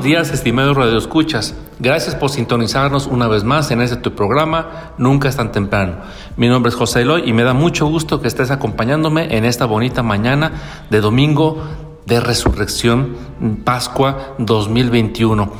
Buenos 0.00 0.16
días, 0.16 0.32
estimados 0.32 0.78
radioescuchas. 0.78 1.54
Gracias 1.78 2.14
por 2.14 2.30
sintonizarnos 2.30 3.06
una 3.06 3.28
vez 3.28 3.44
más 3.44 3.70
en 3.70 3.82
este 3.82 3.96
tu 3.96 4.14
programa 4.14 4.94
Nunca 4.96 5.28
es 5.28 5.36
tan 5.36 5.52
temprano. 5.52 5.96
Mi 6.38 6.48
nombre 6.48 6.70
es 6.70 6.74
José 6.74 7.02
Eloy 7.02 7.28
y 7.28 7.34
me 7.34 7.42
da 7.42 7.52
mucho 7.52 7.86
gusto 7.86 8.22
que 8.22 8.28
estés 8.28 8.50
acompañándome 8.50 9.36
en 9.36 9.44
esta 9.44 9.66
bonita 9.66 10.02
mañana 10.02 10.52
de 10.88 11.02
domingo 11.02 11.62
de 12.06 12.18
resurrección 12.18 13.14
Pascua 13.62 14.36
2021. 14.38 15.52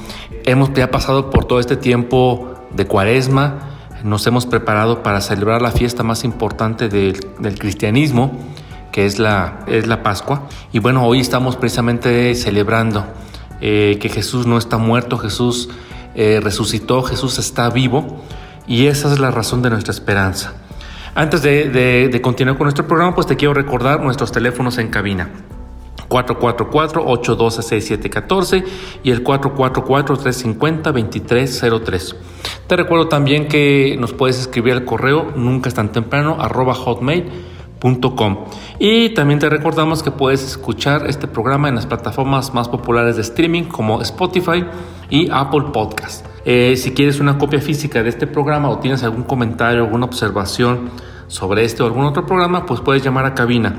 Hemos 0.47 0.72
ya 0.72 0.91
pasado 0.91 1.28
por 1.28 1.44
todo 1.44 1.60
este 1.60 1.77
tiempo 1.77 2.54
de 2.70 2.86
cuaresma, 2.86 3.58
nos 4.04 4.27
hemos 4.27 4.47
preparado 4.47 5.02
para 5.02 5.20
celebrar 5.20 5.60
la 5.60 5.70
fiesta 5.70 6.02
más 6.02 6.25
importante 6.25 6.88
del, 6.88 7.19
cristianismo, 7.58 8.32
que 8.91 9.04
es 9.04 9.19
la, 9.19 9.66
es 9.66 9.86
la 9.86 10.02
Pascua. 10.02 10.44
Y 10.72 10.78
bueno, 10.78 11.04
hoy 11.04 11.20
estamos 11.20 11.56
precisamente 11.56 12.34
celebrando 12.34 13.04
eh, 13.61 13.98
que 14.00 14.08
Jesús 14.08 14.47
no 14.47 14.56
está 14.58 14.78
muerto, 14.78 15.19
Jesús 15.19 15.69
eh, 16.14 16.41
resucitó, 16.42 17.03
Jesús 17.03 17.39
está 17.39 17.69
vivo 17.70 18.22
y 18.66 18.86
esa 18.86 19.12
es 19.12 19.19
la 19.19 19.30
razón 19.30 19.61
de 19.62 19.69
nuestra 19.70 19.92
esperanza. 19.92 20.55
Antes 21.14 21.42
de, 21.42 22.19
continuar 22.22 22.56
con 22.56 22.64
nuestro 22.66 22.86
programa, 22.86 23.14
pues 23.14 23.27
te 23.27 23.36
quiero 23.36 23.55
recordar 23.55 24.00
nuestros 24.00 24.33
teléfonos 24.33 24.78
en 24.78 24.88
cabina. 24.88 25.28
444-812-6714 26.08 28.64
y 29.05 29.11
el 29.11 29.22
444-350-2303. 29.22 32.14
Te 32.66 32.77
recuerdo 32.77 33.08
también 33.08 33.47
que 33.48 33.97
nos 33.98 34.12
puedes 34.12 34.41
escribir 34.41 34.72
al 34.72 34.84
correo 34.84 35.33
nunca 35.36 35.69
es 35.69 35.75
tan 35.75 35.92
temprano 35.92 36.36
hotmail 36.38 37.31
y 38.78 39.10
también 39.14 39.40
te 39.40 39.48
recordamos 39.48 40.02
que 40.02 40.10
puedes 40.10 40.44
escuchar 40.44 41.06
este 41.06 41.26
programa 41.26 41.68
en 41.68 41.76
las 41.76 41.86
plataformas 41.86 42.52
más 42.52 42.68
populares 42.68 43.16
de 43.16 43.22
streaming 43.22 43.64
como 43.64 44.02
Spotify 44.02 44.64
y 45.08 45.30
Apple 45.30 45.64
Podcast. 45.72 46.26
Eh, 46.44 46.74
si 46.76 46.92
quieres 46.92 47.20
una 47.20 47.38
copia 47.38 47.60
física 47.60 48.02
de 48.02 48.10
este 48.10 48.26
programa 48.26 48.69
o 48.69 48.78
tienes 48.80 49.02
algún 49.02 49.22
comentario, 49.22 49.84
alguna 49.84 50.04
observación 50.04 50.90
sobre 51.26 51.64
este 51.64 51.82
o 51.82 51.86
algún 51.86 52.04
otro 52.04 52.26
programa, 52.26 52.66
pues 52.66 52.80
puedes 52.80 53.02
llamar 53.02 53.24
a 53.24 53.34
cabina. 53.34 53.76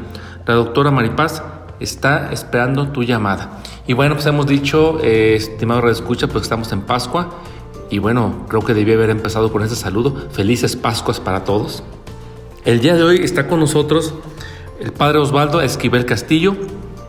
La 0.47 0.55
doctora 0.55 0.89
Maripaz 0.89 1.43
está 1.79 2.31
esperando 2.31 2.87
tu 2.87 3.03
llamada. 3.03 3.61
Y 3.85 3.93
bueno, 3.93 4.15
pues 4.15 4.25
hemos 4.25 4.47
dicho, 4.47 4.99
eh, 5.03 5.35
estimado 5.35 5.81
Radio 5.81 5.93
Escucha, 5.93 6.27
pues 6.27 6.43
estamos 6.43 6.71
en 6.71 6.81
Pascua. 6.81 7.29
Y 7.91 7.99
bueno, 7.99 8.45
creo 8.47 8.61
que 8.61 8.73
debí 8.73 8.93
haber 8.93 9.09
empezado 9.09 9.51
con 9.51 9.61
este 9.61 9.75
saludo. 9.75 10.15
Felices 10.31 10.75
Pascuas 10.75 11.19
para 11.19 11.43
todos. 11.43 11.83
El 12.63 12.79
día 12.79 12.95
de 12.95 13.01
hoy 13.01 13.21
está 13.23 13.47
con 13.47 13.59
nosotros 13.59 14.13
el 14.79 14.91
padre 14.91 15.17
Osvaldo 15.17 15.61
Esquivel 15.61 16.05
Castillo. 16.05 16.55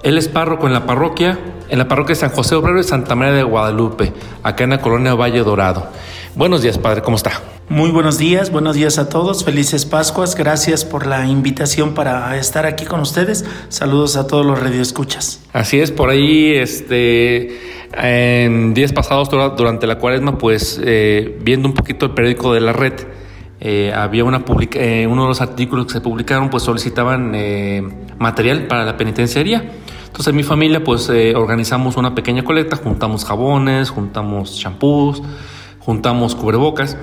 Él 0.02 0.16
es 0.16 0.26
párroco 0.26 0.66
en 0.66 0.72
la 0.72 0.86
parroquia, 0.86 1.38
en 1.68 1.78
la 1.78 1.88
parroquia 1.88 2.14
de 2.14 2.20
San 2.20 2.30
José 2.30 2.54
Obrero 2.54 2.80
y 2.80 2.84
Santa 2.84 3.14
María 3.14 3.34
de 3.34 3.42
Guadalupe, 3.42 4.14
acá 4.42 4.64
en 4.64 4.70
la 4.70 4.80
colonia 4.80 5.12
Valle 5.12 5.40
Dorado. 5.40 5.88
Buenos 6.34 6.62
días, 6.62 6.78
padre, 6.78 7.02
¿cómo 7.02 7.18
está? 7.18 7.32
Muy 7.68 7.90
buenos 7.90 8.16
días, 8.16 8.50
buenos 8.50 8.76
días 8.76 8.98
a 8.98 9.10
todos, 9.10 9.44
felices 9.44 9.84
Pascuas, 9.84 10.36
gracias 10.36 10.86
por 10.86 11.06
la 11.06 11.26
invitación 11.26 11.92
para 11.92 12.34
estar 12.38 12.64
aquí 12.64 12.86
con 12.86 13.00
ustedes. 13.00 13.44
Saludos 13.69 14.16
a 14.16 14.26
todos 14.26 14.46
los 14.46 14.58
radioescuchas. 14.58 15.42
Así 15.52 15.80
es, 15.80 15.90
por 15.90 16.08
ahí, 16.08 16.54
este, 16.54 17.60
en 17.92 18.72
días 18.72 18.94
pasados 18.94 19.28
durante 19.28 19.86
la 19.86 19.98
cuaresma, 19.98 20.38
pues 20.38 20.80
eh, 20.82 21.38
viendo 21.42 21.69
un 21.69 21.74
poquito 21.74 22.06
el 22.06 22.12
periódico 22.12 22.54
de 22.54 22.62
la 22.62 22.72
red, 22.72 22.94
eh, 23.65 23.93
había 23.95 24.25
una 24.25 24.45
publica 24.45 24.81
eh, 24.81 25.06
uno 25.06 25.23
de 25.23 25.28
los 25.28 25.41
artículos 25.41 25.87
que 25.87 25.93
se 25.93 26.00
publicaron, 26.00 26.50
pues 26.50 26.65
solicitaban 26.65 27.33
eh, 27.37 27.81
material 28.19 28.67
para 28.67 28.84
la 28.84 28.97
penitenciaría. 28.97 29.62
Entonces 30.06 30.27
en 30.27 30.37
mi 30.37 30.43
familia 30.43 30.83
pues 30.83 31.09
organizamos 31.37 31.97
una 31.97 32.12
pequeña 32.12 32.43
colecta, 32.43 32.75
juntamos 32.75 33.25
jabones, 33.25 33.89
juntamos 33.89 34.59
champús, 34.59 35.23
juntamos 35.78 36.34
cubrebocas 36.34 36.99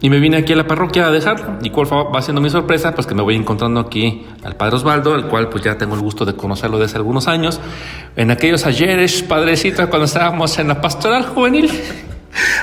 y 0.00 0.08
me 0.08 0.20
vine 0.20 0.36
aquí 0.36 0.52
a 0.52 0.56
la 0.56 0.68
parroquia 0.68 1.08
a 1.08 1.10
dejarlo. 1.10 1.58
¿Y 1.62 1.70
cuál 1.70 1.88
va 1.92 2.22
siendo 2.22 2.40
mi 2.40 2.48
sorpresa? 2.48 2.94
Pues 2.94 3.08
que 3.08 3.14
me 3.16 3.22
voy 3.22 3.34
encontrando 3.34 3.80
aquí 3.80 4.24
al 4.44 4.54
Padre 4.54 4.76
Osvaldo, 4.76 5.14
al 5.14 5.26
cual 5.26 5.48
pues 5.48 5.64
ya 5.64 5.76
tengo 5.76 5.96
el 5.96 6.00
gusto 6.00 6.24
de 6.24 6.34
conocerlo 6.34 6.78
desde 6.78 6.96
algunos 6.96 7.26
años. 7.26 7.60
En 8.14 8.30
aquellos 8.30 8.66
ayeres, 8.66 9.22
padrecito, 9.22 9.90
cuando 9.90 10.04
estábamos 10.04 10.58
en 10.60 10.68
la 10.68 10.80
pastoral 10.80 11.24
juvenil. 11.24 11.70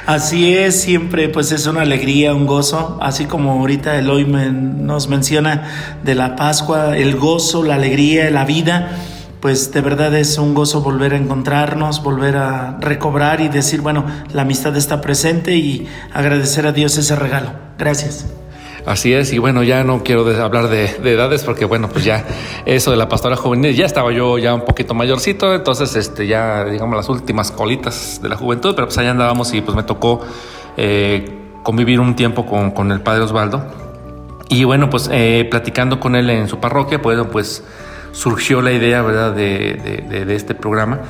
Así 0.06 0.54
es, 0.54 0.82
siempre 0.82 1.30
pues 1.30 1.52
es 1.52 1.66
una 1.68 1.82
alegría, 1.82 2.34
un 2.34 2.46
gozo, 2.46 2.98
así 3.02 3.26
como 3.26 3.52
ahorita 3.54 3.98
Eloy 3.98 4.26
nos 4.26 5.08
menciona 5.08 5.98
de 6.04 6.16
la 6.16 6.36
Pascua, 6.36 6.98
el 6.98 7.16
gozo, 7.16 7.64
la 7.64 7.76
alegría, 7.76 8.30
la 8.32 8.46
vida, 8.46 8.98
pues 9.40 9.72
de 9.72 9.82
verdad 9.82 10.14
es 10.16 10.38
un 10.38 10.54
gozo 10.54 10.82
volver 10.82 11.14
a 11.14 11.18
encontrarnos, 11.18 12.04
volver 12.04 12.38
a 12.38 12.78
recobrar 12.80 13.42
y 13.42 13.50
decir, 13.50 13.82
bueno, 13.82 14.06
la 14.34 14.44
amistad 14.44 14.76
está 14.76 15.02
presente 15.02 15.56
y 15.56 15.88
agradecer 16.14 16.68
a 16.68 16.72
Dios 16.72 16.98
ese 16.98 17.16
regalo. 17.16 17.52
Gracias. 17.78 18.41
Así 18.86 19.14
es, 19.14 19.32
y 19.32 19.38
bueno, 19.38 19.62
ya 19.62 19.84
no 19.84 20.04
quiero 20.04 20.26
hablar 20.42 20.68
de, 20.68 20.86
edades 20.86 21.44
porque 21.44 21.66
bueno, 21.66 21.88
pues 21.90 22.04
ya 22.04 22.26
eso 22.66 22.90
de 22.90 22.98
la 22.98 23.08
pastora 23.08 23.36
juvenil, 23.36 23.76
ya 23.76 23.86
estaba 23.86 24.12
yo 24.12 24.40
ya 24.40 24.56
un 24.56 24.66
poquito 24.66 24.94
mayorcito, 24.94 25.54
entonces 25.54 25.96
este 25.96 26.26
ya 26.26 26.66
digamos 26.66 26.96
las 26.96 27.08
últimas 27.08 27.52
colitas 27.52 28.20
de 28.24 28.30
la 28.30 28.38
juventud, 28.38 28.74
pero 28.76 28.88
pues 28.88 28.98
allá 28.98 29.12
andábamos 29.12 29.54
y 29.54 29.62
pues 29.62 29.76
me 29.78 29.84
tocó 29.84 30.22
eh, 30.78 31.30
convivir 31.64 32.00
un 32.00 32.16
tiempo 32.16 32.46
con, 32.46 32.92
el 32.92 33.02
padre 33.02 33.22
Osvaldo. 33.24 33.64
Y 34.50 34.64
bueno, 34.64 34.90
pues 34.90 35.10
eh, 35.12 35.48
platicando 35.50 36.00
con 36.00 36.16
él 36.16 36.30
en 36.30 36.48
su 36.48 36.60
parroquia, 36.60 37.02
pues, 37.02 37.20
pues 37.32 37.64
surgió 38.12 38.62
la 38.62 38.72
idea, 38.72 39.02
¿verdad?, 39.02 39.34
de, 39.34 40.26
este 40.30 40.56
programa. 40.56 41.02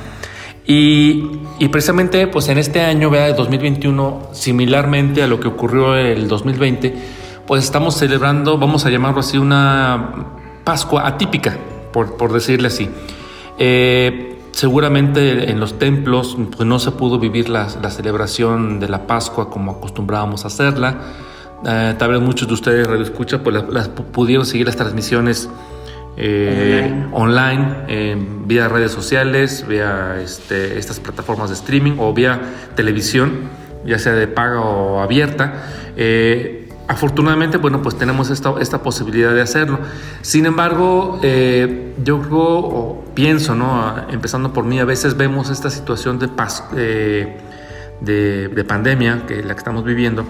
Y, 0.64 1.40
precisamente 1.70 2.26
pues 2.28 2.48
en 2.48 2.58
este 2.58 2.80
año, 2.80 3.10
¿verdad?, 3.10 3.28
de 3.28 3.34
2021, 3.34 4.28
similarmente 4.32 5.22
a 5.22 5.26
lo 5.26 5.40
que 5.40 5.48
ocurrió 5.48 5.96
el 5.96 6.28
2020, 6.28 6.94
pues 7.46 7.64
estamos 7.64 7.96
celebrando, 7.96 8.58
vamos 8.58 8.86
a 8.86 8.90
llamarlo 8.90 9.20
así, 9.20 9.38
una 9.38 10.26
Pascua 10.64 11.06
atípica, 11.06 11.56
por, 11.92 12.32
decirle 12.32 12.68
así. 12.68 12.88
Eh, 13.58 14.38
seguramente 14.52 15.50
en 15.50 15.60
los 15.60 15.78
templos 15.78 16.36
pues 16.56 16.66
no 16.66 16.78
se 16.78 16.92
pudo 16.92 17.18
vivir 17.18 17.48
la, 17.48 17.68
celebración 17.68 18.80
de 18.80 18.88
la 18.88 19.06
Pascua 19.06 19.50
como 19.50 19.72
acostumbrábamos 19.72 20.44
a 20.44 20.48
hacerla. 20.48 21.00
Eh, 21.66 21.94
tal 21.98 22.12
vez 22.12 22.20
muchos 22.20 22.48
de 22.48 22.54
ustedes 22.54 22.86
radio 22.86 23.02
escucha 23.02 23.42
pues 23.42 23.64
las, 23.68 23.88
pudieron 23.88 24.46
seguir 24.46 24.66
las 24.66 24.76
transmisiones 24.76 25.48
eh, 26.16 27.06
online, 27.12 28.16
vía 28.46 28.68
redes 28.68 28.92
sociales, 28.92 29.66
vía 29.66 30.20
este, 30.22 30.78
estas 30.78 31.00
plataformas 31.00 31.48
de 31.48 31.54
streaming 31.56 31.96
o 31.98 32.12
vía 32.12 32.40
televisión, 32.76 33.48
ya 33.84 33.98
sea 33.98 34.12
de 34.12 34.28
paga 34.28 34.60
o 34.60 35.00
abierta. 35.00 35.54
Afortunadamente, 36.92 37.56
bueno, 37.56 37.80
pues 37.80 37.96
tenemos 37.96 38.28
esta, 38.28 38.52
esta 38.60 38.82
posibilidad 38.82 39.32
de 39.32 39.40
hacerlo. 39.40 39.78
Sin 40.20 40.44
embargo, 40.44 41.18
eh, 41.22 41.94
yo 42.04 42.20
creo, 42.20 42.38
o 42.38 43.04
pienso, 43.14 43.54
¿no? 43.54 43.94
Empezando 44.10 44.52
por 44.52 44.64
mí, 44.66 44.78
a 44.78 44.84
veces 44.84 45.16
vemos 45.16 45.48
esta 45.48 45.70
situación 45.70 46.18
de, 46.18 46.28
eh, 46.76 47.38
de, 48.02 48.48
de, 48.48 48.64
pandemia, 48.64 49.24
que 49.26 49.42
la 49.42 49.54
que 49.54 49.58
estamos 49.58 49.84
viviendo, 49.84 50.26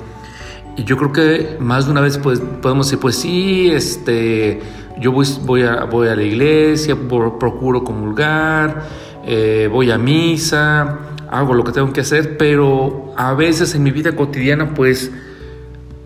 y 0.76 0.84
yo 0.84 0.96
creo 0.96 1.12
que 1.12 1.56
más 1.58 1.86
de 1.86 1.90
una 1.90 2.00
vez 2.00 2.18
pues, 2.18 2.38
podemos 2.38 2.86
decir, 2.86 3.00
pues 3.00 3.16
sí, 3.16 3.68
este, 3.68 4.62
yo 5.00 5.10
voy, 5.10 5.26
voy, 5.40 5.62
a, 5.64 5.82
voy 5.82 6.06
a 6.06 6.14
la 6.14 6.22
iglesia, 6.22 6.96
procuro 7.40 7.82
comulgar, 7.82 8.84
eh, 9.26 9.68
voy 9.68 9.90
a 9.90 9.98
misa, 9.98 10.96
hago 11.28 11.54
lo 11.54 11.64
que 11.64 11.72
tengo 11.72 11.92
que 11.92 12.02
hacer, 12.02 12.38
pero 12.38 13.12
a 13.16 13.34
veces 13.34 13.74
en 13.74 13.82
mi 13.82 13.90
vida 13.90 14.14
cotidiana 14.14 14.74
pues, 14.74 15.10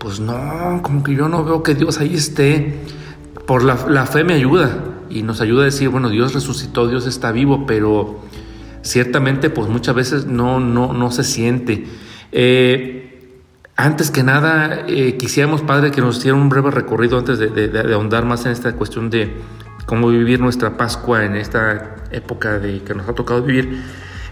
pues 0.07 0.21
no, 0.21 0.79
como 0.83 1.03
que 1.03 1.13
yo 1.15 1.27
no 1.27 1.43
veo 1.43 1.63
que 1.63 1.75
Dios 1.75 1.99
ahí 1.99 2.15
esté. 2.15 2.79
Por 3.45 3.61
la, 3.65 4.05
fe 4.05 4.23
me 4.23 4.35
ayuda 4.35 4.81
y 5.09 5.21
nos 5.21 5.41
ayuda 5.41 5.63
a 5.63 5.65
decir, 5.65 5.89
bueno, 5.89 6.07
Dios 6.07 6.33
resucitó, 6.33 6.87
Dios 6.87 7.05
está 7.05 7.33
vivo, 7.33 7.65
pero 7.67 8.21
ciertamente 8.83 9.49
pues 9.49 9.67
muchas 9.67 9.95
veces 9.95 10.25
no, 10.25 10.61
no, 10.61 10.93
no 10.93 11.11
se 11.11 11.25
siente. 11.25 11.85
Eh, 12.31 13.33
antes 13.75 14.09
que 14.09 14.23
nada, 14.23 14.85
eh, 14.87 15.17
quisiéramos, 15.17 15.61
Padre, 15.61 15.91
que 15.91 15.99
nos 15.99 16.19
hiciera 16.19 16.37
un 16.37 16.47
breve 16.47 16.71
recorrido 16.71 17.17
antes 17.17 17.37
de, 17.37 17.93
ahondar 17.93 18.23
más 18.23 18.45
en 18.45 18.53
esta 18.53 18.71
cuestión 18.77 19.09
de 19.09 19.33
cómo 19.87 20.07
vivir 20.07 20.39
nuestra 20.39 20.77
Pascua 20.77 21.25
en 21.25 21.35
esta 21.35 21.97
época 22.11 22.59
de, 22.59 22.81
que 22.81 22.95
nos 22.95 23.09
ha 23.09 23.13
tocado 23.13 23.41
vivir. 23.43 23.83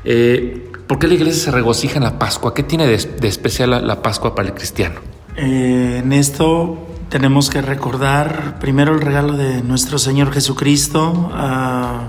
Eh, 0.05 0.71
¿Por 0.87 0.99
qué 0.99 1.09
la 1.09 1.15
iglesia 1.15 1.43
se 1.43 1.51
regocija 1.51 1.97
en 1.97 2.03
la 2.05 2.17
Pascua? 2.17 2.53
¿Qué 2.53 2.63
tiene 2.63 2.87
de, 2.87 2.93
especial 3.27 3.85
la, 3.85 4.01
Pascua 4.01 4.35
para 4.35 4.47
el 4.47 4.55
cristiano? 4.55 5.14
Eh, 5.37 6.01
en 6.03 6.13
esto 6.13 6.77
tenemos 7.09 7.49
que 7.49 7.61
recordar 7.61 8.57
primero 8.59 8.93
el 8.93 9.01
regalo 9.01 9.33
de 9.33 9.61
nuestro 9.63 9.99
Señor 9.99 10.31
Jesucristo, 10.31 11.29
ah, 11.33 12.07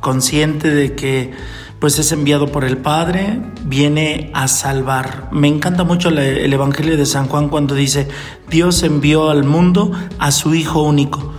consciente 0.00 0.70
de 0.70 0.94
que 0.94 1.32
pues 1.78 1.98
es 1.98 2.12
enviado 2.12 2.46
por 2.52 2.64
el 2.64 2.78
Padre, 2.78 3.40
viene 3.64 4.30
a 4.34 4.46
salvar. 4.46 5.28
Me 5.32 5.48
encanta 5.48 5.82
mucho 5.82 6.10
el 6.10 6.52
Evangelio 6.52 6.96
de 6.96 7.06
San 7.06 7.26
Juan 7.26 7.48
cuando 7.48 7.74
dice, 7.74 8.08
Dios 8.48 8.84
envió 8.84 9.30
al 9.30 9.42
mundo 9.42 9.90
a 10.20 10.30
su 10.30 10.54
Hijo 10.54 10.82
único 10.82 11.32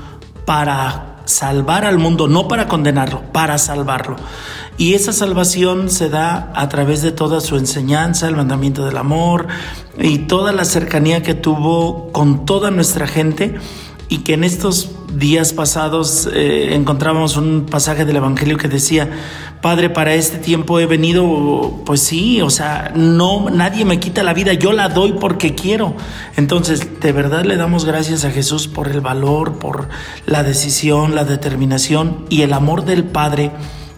para 0.45 1.13
salvar 1.25 1.85
al 1.85 1.97
mundo, 1.97 2.27
no 2.27 2.47
para 2.47 2.67
condenarlo, 2.67 3.23
para 3.31 3.57
salvarlo. 3.57 4.17
Y 4.77 4.95
esa 4.95 5.13
salvación 5.13 5.89
se 5.89 6.09
da 6.09 6.51
a 6.55 6.67
través 6.69 7.01
de 7.01 7.11
toda 7.11 7.41
su 7.41 7.57
enseñanza, 7.57 8.27
el 8.27 8.35
mandamiento 8.35 8.85
del 8.85 8.97
amor 8.97 9.47
y 9.99 10.19
toda 10.19 10.51
la 10.51 10.65
cercanía 10.65 11.21
que 11.21 11.35
tuvo 11.35 12.11
con 12.11 12.45
toda 12.45 12.71
nuestra 12.71 13.05
gente 13.05 13.55
y 14.09 14.19
que 14.19 14.33
en 14.33 14.43
estos 14.43 14.91
días 15.13 15.53
pasados 15.53 16.27
eh, 16.33 16.75
encontrábamos 16.75 17.37
un 17.37 17.65
pasaje 17.69 18.05
del 18.05 18.15
Evangelio 18.17 18.57
que 18.57 18.67
decía, 18.67 19.09
Padre, 19.61 19.89
para 19.89 20.13
este 20.13 20.39
tiempo 20.39 20.79
he 20.79 20.85
venido, 20.85 21.81
pues 21.85 22.01
sí, 22.01 22.41
o 22.41 22.49
sea, 22.49 22.91
no, 22.95 23.49
nadie 23.49 23.85
me 23.85 23.99
quita 23.99 24.23
la 24.23 24.33
vida, 24.33 24.53
yo 24.53 24.73
la 24.73 24.89
doy 24.89 25.13
porque 25.13 25.55
quiero. 25.55 25.95
Entonces, 26.35 26.99
de 26.99 27.11
verdad 27.11 27.45
le 27.45 27.55
damos 27.55 27.85
gracias 27.85 28.25
a 28.25 28.31
Jesús 28.31 28.67
por 28.67 28.89
el 28.89 29.01
valor, 29.01 29.53
por 29.53 29.87
la 30.25 30.43
decisión, 30.43 31.15
la 31.15 31.25
determinación 31.25 32.25
y 32.29 32.41
el 32.41 32.53
amor 32.53 32.85
del 32.85 33.03
Padre 33.05 33.51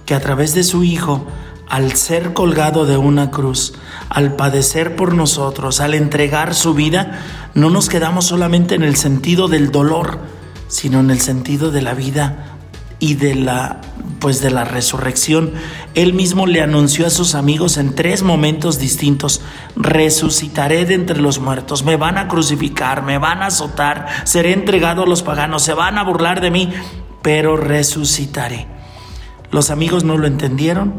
que 0.05 0.15
a 0.15 0.19
través 0.19 0.53
de 0.53 0.63
su 0.63 0.83
Hijo, 0.83 1.25
al 1.67 1.93
ser 1.93 2.33
colgado 2.33 2.85
de 2.85 2.97
una 2.97 3.31
cruz, 3.31 3.73
al 4.09 4.35
padecer 4.35 4.95
por 4.95 5.13
nosotros, 5.13 5.81
al 5.81 5.93
entregar 5.93 6.53
su 6.53 6.73
vida, 6.73 7.19
no 7.53 7.69
nos 7.69 7.89
quedamos 7.89 8.25
solamente 8.25 8.75
en 8.75 8.83
el 8.83 8.95
sentido 8.95 9.47
del 9.47 9.71
dolor, 9.71 10.19
sino 10.67 10.99
en 10.99 11.11
el 11.11 11.21
sentido 11.21 11.71
de 11.71 11.81
la 11.81 11.93
vida 11.93 12.57
y 12.99 13.15
de 13.15 13.35
la 13.35 13.81
pues 14.19 14.41
de 14.41 14.49
la 14.49 14.63
resurrección. 14.63 15.53
Él 15.93 16.13
mismo 16.13 16.47
le 16.47 16.61
anunció 16.61 17.05
a 17.05 17.11
sus 17.11 17.35
amigos 17.35 17.77
en 17.77 17.93
tres 17.93 18.23
momentos 18.23 18.79
distintos, 18.79 19.41
resucitaré 19.75 20.85
de 20.85 20.95
entre 20.95 21.21
los 21.21 21.39
muertos, 21.39 21.83
me 21.83 21.95
van 21.95 22.17
a 22.17 22.27
crucificar, 22.27 23.03
me 23.03 23.17
van 23.17 23.43
a 23.43 23.47
azotar, 23.47 24.07
seré 24.23 24.53
entregado 24.53 25.03
a 25.03 25.07
los 25.07 25.21
paganos, 25.21 25.61
se 25.63 25.73
van 25.73 25.97
a 25.97 26.03
burlar 26.03 26.41
de 26.41 26.51
mí, 26.51 26.73
pero 27.21 27.57
resucitaré. 27.57 28.74
Los 29.51 29.69
amigos 29.69 30.03
no 30.03 30.17
lo 30.17 30.27
entendieron 30.27 30.93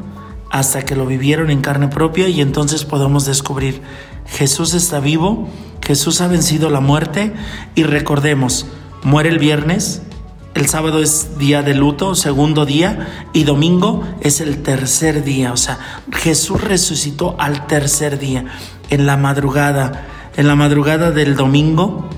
hasta 0.50 0.84
que 0.84 0.96
lo 0.96 1.06
vivieron 1.06 1.50
en 1.50 1.60
carne 1.60 1.88
propia 1.88 2.28
y 2.28 2.40
entonces 2.40 2.84
podemos 2.84 3.26
descubrir, 3.26 3.82
Jesús 4.26 4.74
está 4.74 5.00
vivo, 5.00 5.48
Jesús 5.84 6.20
ha 6.20 6.28
vencido 6.28 6.70
la 6.70 6.80
muerte 6.80 7.32
y 7.74 7.82
recordemos, 7.82 8.66
muere 9.02 9.28
el 9.28 9.38
viernes, 9.38 10.02
el 10.56 10.68
sábado 10.68 11.02
es 11.02 11.38
día 11.38 11.62
de 11.62 11.74
luto, 11.74 12.14
segundo 12.14 12.64
día, 12.64 13.28
y 13.34 13.44
domingo 13.44 14.02
es 14.22 14.40
el 14.40 14.62
tercer 14.62 15.22
día. 15.22 15.52
O 15.52 15.58
sea, 15.58 15.78
Jesús 16.10 16.62
resucitó 16.62 17.36
al 17.38 17.66
tercer 17.66 18.18
día, 18.18 18.46
en 18.88 19.04
la 19.04 19.18
madrugada, 19.18 20.06
en 20.34 20.48
la 20.48 20.54
madrugada 20.54 21.10
del 21.10 21.36
domingo. 21.36 22.08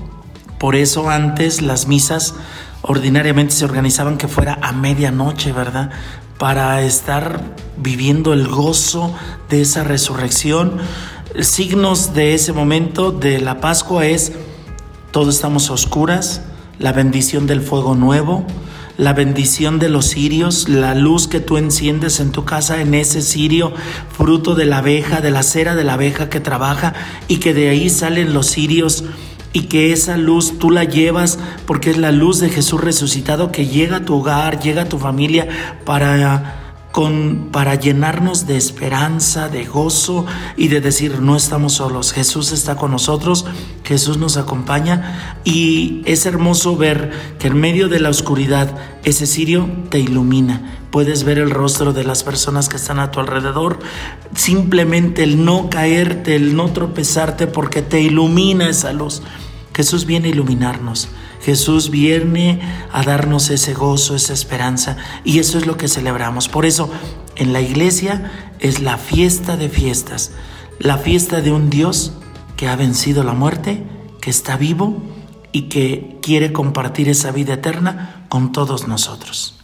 Por 0.57 0.77
eso 0.77 1.09
antes 1.09 1.61
las 1.61 1.87
misas 1.87 2.33
ordinariamente 2.81 3.53
se 3.53 3.65
organizaban 3.65 4.17
que 4.17 4.27
fuera 4.27 4.57
a 4.61 4.71
medianoche, 4.71 5.51
¿verdad? 5.51 5.91
Para 6.37 6.81
estar 6.81 7.55
viviendo 7.77 8.33
el 8.33 8.47
gozo 8.47 9.13
de 9.49 9.61
esa 9.61 9.83
resurrección. 9.83 10.77
Signos 11.41 12.13
de 12.13 12.33
ese 12.33 12.53
momento 12.53 13.11
de 13.11 13.39
la 13.39 13.59
Pascua 13.61 14.05
es, 14.05 14.31
todos 15.11 15.35
estamos 15.35 15.69
oscuras, 15.69 16.41
la 16.79 16.93
bendición 16.93 17.45
del 17.45 17.61
fuego 17.61 17.95
nuevo, 17.95 18.45
la 18.97 19.13
bendición 19.13 19.79
de 19.79 19.89
los 19.89 20.09
cirios, 20.09 20.67
la 20.67 20.93
luz 20.93 21.27
que 21.27 21.39
tú 21.39 21.57
enciendes 21.57 22.19
en 22.19 22.31
tu 22.31 22.43
casa 22.43 22.81
en 22.81 22.93
ese 22.93 23.21
cirio, 23.21 23.73
fruto 24.11 24.55
de 24.55 24.65
la 24.65 24.79
abeja, 24.79 25.21
de 25.21 25.31
la 25.31 25.43
cera 25.43 25.75
de 25.75 25.85
la 25.85 25.93
abeja 25.93 26.29
que 26.29 26.41
trabaja 26.41 26.93
y 27.27 27.37
que 27.37 27.53
de 27.53 27.69
ahí 27.69 27.89
salen 27.89 28.33
los 28.33 28.47
cirios 28.47 29.05
y 29.53 29.63
que 29.63 29.91
esa 29.91 30.17
luz 30.17 30.59
tú 30.59 30.69
la 30.69 30.83
llevas 30.83 31.39
porque 31.65 31.89
es 31.89 31.97
la 31.97 32.11
luz 32.11 32.39
de 32.39 32.49
Jesús 32.49 32.81
resucitado 32.81 33.51
que 33.51 33.65
llega 33.65 33.97
a 33.97 34.05
tu 34.05 34.15
hogar, 34.15 34.59
llega 34.59 34.83
a 34.83 34.89
tu 34.89 34.99
familia 34.99 35.47
para 35.85 36.68
para 37.51 37.75
llenarnos 37.75 38.45
de 38.45 38.57
esperanza, 38.57 39.47
de 39.47 39.63
gozo 39.63 40.25
y 40.57 40.67
de 40.67 40.81
decir, 40.81 41.21
no 41.21 41.37
estamos 41.37 41.73
solos, 41.73 42.11
Jesús 42.11 42.51
está 42.51 42.75
con 42.75 42.91
nosotros, 42.91 43.45
Jesús 43.85 44.17
nos 44.17 44.35
acompaña 44.35 45.39
y 45.45 46.01
es 46.05 46.25
hermoso 46.25 46.75
ver 46.75 47.11
que 47.39 47.47
en 47.47 47.57
medio 47.57 47.87
de 47.87 47.99
la 47.99 48.09
oscuridad 48.09 48.75
ese 49.03 49.27
cirio 49.27 49.69
te 49.89 49.99
ilumina. 49.99 50.75
Puedes 50.91 51.23
ver 51.23 51.37
el 51.37 51.51
rostro 51.51 51.93
de 51.93 52.03
las 52.03 52.23
personas 52.23 52.67
que 52.67 52.77
están 52.77 52.99
a 52.99 53.11
tu 53.11 53.19
alrededor, 53.19 53.79
simplemente 54.35 55.23
el 55.23 55.45
no 55.45 55.69
caerte, 55.69 56.35
el 56.35 56.55
no 56.55 56.71
tropezarte 56.71 57.47
porque 57.47 57.81
te 57.81 58.01
ilumina 58.01 58.67
esa 58.67 58.91
luz. 58.91 59.21
Jesús 59.73 60.05
viene 60.05 60.27
a 60.27 60.31
iluminarnos. 60.31 61.07
Jesús 61.49 61.89
viene 61.89 62.59
a 62.91 63.01
darnos 63.01 63.49
ese 63.49 63.73
gozo, 63.73 64.13
esa 64.13 64.33
esperanza, 64.33 64.97
y 65.23 65.39
eso 65.39 65.57
es 65.57 65.65
lo 65.65 65.77
que 65.77 65.87
celebramos. 65.87 66.47
Por 66.47 66.67
eso, 66.67 66.91
en 67.35 67.53
la 67.53 67.59
iglesia 67.59 68.53
es 68.59 68.81
la 68.81 68.99
fiesta 68.99 69.57
de 69.57 69.67
fiestas, 69.67 70.31
la 70.77 70.99
fiesta 70.99 71.41
de 71.41 71.51
un 71.51 71.71
Dios 71.71 72.13
que 72.55 72.67
ha 72.67 72.75
vencido 72.75 73.23
la 73.23 73.33
muerte, 73.33 73.81
que 74.21 74.29
está 74.29 74.57
vivo 74.57 75.01
y 75.51 75.63
que 75.69 76.19
quiere 76.21 76.53
compartir 76.53 77.09
esa 77.09 77.31
vida 77.31 77.55
eterna 77.55 78.25
con 78.29 78.51
todos 78.51 78.87
nosotros. 78.87 79.55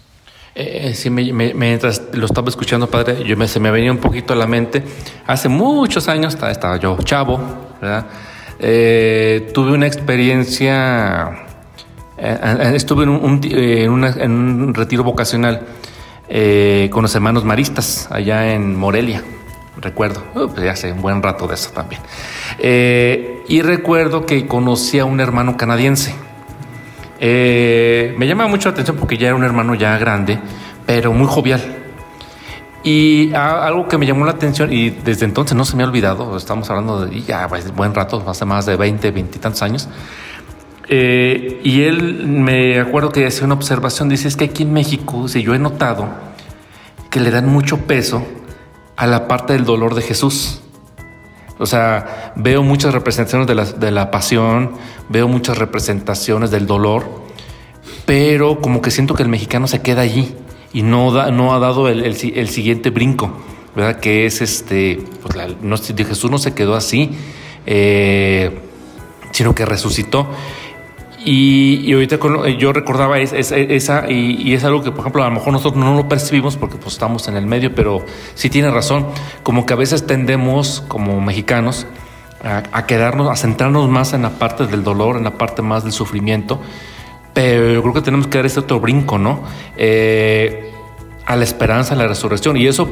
Eh, 0.55 0.91
sí, 0.95 1.12
mientras 1.12 2.01
lo 2.13 2.25
estaba 2.25 2.50
escuchando, 2.50 2.89
padre, 2.89 3.48
se 3.48 3.60
me 3.60 3.69
venía 3.69 3.91
un 3.91 4.00
poquito 4.00 4.33
a 4.33 4.36
la 4.36 4.48
mente. 4.48 4.83
Hace 5.27 5.50
muchos 5.50 6.07
años, 6.07 6.33
estaba, 6.33 6.79
yo 6.79 6.98
chavo, 7.03 7.39
¿verdad? 7.79 8.07
Eh, 8.57 9.51
tuve 9.53 9.74
una 9.74 9.86
experiencia 9.86 11.45
eh, 11.45 11.45
eh, 11.45 11.54
estuve 12.17 13.03
en 13.03 13.10
un, 13.10 13.41
en, 13.43 14.31
un, 14.31 14.74
retiro 14.74 15.03
vocacional 15.03 15.62
con 16.89 17.01
los 17.01 17.15
hermanos 17.15 17.43
maristas 17.43 18.07
allá 18.10 18.53
en 18.53 18.75
Morelia, 18.75 19.24
recuerdo, 19.77 20.24
uh, 20.34 20.48
pues 20.48 20.63
ya 20.63 20.72
hace 20.72 20.91
un 20.91 21.01
buen 21.01 21.22
rato 21.22 21.48
de 21.48 21.55
eso 21.55 21.72
también. 21.72 22.01
y 23.48 23.62
recuerdo 23.62 24.25
que 24.25 24.48
conocí 24.48 25.00
a 25.00 25.05
un 25.05 25.19
hermano 25.19 25.57
canadiense. 25.57 26.15
me 27.19 28.27
llama 28.27 28.48
mucho 28.48 28.69
la 28.69 28.74
atención 28.74 28.98
porque 28.98 29.17
ya 29.17 29.27
era 29.27 29.36
un 29.36 29.43
hermano 29.43 29.75
ya 29.75 29.98
grande, 29.98 30.39
pero 30.86 31.13
muy 31.13 31.27
jovial. 31.27 31.75
Y 32.86 33.34
algo 33.34 33.88
que 33.88 33.98
me 33.98 34.05
llamó 34.05 34.25
la 34.25 34.31
atención 34.34 34.72
y 34.72 34.91
desde 34.91 35.25
entonces 35.25 35.57
no 35.57 35.65
se 35.65 35.75
me 35.75 35.81
ha 35.81 35.88
olvidado, 35.88 36.38
estamos 36.38 36.69
hablando 36.69 37.03
de 37.03 37.19
ya 37.24 37.48
pues, 37.48 37.74
buen 37.74 37.95
rato, 37.95 38.24
hace 38.27 38.45
más 38.45 38.67
de 38.67 38.75
20, 38.75 39.10
20 39.10 39.38
y 39.38 39.41
tantos 39.41 39.63
años. 39.63 39.89
Eh, 40.88 41.62
y 41.63 41.82
él 41.82 42.27
me 42.27 42.80
acuerdo 42.80 43.12
que 43.12 43.25
hacía 43.25 43.46
una 43.46 43.56
observación, 43.56 44.10
dice, 44.10 44.27
es 44.27 44.36
que 44.36 44.46
aquí 44.46 44.63
en 44.63 44.74
México, 44.74 45.27
si 45.27 45.42
yo 45.42 45.56
he 45.56 45.60
notado 45.60 46.10
que 47.10 47.20
le 47.20 47.32
dan 47.32 47.48
mucho 47.48 47.77
peso 47.88 48.24
a 48.98 49.08
la 49.08 49.27
parte 49.27 49.54
del 49.54 49.65
dolor 49.65 49.96
de 49.96 50.01
Jesús. 50.01 50.62
O 51.58 51.65
sea, 51.65 52.34
veo 52.36 52.63
muchas 52.63 52.94
representaciones 52.94 53.48
de 53.48 53.56
la, 53.56 53.63
de 53.65 53.92
la 53.92 54.12
pasión, 54.12 54.72
veo 55.08 55.27
muchas 55.27 55.58
representaciones 55.58 56.51
del 56.51 56.68
dolor, 56.68 57.06
pero 58.06 58.60
como 58.60 58.82
que 58.82 58.92
siento 58.92 59.13
que 59.13 59.24
el 59.24 59.30
mexicano 59.30 59.68
se 59.68 59.82
queda 59.82 60.01
allí 60.01 60.36
y 60.74 60.82
no, 60.82 61.13
da, 61.13 61.32
no 61.32 61.56
ha 61.56 61.60
dado 61.60 61.88
el, 61.88 62.04
el, 62.04 62.50
siguiente 62.50 62.89
brinco, 62.89 63.32
¿verdad? 63.75 64.01
Que 64.01 64.25
es 64.25 64.42
este, 64.42 65.01
pues 65.22 65.36
no, 65.62 65.77
Jesús 65.77 66.30
no 66.30 66.38
se 66.38 66.54
quedó 66.54 66.75
así, 66.75 67.12
eh, 67.65 68.60
sino 69.32 69.56
que 69.56 69.65
resucitó. 69.65 70.27
Y, 71.25 71.91
ahorita 71.91 72.20
yo 72.60 72.72
recordaba 72.72 73.20
esa, 73.20 73.58
y, 74.12 74.53
es 74.53 74.63
algo 74.63 74.84
que, 74.84 74.91
por 74.91 75.00
ejemplo, 75.00 75.24
a 75.24 75.25
lo 75.25 75.34
mejor 75.34 75.53
nosotros 75.53 75.84
no 75.84 75.96
lo 75.96 76.08
percibimos 76.08 76.55
porque 76.55 76.77
pues, 76.77 76.94
estamos 76.94 77.27
en 77.27 77.36
el 77.36 77.48
medio, 77.48 77.74
pero 77.74 78.05
sí 78.36 78.50
tiene 78.50 78.70
razón, 78.70 79.08
como 79.41 79.65
que 79.65 79.74
a 79.74 79.75
veces 79.75 80.05
tendemos 80.05 80.84
como 80.88 81.20
mexicanos 81.22 81.88
a, 82.44 82.86
quedarnos, 82.86 83.27
a 83.32 83.36
centrarnos 83.36 83.89
más 83.89 84.13
en 84.13 84.22
la 84.22 84.29
parte 84.29 84.67
del 84.67 84.84
dolor, 84.84 85.17
en 85.17 85.24
la 85.24 85.32
parte 85.32 85.63
más 85.63 85.84
del 85.84 85.94
sufrimiento, 85.94 86.62
pero 87.34 87.74
yo 87.74 87.82
creo 87.82 87.94
que 87.96 88.01
tenemos 88.01 88.27
que 88.27 88.38
dar 88.38 88.46
este 88.46 88.60
otro 88.60 88.79
brinco, 88.79 89.17
¿no? 89.17 89.41
Eh, 89.77 90.72
a 91.25 91.36
la 91.36 91.44
esperanza, 91.44 91.96
a 91.96 91.98
la 91.98 92.08
resurrección. 92.08 92.55
Y 92.55 92.67
eso, 92.67 92.88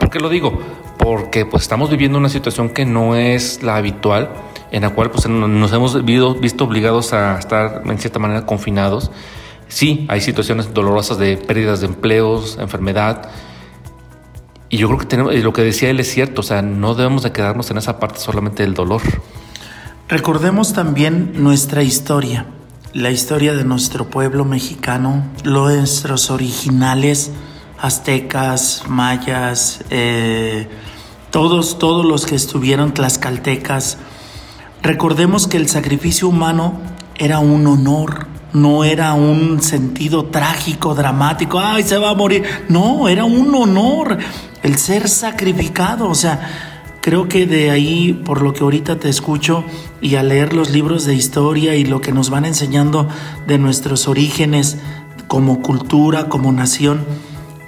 ¿por 0.00 0.10
qué 0.10 0.18
lo 0.18 0.28
digo? 0.28 0.60
Porque 0.98 1.46
pues 1.46 1.62
estamos 1.62 1.90
viviendo 1.90 2.18
una 2.18 2.28
situación 2.28 2.70
que 2.70 2.84
no 2.84 3.14
es 3.14 3.62
la 3.62 3.76
habitual 3.76 4.30
en 4.72 4.82
la 4.82 4.90
cual 4.90 5.10
pues, 5.10 5.28
nos 5.28 5.72
hemos 5.72 6.04
visto 6.04 6.64
obligados 6.64 7.12
a 7.12 7.38
estar 7.38 7.82
en 7.84 7.98
cierta 7.98 8.18
manera 8.18 8.46
confinados. 8.46 9.10
Sí, 9.68 10.06
hay 10.08 10.20
situaciones 10.20 10.74
dolorosas 10.74 11.18
de 11.18 11.36
pérdidas 11.36 11.80
de 11.80 11.86
empleos, 11.86 12.58
enfermedad. 12.58 13.28
Y 14.70 14.78
yo 14.78 14.88
creo 14.88 14.98
que 14.98 15.06
tenemos, 15.06 15.34
lo 15.34 15.52
que 15.52 15.62
decía 15.62 15.90
él 15.90 16.00
es 16.00 16.10
cierto, 16.10 16.40
o 16.40 16.44
sea, 16.44 16.62
no 16.62 16.94
debemos 16.94 17.22
de 17.22 17.32
quedarnos 17.32 17.70
en 17.70 17.78
esa 17.78 18.00
parte 18.00 18.18
solamente 18.18 18.62
del 18.62 18.72
dolor. 18.72 19.02
Recordemos 20.08 20.72
también 20.72 21.32
nuestra 21.42 21.82
historia, 21.82 22.46
la 22.94 23.10
historia 23.10 23.54
de 23.54 23.64
nuestro 23.64 24.08
pueblo 24.08 24.46
mexicano, 24.46 25.24
nuestros 25.44 26.30
originales, 26.30 27.30
aztecas, 27.78 28.84
mayas, 28.88 29.84
eh, 29.90 30.66
todos, 31.30 31.78
todos 31.78 32.06
los 32.06 32.24
que 32.24 32.36
estuvieron 32.36 32.94
tlaxcaltecas, 32.94 33.98
Recordemos 34.82 35.46
que 35.46 35.58
el 35.58 35.68
sacrificio 35.68 36.28
humano 36.28 36.74
era 37.14 37.38
un 37.38 37.64
honor, 37.68 38.26
no 38.52 38.82
era 38.82 39.14
un 39.14 39.62
sentido 39.62 40.24
trágico, 40.24 40.96
dramático, 40.96 41.60
ay, 41.60 41.84
se 41.84 41.98
va 41.98 42.10
a 42.10 42.14
morir. 42.14 42.42
No, 42.68 43.08
era 43.08 43.24
un 43.24 43.54
honor 43.54 44.18
el 44.64 44.76
ser 44.78 45.08
sacrificado. 45.08 46.08
O 46.08 46.16
sea, 46.16 46.90
creo 47.00 47.28
que 47.28 47.46
de 47.46 47.70
ahí, 47.70 48.12
por 48.12 48.42
lo 48.42 48.52
que 48.52 48.64
ahorita 48.64 48.98
te 48.98 49.08
escucho 49.08 49.64
y 50.00 50.16
al 50.16 50.30
leer 50.30 50.52
los 50.52 50.70
libros 50.70 51.04
de 51.04 51.14
historia 51.14 51.76
y 51.76 51.84
lo 51.84 52.00
que 52.00 52.10
nos 52.10 52.30
van 52.30 52.44
enseñando 52.44 53.08
de 53.46 53.58
nuestros 53.58 54.08
orígenes 54.08 54.78
como 55.28 55.62
cultura, 55.62 56.28
como 56.28 56.50
nación, 56.50 57.04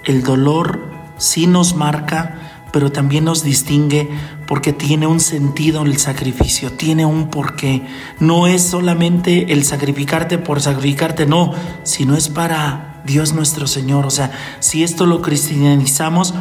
el 0.02 0.24
dolor 0.24 0.80
sí 1.16 1.46
nos 1.46 1.76
marca 1.76 2.40
pero 2.74 2.90
también 2.90 3.24
nos 3.24 3.44
distingue 3.44 4.10
porque 4.46 4.72
tiene 4.72 5.06
un 5.06 5.20
sentido 5.20 5.82
el 5.82 5.98
sacrificio, 5.98 6.72
tiene 6.72 7.06
un 7.06 7.28
porqué. 7.30 7.82
No 8.20 8.46
es 8.46 8.62
solamente 8.62 9.52
el 9.52 9.64
sacrificarte 9.64 10.38
por 10.38 10.60
sacrificarte, 10.60 11.26
no, 11.26 11.52
sino 11.82 12.16
es 12.16 12.28
para 12.28 13.02
Dios 13.06 13.32
nuestro 13.32 13.66
Señor. 13.66 14.06
O 14.06 14.10
sea, 14.10 14.32
si 14.60 14.82
esto 14.82 15.06
lo 15.06 15.22
cristianizamos, 15.22 16.34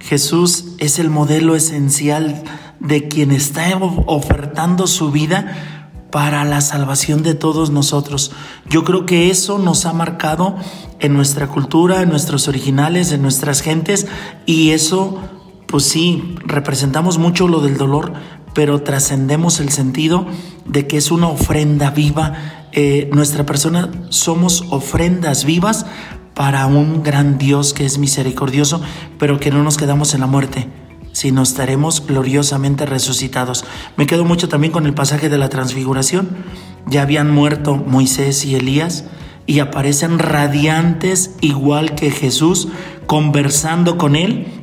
Jesús 0.00 0.72
es 0.78 0.98
el 0.98 1.10
modelo 1.10 1.54
esencial 1.54 2.42
de 2.80 3.08
quien 3.08 3.30
está 3.30 3.76
ofertando 4.06 4.86
su 4.86 5.10
vida 5.10 5.76
para 6.10 6.44
la 6.44 6.60
salvación 6.60 7.22
de 7.22 7.34
todos 7.34 7.70
nosotros. 7.70 8.32
Yo 8.68 8.84
creo 8.84 9.06
que 9.06 9.30
eso 9.30 9.58
nos 9.58 9.86
ha 9.86 9.92
marcado 9.92 10.56
en 10.98 11.14
nuestra 11.14 11.46
cultura, 11.46 12.02
en 12.02 12.08
nuestros 12.08 12.48
originales, 12.48 13.12
en 13.12 13.22
nuestras 13.22 13.60
gentes, 13.60 14.06
y 14.46 14.70
eso 14.70 15.18
pues 15.70 15.84
sí, 15.84 16.34
representamos 16.44 17.18
mucho 17.18 17.46
lo 17.46 17.60
del 17.60 17.76
dolor, 17.76 18.12
pero 18.54 18.82
trascendemos 18.82 19.60
el 19.60 19.70
sentido 19.70 20.26
de 20.66 20.88
que 20.88 20.96
es 20.96 21.12
una 21.12 21.28
ofrenda 21.28 21.90
viva. 21.90 22.66
Eh, 22.72 23.08
nuestra 23.12 23.46
persona 23.46 23.88
somos 24.08 24.64
ofrendas 24.70 25.44
vivas 25.44 25.86
para 26.34 26.66
un 26.66 27.04
gran 27.04 27.38
Dios 27.38 27.72
que 27.72 27.86
es 27.86 27.98
misericordioso, 27.98 28.80
pero 29.18 29.38
que 29.38 29.52
no 29.52 29.62
nos 29.62 29.76
quedamos 29.76 30.12
en 30.14 30.20
la 30.20 30.26
muerte, 30.26 30.68
sino 31.12 31.42
estaremos 31.42 32.04
gloriosamente 32.04 32.84
resucitados. 32.84 33.64
Me 33.96 34.06
quedo 34.06 34.24
mucho 34.24 34.48
también 34.48 34.72
con 34.72 34.86
el 34.86 34.94
pasaje 34.94 35.28
de 35.28 35.38
la 35.38 35.50
transfiguración. 35.50 36.30
Ya 36.86 37.02
habían 37.02 37.30
muerto 37.30 37.76
Moisés 37.76 38.44
y 38.44 38.56
Elías 38.56 39.04
y 39.46 39.60
aparecen 39.60 40.18
radiantes 40.18 41.36
igual 41.40 41.94
que 41.94 42.10
Jesús, 42.10 42.68
conversando 43.06 43.98
con 43.98 44.16
él 44.16 44.59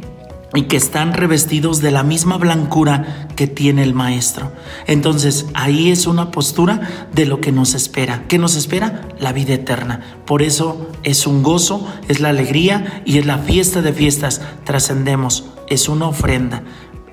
y 0.53 0.63
que 0.63 0.77
están 0.77 1.13
revestidos 1.13 1.81
de 1.81 1.91
la 1.91 2.03
misma 2.03 2.37
blancura 2.37 3.27
que 3.35 3.47
tiene 3.47 3.83
el 3.83 3.93
Maestro. 3.93 4.51
Entonces 4.85 5.45
ahí 5.53 5.91
es 5.91 6.07
una 6.07 6.31
postura 6.31 7.07
de 7.13 7.25
lo 7.25 7.41
que 7.41 7.51
nos 7.51 7.73
espera. 7.73 8.23
¿Qué 8.27 8.37
nos 8.37 8.55
espera? 8.55 9.01
La 9.19 9.33
vida 9.33 9.53
eterna. 9.53 10.01
Por 10.25 10.41
eso 10.41 10.89
es 11.03 11.27
un 11.27 11.43
gozo, 11.43 11.85
es 12.07 12.19
la 12.19 12.29
alegría 12.29 13.03
y 13.05 13.17
es 13.17 13.25
la 13.25 13.39
fiesta 13.39 13.81
de 13.81 13.93
fiestas. 13.93 14.41
Trascendemos, 14.63 15.45
es 15.67 15.89
una 15.89 16.07
ofrenda. 16.07 16.63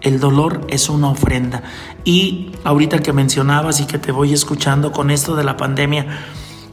El 0.00 0.20
dolor 0.20 0.66
es 0.68 0.88
una 0.88 1.08
ofrenda. 1.08 1.62
Y 2.04 2.52
ahorita 2.62 3.00
que 3.00 3.12
mencionabas 3.12 3.80
y 3.80 3.86
que 3.86 3.98
te 3.98 4.12
voy 4.12 4.32
escuchando 4.32 4.92
con 4.92 5.10
esto 5.10 5.34
de 5.34 5.44
la 5.44 5.56
pandemia, 5.56 6.06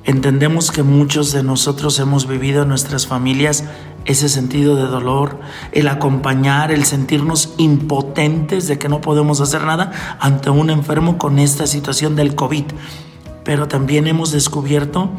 Entendemos 0.04 0.72
que 0.72 0.82
muchos 0.82 1.32
de 1.32 1.44
nosotros 1.44 2.00
hemos 2.00 2.28
vivido 2.28 2.64
en 2.64 2.70
nuestras 2.70 3.06
familias 3.06 3.66
ese 4.06 4.30
sentido 4.30 4.76
de 4.76 4.88
dolor, 4.88 5.40
el 5.74 5.88
acompañar, 5.88 6.72
el 6.72 6.86
sentirnos 6.86 7.54
impotentes 7.58 8.68
de 8.68 8.80
que 8.80 8.90
no 8.90 9.00
podemos 9.00 9.42
hacer 9.42 9.64
nada 9.64 10.18
ante 10.20 10.50
un 10.50 10.72
enfermo 10.72 11.20
con 11.20 11.38
esta 11.38 11.68
situación 11.68 12.16
del 12.16 12.34
COVID. 12.34 12.66
Pero 13.44 13.68
también 13.68 14.08
hemos 14.08 14.32
descubierto 14.32 15.12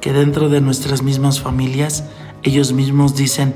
que 0.00 0.14
dentro 0.14 0.48
de 0.48 0.62
nuestras 0.62 1.02
mismas 1.02 1.40
familias, 1.40 2.04
ellos 2.42 2.72
mismos 2.72 3.14
dicen, 3.14 3.54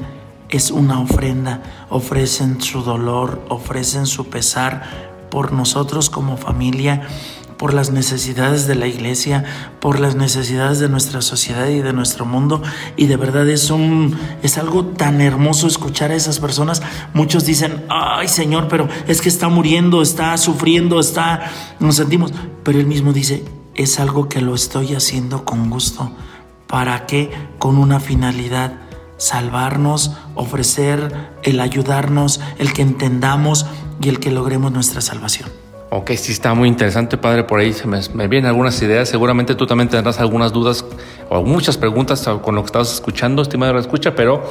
es 0.50 0.71
una 0.71 1.00
ofrenda, 1.00 1.62
ofrecen 1.88 2.61
su 2.61 2.83
dolor, 2.83 3.42
ofrecen 3.49 4.06
su 4.06 4.28
pesar 4.28 4.83
por 5.30 5.52
nosotros 5.52 6.11
como 6.11 6.37
familia 6.37 7.09
por 7.58 7.75
las 7.75 7.90
necesidades 7.90 8.66
de 8.66 8.75
la 8.75 8.86
iglesia, 8.86 9.44
por 9.80 9.98
las 9.98 10.14
necesidades 10.14 10.78
de 10.78 10.88
nuestra 10.88 11.22
sociedad 11.22 11.68
y 11.68 11.80
de 11.80 11.92
nuestro 11.92 12.26
mundo. 12.26 12.62
Y 12.96 13.06
de 13.06 13.16
verdad 13.16 13.48
es, 13.48 13.70
un, 13.70 14.18
es 14.42 14.58
algo 14.58 14.86
tan 14.86 15.20
hermoso 15.20 15.66
escuchar 15.66 16.10
a 16.10 16.14
esas 16.14 16.38
personas. 16.38 16.82
Muchos 17.14 17.44
dicen, 17.44 17.84
ay 17.88 18.28
Señor, 18.28 18.68
pero 18.68 18.88
es 19.06 19.20
que 19.20 19.28
está 19.28 19.48
muriendo, 19.48 20.02
está 20.02 20.36
sufriendo, 20.36 21.00
está, 21.00 21.50
nos 21.80 21.96
sentimos. 21.96 22.32
Pero 22.62 22.78
él 22.78 22.86
mismo 22.86 23.12
dice, 23.12 23.44
es 23.75 24.00
algo 24.00 24.28
que 24.28 24.40
lo 24.40 24.54
estoy 24.54 24.94
haciendo 24.94 25.44
con 25.44 25.70
gusto. 25.70 26.12
¿Para 26.66 27.06
qué? 27.06 27.30
Con 27.58 27.78
una 27.78 28.00
finalidad 28.00 28.80
salvarnos, 29.18 30.12
ofrecer 30.34 31.30
el 31.42 31.60
ayudarnos, 31.60 32.40
el 32.58 32.72
que 32.72 32.82
entendamos 32.82 33.66
y 34.00 34.08
el 34.08 34.20
que 34.20 34.30
logremos 34.30 34.72
nuestra 34.72 35.00
salvación. 35.00 35.65
Ok, 35.88 36.11
sí 36.16 36.33
está 36.33 36.52
muy 36.52 36.69
interesante, 36.69 37.16
padre. 37.16 37.45
Por 37.45 37.61
ahí 37.61 37.73
se 37.73 37.87
me, 37.87 38.26
vienen 38.26 38.47
algunas 38.47 38.81
ideas. 38.83 39.09
Seguramente 39.09 39.55
tú 39.55 39.66
también 39.66 39.88
tendrás 39.88 40.19
algunas 40.19 40.52
dudas 40.52 40.85
o 41.31 41.43
muchas 41.43 41.76
preguntas 41.76 42.28
con 42.43 42.57
lo 42.57 42.62
que 42.62 42.66
estás 42.66 42.93
escuchando, 42.95 43.40
estimado 43.43 43.78
escucha, 43.78 44.14
pero 44.14 44.43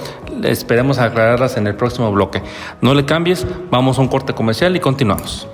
esperemos 0.44 0.98
aclararlas 0.98 1.58
en 1.58 1.68
el 1.68 1.76
próximo 1.76 2.10
bloque. 2.12 2.42
No 2.82 2.94
le 2.94 3.06
cambies, 3.06 3.46
vamos 3.70 3.98
a 3.98 4.02
un 4.02 4.08
corte 4.08 4.34
comercial 4.34 4.76
y 4.78 4.80
continuamos. 4.80 5.48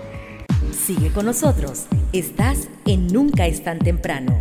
Sigue 0.72 1.12
con 1.12 1.26
nosotros. 1.26 1.88
Estás 2.14 2.68
en 2.86 3.08
Nunca 3.08 3.48
es 3.48 3.64
tan 3.64 3.80
temprano. 3.80 4.38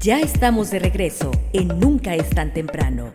Ya 0.00 0.18
estamos 0.18 0.72
de 0.72 0.80
regreso 0.80 1.30
en 1.52 1.78
Nunca 1.78 2.16
es 2.16 2.30
tan 2.30 2.52
temprano. 2.52 3.12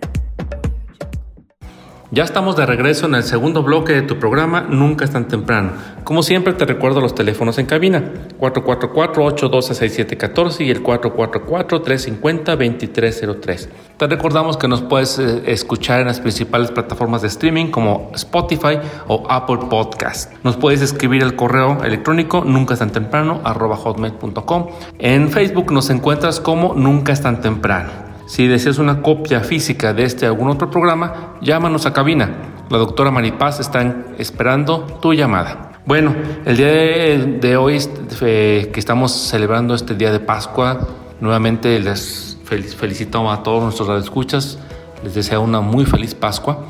Ya 2.09 2.23
estamos 2.23 2.55
de 2.55 2.65
regreso 2.65 3.05
en 3.05 3.15
el 3.15 3.23
segundo 3.23 3.63
bloque 3.63 3.91
de 3.91 4.01
tu 4.01 4.17
programa 4.17 4.61
Nunca 4.61 5.03
es 5.03 5.11
tan 5.11 5.27
temprano. 5.27 5.71
Como 6.05 6.23
siempre 6.23 6.53
te 6.53 6.63
recuerdo 6.63 7.01
los 7.01 7.13
teléfonos 7.13 7.57
en 7.57 7.65
cabina 7.65 8.01
444-812-6714 8.39 10.65
y 10.65 10.71
el 10.71 10.81
444-350-2303. 10.83 13.67
Te 13.97 14.07
recordamos 14.07 14.55
que 14.55 14.69
nos 14.69 14.83
puedes 14.83 15.19
eh, 15.19 15.43
escuchar 15.47 15.99
en 15.99 16.07
las 16.07 16.21
principales 16.21 16.71
plataformas 16.71 17.23
de 17.23 17.27
streaming 17.27 17.71
como 17.71 18.09
Spotify 18.15 18.79
o 19.09 19.25
Apple 19.29 19.67
Podcast. 19.69 20.31
Nos 20.45 20.55
puedes 20.55 20.81
escribir 20.81 21.23
el 21.23 21.35
correo 21.35 21.83
electrónico 21.83 22.45
nunca 22.45 22.75
es 22.75 22.79
tan 22.79 22.91
temprano 22.91 23.41
hotmail.com. 23.43 24.67
En 24.97 25.29
Facebook 25.29 25.73
nos 25.73 25.89
encuentras 25.89 26.39
como 26.39 26.73
Nunca 26.73 27.11
es 27.11 27.21
tan 27.21 27.41
temprano. 27.41 28.06
Si 28.27 28.45
deseas 28.45 28.77
una 28.77 29.01
copia 29.01 29.39
física 29.39 29.93
de 29.93 30.03
este 30.03 30.27
o 30.27 30.31
algún 30.33 30.49
otro 30.49 30.69
programa, 30.69 31.37
llámanos 31.41 31.85
a 31.85 31.93
cabina. 31.93 32.29
La 32.69 32.77
doctora 32.77 33.09
Maripaz 33.09 33.61
está 33.61 34.03
esperando 34.17 34.81
tu 35.01 35.13
llamada. 35.13 35.79
Bueno, 35.85 36.13
el 36.45 36.57
día 36.57 36.67
de, 36.67 37.55
hoy 37.55 37.79
eh, 38.19 38.69
que 38.73 38.79
estamos 38.81 39.13
celebrando 39.13 39.73
este 39.73 39.95
día 39.95 40.11
de 40.11 40.19
Pascua, 40.19 40.85
nuevamente 41.21 41.79
les 41.79 42.37
felicito 42.43 43.31
a 43.31 43.43
todos 43.43 43.63
nuestros 43.63 43.87
radioescuchas, 43.87 44.59
les 45.05 45.15
deseo 45.15 45.41
una 45.41 45.61
muy 45.61 45.85
feliz 45.85 46.13
Pascua. 46.13 46.65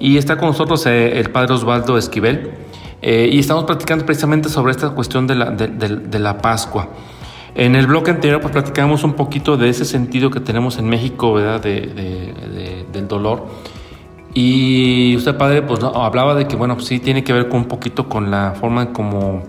Y 0.00 0.16
está 0.16 0.38
con 0.38 0.48
nosotros 0.48 0.86
eh, 0.86 1.18
el 1.20 1.30
padre 1.30 1.52
Osvaldo 1.52 1.98
Esquivel 1.98 2.52
eh, 3.02 3.28
y 3.30 3.38
estamos 3.38 3.64
platicando 3.64 4.06
precisamente 4.06 4.48
sobre 4.48 4.72
esta 4.72 4.88
cuestión 4.88 5.26
de 5.26 5.34
la, 5.34 5.50
de 5.50 6.18
la 6.18 6.38
Pascua. 6.38 6.88
En 7.56 7.74
el 7.74 7.86
bloque 7.86 8.10
anterior 8.10 8.40
pues 8.40 8.52
platicábamos 8.52 9.02
un 9.02 9.14
poquito 9.14 9.56
de 9.56 9.70
ese 9.70 9.86
sentido 9.86 10.30
que 10.30 10.40
tenemos 10.40 10.78
en 10.78 10.88
México, 10.88 11.32
¿verdad? 11.32 11.60
del 11.60 13.08
dolor. 13.08 13.46
Y 14.34 15.16
usted, 15.16 15.38
padre, 15.38 15.62
pues 15.62 15.82
hablaba 15.82 16.34
de 16.34 16.46
que, 16.46 16.56
bueno, 16.56 16.74
pues, 16.74 16.86
sí 16.88 16.98
tiene 16.98 17.24
que 17.24 17.32
ver 17.32 17.48
con 17.48 17.60
un 17.60 17.68
poquito 17.68 18.06
con 18.06 18.30
la 18.30 18.54
forma 18.60 18.82
en 18.82 18.88
como 18.88 19.42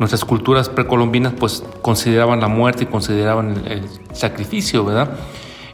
nuestras 0.00 0.24
culturas 0.24 0.68
precolombinas 0.68 1.34
pues 1.38 1.62
consideraban 1.80 2.40
la 2.40 2.48
muerte 2.48 2.82
y 2.82 2.86
consideraban 2.86 3.62
el, 3.66 3.84
sacrificio, 4.12 4.84
¿verdad? 4.84 5.10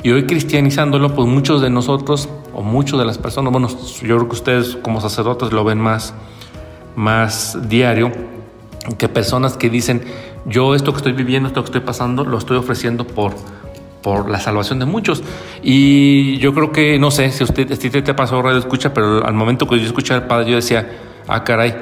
Y 0.03 0.11
hoy 0.11 0.27
cristianizándolo, 0.27 1.15
pues 1.15 1.27
muchos 1.27 1.63
de 1.63 1.71
nosotros 1.71 2.29
o 2.55 2.63
muchos 2.63 2.99
de 2.99 3.07
las 3.07 3.17
personas, 3.17 3.53
bueno, 3.53 3.69
yo 3.69 4.17
creo 4.17 4.29
que 4.29 4.35
ustedes 4.35 4.77
como 4.83 5.01
sacerdotes 5.01 5.53
lo 5.53 5.65
ven 5.65 5.81
más, 5.81 6.13
más 6.97 7.59
diario, 7.71 8.13
que 8.99 9.09
personas 9.09 9.57
que 9.57 9.71
dicen, 9.71 10.03
yo 10.51 10.75
esto 10.75 10.93
que 10.93 10.99
estoy 10.99 11.13
viviendo, 11.13 11.49
esto 11.49 11.63
que 11.63 11.67
estoy 11.67 11.81
pasando, 11.81 12.25
lo 12.25 12.37
estoy 12.37 12.57
ofreciendo 12.57 13.07
por, 13.07 13.35
por 14.03 14.29
la 14.29 14.41
salvación 14.41 14.81
de 14.81 14.85
muchos. 14.85 15.23
Y 15.63 16.39
yo 16.39 16.53
creo 16.53 16.73
que, 16.73 16.99
no 16.99 17.11
sé 17.11 17.31
si 17.31 17.45
usted, 17.45 17.73
si 17.79 17.89
te 17.89 18.15
pasó 18.15 18.43
radio 18.43 18.59
escucha, 18.59 18.93
pero 18.93 19.25
al 19.25 19.35
momento 19.35 19.67
que 19.67 19.79
yo 19.79 19.87
escuché 19.87 20.15
al 20.15 20.27
Padre, 20.27 20.51
yo 20.51 20.57
decía, 20.57 20.89
ah, 21.29 21.45
caray, 21.45 21.75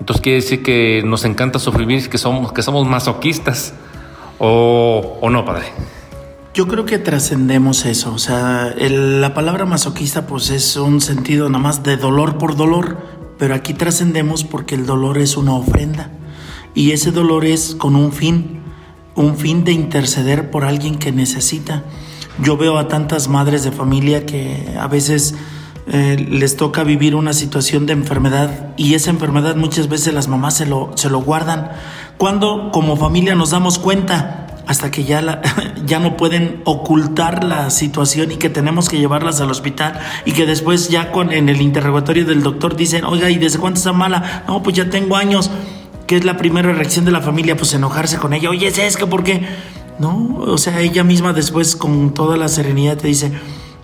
entonces 0.00 0.20
quiere 0.20 0.36
decir 0.36 0.62
que 0.62 1.02
nos 1.04 1.24
encanta 1.24 1.58
sufrir, 1.58 2.10
que 2.10 2.18
somos, 2.18 2.52
que 2.52 2.62
somos 2.62 2.86
masoquistas, 2.86 3.74
o, 4.38 5.18
o 5.20 5.30
no, 5.30 5.44
Padre. 5.44 5.66
Yo 6.52 6.66
creo 6.66 6.84
que 6.84 6.98
trascendemos 6.98 7.84
eso, 7.84 8.14
o 8.14 8.18
sea, 8.18 8.74
el, 8.78 9.20
la 9.20 9.34
palabra 9.34 9.66
masoquista 9.66 10.26
pues 10.26 10.50
es 10.50 10.76
un 10.76 11.02
sentido 11.02 11.48
nada 11.50 11.62
más 11.62 11.82
de 11.82 11.98
dolor 11.98 12.38
por 12.38 12.56
dolor, 12.56 12.96
pero 13.38 13.54
aquí 13.54 13.74
trascendemos 13.74 14.42
porque 14.42 14.74
el 14.74 14.86
dolor 14.86 15.18
es 15.18 15.36
una 15.36 15.52
ofrenda 15.52 16.10
y 16.76 16.92
ese 16.92 17.10
dolor 17.10 17.46
es 17.46 17.74
con 17.74 17.96
un 17.96 18.12
fin, 18.12 18.60
un 19.16 19.36
fin 19.38 19.64
de 19.64 19.72
interceder 19.72 20.50
por 20.50 20.64
alguien 20.64 20.98
que 20.98 21.10
necesita. 21.10 21.84
Yo 22.38 22.58
veo 22.58 22.76
a 22.76 22.86
tantas 22.86 23.28
madres 23.28 23.64
de 23.64 23.72
familia 23.72 24.26
que 24.26 24.76
a 24.78 24.86
veces 24.86 25.34
eh, 25.88 26.16
les 26.28 26.56
toca 26.56 26.84
vivir 26.84 27.14
una 27.14 27.32
situación 27.32 27.86
de 27.86 27.94
enfermedad 27.94 28.74
y 28.76 28.92
esa 28.92 29.08
enfermedad 29.08 29.56
muchas 29.56 29.88
veces 29.88 30.12
las 30.12 30.28
mamás 30.28 30.54
se 30.58 30.66
lo, 30.66 30.92
se 30.96 31.08
lo 31.08 31.22
guardan. 31.22 31.70
Cuando 32.18 32.70
como 32.72 32.98
familia 32.98 33.34
nos 33.34 33.50
damos 33.50 33.78
cuenta, 33.78 34.46
hasta 34.66 34.90
que 34.90 35.04
ya, 35.04 35.40
ya 35.86 35.98
no 35.98 36.18
pueden 36.18 36.60
ocultar 36.66 37.42
la 37.42 37.70
situación 37.70 38.32
y 38.32 38.36
que 38.36 38.50
tenemos 38.50 38.90
que 38.90 38.98
llevarlas 38.98 39.40
al 39.40 39.50
hospital 39.50 39.98
y 40.26 40.32
que 40.32 40.44
después 40.44 40.90
ya 40.90 41.10
con, 41.10 41.32
en 41.32 41.48
el 41.48 41.62
interrogatorio 41.62 42.26
del 42.26 42.42
doctor 42.42 42.76
dicen, 42.76 43.04
oiga, 43.04 43.30
¿y 43.30 43.38
desde 43.38 43.58
cuánto 43.58 43.78
está 43.78 43.94
mala? 43.94 44.44
No, 44.46 44.62
pues 44.62 44.76
ya 44.76 44.90
tengo 44.90 45.16
años. 45.16 45.50
¿Qué 46.06 46.16
es 46.16 46.24
la 46.24 46.36
primera 46.36 46.72
reacción 46.72 47.04
de 47.04 47.10
la 47.10 47.20
familia? 47.20 47.56
Pues 47.56 47.74
enojarse 47.74 48.18
con 48.18 48.32
ella. 48.32 48.50
Oye, 48.50 48.68
¿es 48.68 48.96
que 48.96 49.06
por 49.06 49.24
qué? 49.24 49.46
No, 49.98 50.36
o 50.38 50.58
sea, 50.58 50.80
ella 50.80 51.04
misma 51.04 51.32
después 51.32 51.74
con 51.74 52.12
toda 52.14 52.36
la 52.36 52.48
serenidad 52.48 52.96
te 52.96 53.08
dice, 53.08 53.32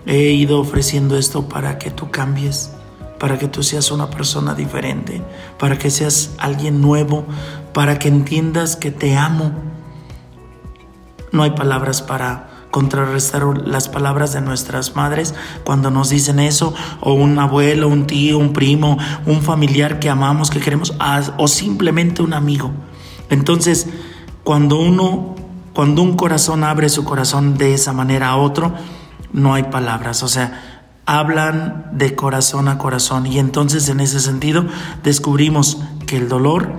he 0.07 0.33
ido 0.33 0.61
ofreciendo 0.61 1.17
esto 1.17 1.49
para 1.49 1.79
que 1.79 1.91
tú 1.91 2.11
cambies, 2.11 2.71
para 3.19 3.39
que 3.39 3.49
tú 3.49 3.63
seas 3.63 3.91
una 3.91 4.11
persona 4.11 4.55
diferente, 4.55 5.23
para 5.59 5.79
que 5.79 5.91
seas 5.91 6.33
alguien 6.39 6.81
nuevo, 6.81 7.25
para 7.73 7.99
que 7.99 8.09
entiendas 8.09 8.77
que 8.77 8.91
te 8.91 9.17
amo 9.17 9.53
no 11.33 11.43
hay 11.43 11.53
palabras 11.53 12.03
para 12.03 12.51
contrarrestar 12.73 13.45
las 13.65 13.89
palabras 13.89 14.33
de 14.33 14.41
nuestras 14.41 14.97
madres 14.97 15.35
cuando 15.63 15.91
nos 15.91 16.09
dicen 16.09 16.41
eso, 16.41 16.75
o 17.01 17.13
un 17.13 17.39
abuelo, 17.39 17.87
un 17.87 18.07
tío, 18.07 18.39
un 18.39 18.55
primo, 18.55 18.99
un 19.27 19.43
familiar 19.43 20.01
que 20.01 20.09
amamos, 20.09 20.51
que 20.51 20.59
queremos, 20.59 20.95
o 21.37 21.49
simplemente 21.49 22.23
un 22.23 22.33
amigo. 22.33 22.73
Entonces, 23.29 23.89
cuando 24.43 24.81
uno, 24.81 25.37
cuando 25.75 26.03
un 26.03 26.17
corazón 26.17 26.65
abre 26.65 26.89
su 26.89 27.05
corazón 27.05 27.59
de 27.59 27.75
esa 27.75 27.93
manera 27.93 28.31
a 28.31 28.37
otro, 28.37 28.75
no 29.33 29.53
hay 29.55 29.65
palabras, 29.65 30.23
o 30.23 30.29
sea, 30.29 30.89
hablan 31.05 31.91
de 31.93 32.15
corazón 32.15 32.69
a 32.69 32.79
corazón 32.79 33.27
y 33.27 33.39
entonces 33.39 33.89
en 33.91 34.01
ese 34.01 34.19
sentido 34.19 34.65
descubrimos 35.03 35.79
que 36.07 36.17
el 36.17 36.29
dolor 36.29 36.73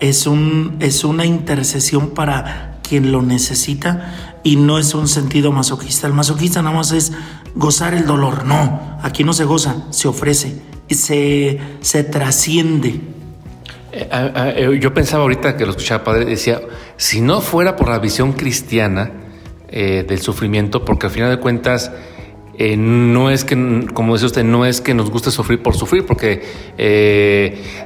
es, 0.00 0.26
un, 0.26 0.76
es 0.80 1.04
una 1.04 1.26
intercesión 1.26 2.10
para 2.10 2.78
quien 2.82 3.12
lo 3.12 3.20
necesita 3.20 4.33
y 4.44 4.56
no 4.56 4.78
es 4.78 4.94
un 4.94 5.08
sentido 5.08 5.50
masoquista. 5.50 6.06
El 6.06 6.12
masoquista 6.12 6.62
nada 6.62 6.76
más 6.76 6.92
es 6.92 7.12
gozar 7.56 7.94
el 7.94 8.06
dolor. 8.06 8.44
No, 8.44 8.98
aquí 9.02 9.24
no 9.24 9.32
se 9.32 9.44
goza, 9.44 9.86
se 9.90 10.06
ofrece, 10.06 10.60
se, 10.88 11.58
se 11.80 12.04
trasciende. 12.04 13.00
Eh, 13.90 14.08
eh, 14.10 14.78
yo 14.80 14.92
pensaba 14.92 15.22
ahorita 15.22 15.56
que 15.56 15.64
lo 15.64 15.70
escuchaba 15.70 16.04
padre, 16.04 16.24
decía, 16.26 16.60
si 16.96 17.20
no 17.20 17.40
fuera 17.40 17.74
por 17.74 17.88
la 17.88 17.98
visión 17.98 18.32
cristiana 18.32 19.12
eh, 19.68 20.04
del 20.06 20.20
sufrimiento, 20.20 20.84
porque 20.84 21.06
al 21.06 21.12
final 21.12 21.30
de 21.30 21.38
cuentas, 21.38 21.90
no 22.56 23.30
es 23.30 23.44
que, 23.44 23.86
como 23.94 24.14
dice 24.14 24.26
usted, 24.26 24.44
no 24.44 24.64
es 24.64 24.80
que 24.80 24.94
nos 24.94 25.10
guste 25.10 25.32
sufrir 25.32 25.60
por 25.60 25.74
sufrir, 25.74 26.06
porque, 26.06 26.44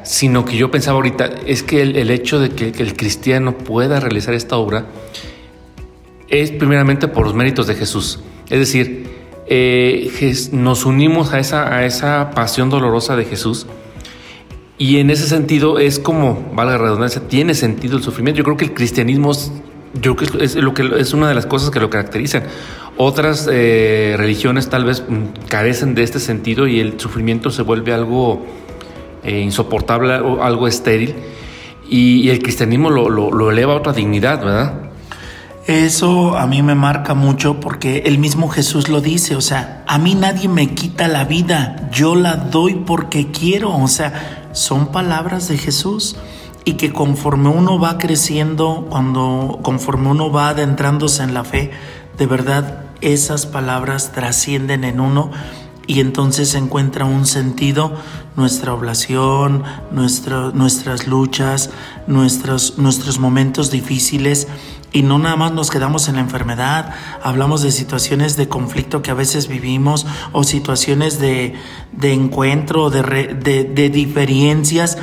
sino 0.02 0.44
que 0.44 0.58
yo 0.58 0.70
pensaba 0.70 0.96
ahorita, 0.96 1.30
es 1.46 1.62
que 1.62 1.80
el, 1.80 2.10
hecho 2.10 2.38
de 2.38 2.50
que, 2.50 2.82
el 2.82 2.94
cristiano 2.94 3.56
pueda 3.56 3.98
realizar 3.98 4.34
esta 4.34 4.56
obra 4.56 4.84
es 6.28 6.50
primeramente 6.50 7.08
por 7.08 7.24
los 7.24 7.34
méritos 7.34 7.66
de 7.66 7.74
Jesús. 7.74 8.20
Es 8.50 8.58
decir, 8.58 9.08
nos 10.52 10.84
unimos 10.84 11.32
a 11.32 11.38
esa, 11.38 11.74
a 11.74 11.84
esa 11.86 12.30
pasión 12.30 12.70
dolorosa 12.70 13.16
de 13.16 13.24
Jesús. 13.24 13.66
Y 14.76 14.98
en 14.98 15.10
ese 15.10 15.26
sentido 15.26 15.78
es 15.78 15.98
como, 15.98 16.52
valga 16.54 16.72
la 16.72 16.78
redundancia, 16.78 17.22
tiene 17.26 17.54
sentido 17.54 17.96
el 17.96 18.02
sufrimiento. 18.02 18.38
Yo 18.38 18.44
creo 18.44 18.56
que 18.56 18.66
el 18.66 18.74
cristianismo 18.74 19.32
yo 20.00 20.16
creo 20.16 20.40
es, 20.40 20.54
lo 20.54 20.74
que 20.74 20.88
es 20.98 21.12
una 21.12 21.28
de 21.28 21.34
las 21.34 21.46
cosas 21.46 21.70
que 21.70 21.80
lo 21.80 21.90
caracterizan. 21.90 22.44
Otras 22.96 23.48
eh, 23.50 24.14
religiones 24.16 24.68
tal 24.68 24.84
vez 24.84 25.04
mm, 25.06 25.46
carecen 25.48 25.94
de 25.94 26.02
este 26.02 26.20
sentido 26.20 26.66
y 26.66 26.80
el 26.80 27.00
sufrimiento 27.00 27.50
se 27.50 27.62
vuelve 27.62 27.92
algo 27.92 28.44
eh, 29.24 29.40
insoportable 29.40 30.18
o 30.18 30.42
algo 30.42 30.68
estéril. 30.68 31.14
Y, 31.90 32.28
el 32.28 32.42
cristianismo 32.42 32.90
lo, 32.90 33.08
lo, 33.08 33.50
eleva 33.50 33.72
a 33.72 33.76
otra 33.76 33.94
dignidad, 33.94 34.44
¿verdad? 34.44 34.87
Eso 35.68 36.38
a 36.38 36.46
mí 36.46 36.62
me 36.62 36.74
marca 36.74 37.12
mucho 37.12 37.60
porque 37.60 38.04
el 38.06 38.16
mismo 38.16 38.48
Jesús 38.48 38.88
lo 38.88 39.02
dice, 39.02 39.36
o 39.36 39.42
sea, 39.42 39.84
a 39.86 39.98
mí 39.98 40.14
nadie 40.14 40.48
me 40.48 40.74
quita 40.74 41.08
la 41.08 41.26
vida, 41.26 41.90
yo 41.92 42.14
la 42.14 42.36
doy 42.36 42.76
porque 42.86 43.30
quiero, 43.30 43.76
o 43.76 43.86
sea, 43.86 44.48
son 44.52 44.86
palabras 44.92 45.46
de 45.48 45.58
Jesús 45.58 46.16
y 46.64 46.78
que 46.78 46.90
conforme 46.90 47.50
uno 47.50 47.78
va 47.78 47.98
creciendo, 47.98 48.86
cuando 48.88 49.58
conforme 49.60 50.08
uno 50.08 50.32
va 50.32 50.48
adentrándose 50.48 51.22
en 51.22 51.34
la 51.34 51.44
fe, 51.44 51.70
de 52.16 52.24
verdad 52.24 52.84
esas 53.02 53.44
palabras 53.44 54.12
trascienden 54.12 54.84
en 54.84 55.00
uno 55.00 55.30
y 55.86 56.00
entonces 56.00 56.54
encuentra 56.54 57.04
un 57.04 57.26
sentido 57.26 57.92
nuestra 58.36 58.72
oblación, 58.72 59.64
nuestras 59.90 61.06
luchas, 61.06 61.68
nuestros, 62.06 62.78
nuestros 62.78 63.18
momentos 63.18 63.70
difíciles 63.70 64.48
y 64.92 65.02
no 65.02 65.18
nada 65.18 65.36
más 65.36 65.52
nos 65.52 65.70
quedamos 65.70 66.08
en 66.08 66.16
la 66.16 66.22
enfermedad, 66.22 66.94
hablamos 67.22 67.62
de 67.62 67.72
situaciones 67.72 68.36
de 68.36 68.48
conflicto 68.48 69.02
que 69.02 69.10
a 69.10 69.14
veces 69.14 69.48
vivimos 69.48 70.06
o 70.32 70.44
situaciones 70.44 71.20
de, 71.20 71.54
de 71.92 72.12
encuentro, 72.12 72.90
de, 72.90 73.02
de, 73.34 73.64
de 73.64 73.90
diferencias 73.90 74.98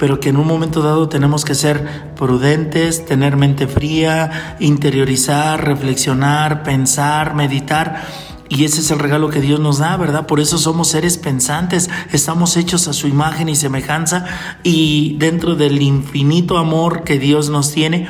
pero 0.00 0.18
que 0.18 0.30
en 0.30 0.38
un 0.38 0.46
momento 0.46 0.80
dado 0.80 1.10
tenemos 1.10 1.44
que 1.44 1.54
ser 1.54 2.14
prudentes, 2.16 3.04
tener 3.04 3.36
mente 3.36 3.66
fría, 3.66 4.56
interiorizar, 4.58 5.62
reflexionar, 5.62 6.62
pensar, 6.62 7.34
meditar. 7.34 8.02
Y 8.48 8.64
ese 8.64 8.80
es 8.80 8.90
el 8.90 8.98
regalo 8.98 9.28
que 9.28 9.42
Dios 9.42 9.60
nos 9.60 9.76
da, 9.76 9.98
¿verdad? 9.98 10.26
Por 10.26 10.40
eso 10.40 10.56
somos 10.56 10.88
seres 10.88 11.18
pensantes, 11.18 11.90
estamos 12.12 12.56
hechos 12.56 12.88
a 12.88 12.94
su 12.94 13.08
imagen 13.08 13.50
y 13.50 13.56
semejanza 13.56 14.24
y 14.62 15.16
dentro 15.18 15.54
del 15.54 15.82
infinito 15.82 16.56
amor 16.56 17.04
que 17.04 17.18
Dios 17.18 17.50
nos 17.50 17.70
tiene, 17.70 18.08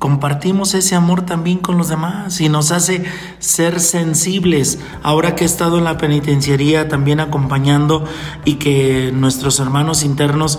compartimos 0.00 0.72
ese 0.72 0.96
amor 0.96 1.26
también 1.26 1.58
con 1.58 1.76
los 1.76 1.90
demás 1.90 2.40
y 2.40 2.48
nos 2.48 2.72
hace 2.72 3.04
ser 3.38 3.80
sensibles. 3.80 4.78
Ahora 5.02 5.34
que 5.34 5.44
he 5.44 5.46
estado 5.46 5.76
en 5.76 5.84
la 5.84 5.98
penitenciaría 5.98 6.88
también 6.88 7.20
acompañando 7.20 8.04
y 8.46 8.54
que 8.54 9.12
nuestros 9.14 9.60
hermanos 9.60 10.02
internos 10.02 10.58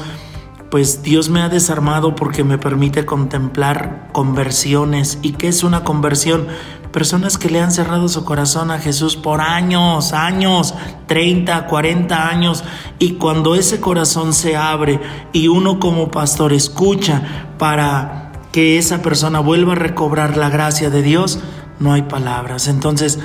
pues 0.70 1.02
Dios 1.02 1.30
me 1.30 1.42
ha 1.42 1.50
desarmado 1.50 2.16
porque 2.16 2.44
me 2.44 2.60
permite 2.60 3.04
contemplar 3.04 4.10
conversiones. 4.14 5.18
¿Y 5.24 5.32
qué 5.32 5.48
es 5.48 5.64
una 5.64 5.84
conversión? 5.84 6.48
Personas 6.94 7.40
que 7.40 7.50
le 7.50 7.62
han 7.62 7.72
cerrado 7.72 8.10
su 8.10 8.24
corazón 8.24 8.70
a 8.70 8.78
Jesús 8.78 9.18
por 9.18 9.42
años, 9.42 10.14
años, 10.14 10.76
30, 11.08 11.66
40 11.66 12.30
años. 12.30 12.64
Y 13.00 13.14
cuando 13.14 13.56
ese 13.56 13.80
corazón 13.82 14.34
se 14.34 14.56
abre 14.56 15.00
y 15.34 15.48
uno 15.48 15.80
como 15.80 16.12
pastor 16.12 16.54
escucha 16.54 17.24
para 17.58 18.31
que 18.52 18.78
esa 18.78 19.02
persona 19.02 19.40
vuelva 19.40 19.74
a 19.74 19.78
recobrar 19.78 20.38
la 20.38 20.50
gracia 20.50 20.90
de 20.90 21.02
Dios, 21.02 21.40
no 21.80 21.94
hay 21.94 22.04
palabras. 22.04 22.68
Entonces, 22.68 23.20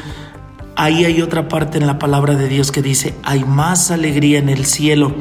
ahí 0.76 1.04
hay 1.04 1.22
otra 1.22 1.48
parte 1.48 1.78
en 1.78 1.86
la 1.86 1.98
palabra 1.98 2.34
de 2.34 2.48
Dios 2.48 2.70
que 2.70 2.82
dice, 2.82 3.14
hay 3.22 3.44
más 3.44 3.90
alegría 3.90 4.38
en 4.38 4.48
el 4.48 4.66
cielo 4.66 5.14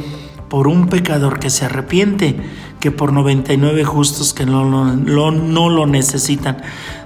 por 0.50 0.68
un 0.68 0.88
pecador 0.88 1.40
que 1.40 1.50
se 1.50 1.66
arrepiente 1.66 2.40
que 2.80 2.92
por 2.92 3.14
99 3.14 3.84
justos 3.84 4.34
que 4.34 4.46
no 4.46 4.64
lo, 4.64 5.86
necesitan. 5.88 6.62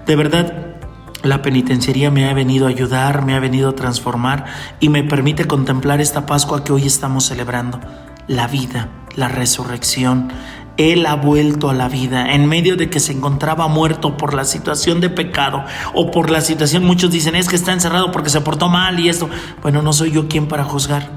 De 0.06 0.16
verdad, 0.16 0.76
la 1.24 1.42
penitenciaría 1.42 2.12
me 2.12 2.30
ha 2.30 2.34
venido 2.34 2.66
a 2.68 2.70
ayudar, 2.70 3.26
me 3.26 3.34
ha 3.34 3.40
venido 3.40 3.70
a 3.70 3.76
transformar 3.76 4.46
y 4.80 4.90
me 4.90 5.04
permite 5.04 5.46
contemplar 5.46 6.02
esta 6.02 6.26
Pascua 6.26 6.64
que 6.64 6.74
hoy 6.74 6.86
estamos 6.86 7.26
celebrando. 7.26 7.80
La 8.28 8.48
vida, 8.48 8.90
la 9.16 9.30
resurrección, 9.30 10.32
él 10.80 11.06
ha 11.06 11.16
vuelto 11.16 11.70
a 11.70 11.74
la 11.74 11.90
vida 11.90 12.34
en 12.34 12.48
medio 12.48 12.78
de 12.78 12.90
que 12.90 13.02
se 13.02 13.12
encontraba 13.12 13.68
muerto 13.68 14.16
por 14.16 14.34
la 14.34 14.46
situación 14.46 15.02
de 15.02 15.10
pecado 15.10 15.66
o 15.94 16.10
por 16.10 16.30
la 16.30 16.40
situación, 16.40 16.86
muchos 16.86 17.12
dicen 17.12 17.36
es 17.36 17.50
que 17.50 17.58
está 17.58 17.74
encerrado 17.74 18.12
porque 18.12 18.30
se 18.30 18.40
portó 18.40 18.70
mal 18.70 18.98
y 19.00 19.10
esto. 19.10 19.30
Bueno, 19.62 19.82
no 19.82 19.92
soy 19.92 20.12
yo 20.12 20.30
quien 20.30 20.48
para 20.48 20.64
juzgar, 20.64 21.12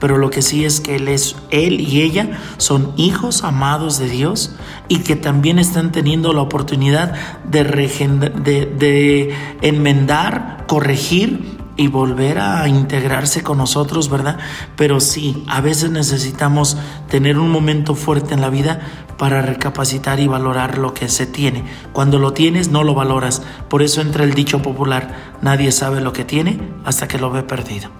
pero 0.00 0.18
lo 0.18 0.28
que 0.28 0.42
sí 0.42 0.64
es 0.64 0.80
que 0.80 0.96
él 0.96 1.06
es 1.06 1.36
él 1.50 1.80
y 1.80 2.02
ella 2.02 2.38
son 2.56 2.92
hijos 2.96 3.44
amados 3.44 4.00
de 4.00 4.08
Dios 4.08 4.56
y 4.88 4.98
que 4.98 5.14
también 5.14 5.60
están 5.60 5.92
teniendo 5.92 6.32
la 6.32 6.42
oportunidad 6.42 7.14
de, 7.44 7.62
de, 7.62 8.66
de 8.66 9.34
enmendar, 9.62 10.64
corregir 10.66 11.55
y 11.76 11.88
volver 11.88 12.38
a 12.38 12.66
integrarse 12.68 13.42
con 13.42 13.58
nosotros, 13.58 14.08
¿verdad? 14.08 14.38
Pero 14.76 15.00
sí, 15.00 15.44
a 15.48 15.60
veces 15.60 15.90
necesitamos 15.90 16.76
tener 17.08 17.38
un 17.38 17.50
momento 17.50 17.94
fuerte 17.94 18.34
en 18.34 18.40
la 18.40 18.50
vida 18.50 18.80
para 19.18 19.42
recapacitar 19.42 20.20
y 20.20 20.26
valorar 20.26 20.78
lo 20.78 20.94
que 20.94 21.08
se 21.08 21.26
tiene. 21.26 21.64
Cuando 21.92 22.18
lo 22.18 22.32
tienes, 22.32 22.68
no 22.68 22.82
lo 22.82 22.94
valoras. 22.94 23.42
Por 23.68 23.82
eso 23.82 24.00
entra 24.00 24.24
el 24.24 24.34
dicho 24.34 24.62
popular, 24.62 25.14
nadie 25.42 25.72
sabe 25.72 26.00
lo 26.00 26.12
que 26.12 26.24
tiene 26.24 26.58
hasta 26.84 27.08
que 27.08 27.18
lo 27.18 27.30
ve 27.30 27.42
perdido. 27.42 27.90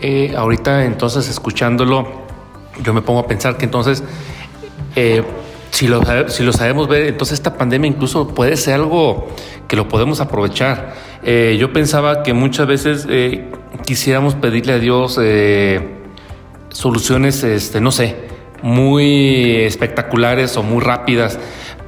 Eh, 0.00 0.34
ahorita 0.36 0.84
entonces 0.84 1.28
escuchándolo, 1.28 2.06
yo 2.82 2.92
me 2.92 3.02
pongo 3.02 3.20
a 3.20 3.26
pensar 3.26 3.56
que 3.56 3.64
entonces... 3.64 4.02
Eh, 4.94 5.22
si 5.76 5.88
lo, 5.88 6.00
si 6.28 6.42
lo 6.42 6.54
sabemos 6.54 6.88
ver, 6.88 7.02
entonces 7.02 7.34
esta 7.34 7.58
pandemia 7.58 7.86
incluso 7.86 8.28
puede 8.28 8.56
ser 8.56 8.76
algo 8.76 9.28
que 9.68 9.76
lo 9.76 9.88
podemos 9.88 10.22
aprovechar. 10.22 10.94
Eh, 11.22 11.58
yo 11.60 11.70
pensaba 11.70 12.22
que 12.22 12.32
muchas 12.32 12.66
veces 12.66 13.06
eh, 13.10 13.50
quisiéramos 13.84 14.34
pedirle 14.36 14.72
a 14.72 14.78
Dios 14.78 15.20
eh, 15.22 15.98
soluciones, 16.70 17.44
este, 17.44 17.82
no 17.82 17.90
sé, 17.90 18.16
muy 18.62 19.56
espectaculares 19.56 20.56
o 20.56 20.62
muy 20.62 20.82
rápidas, 20.82 21.38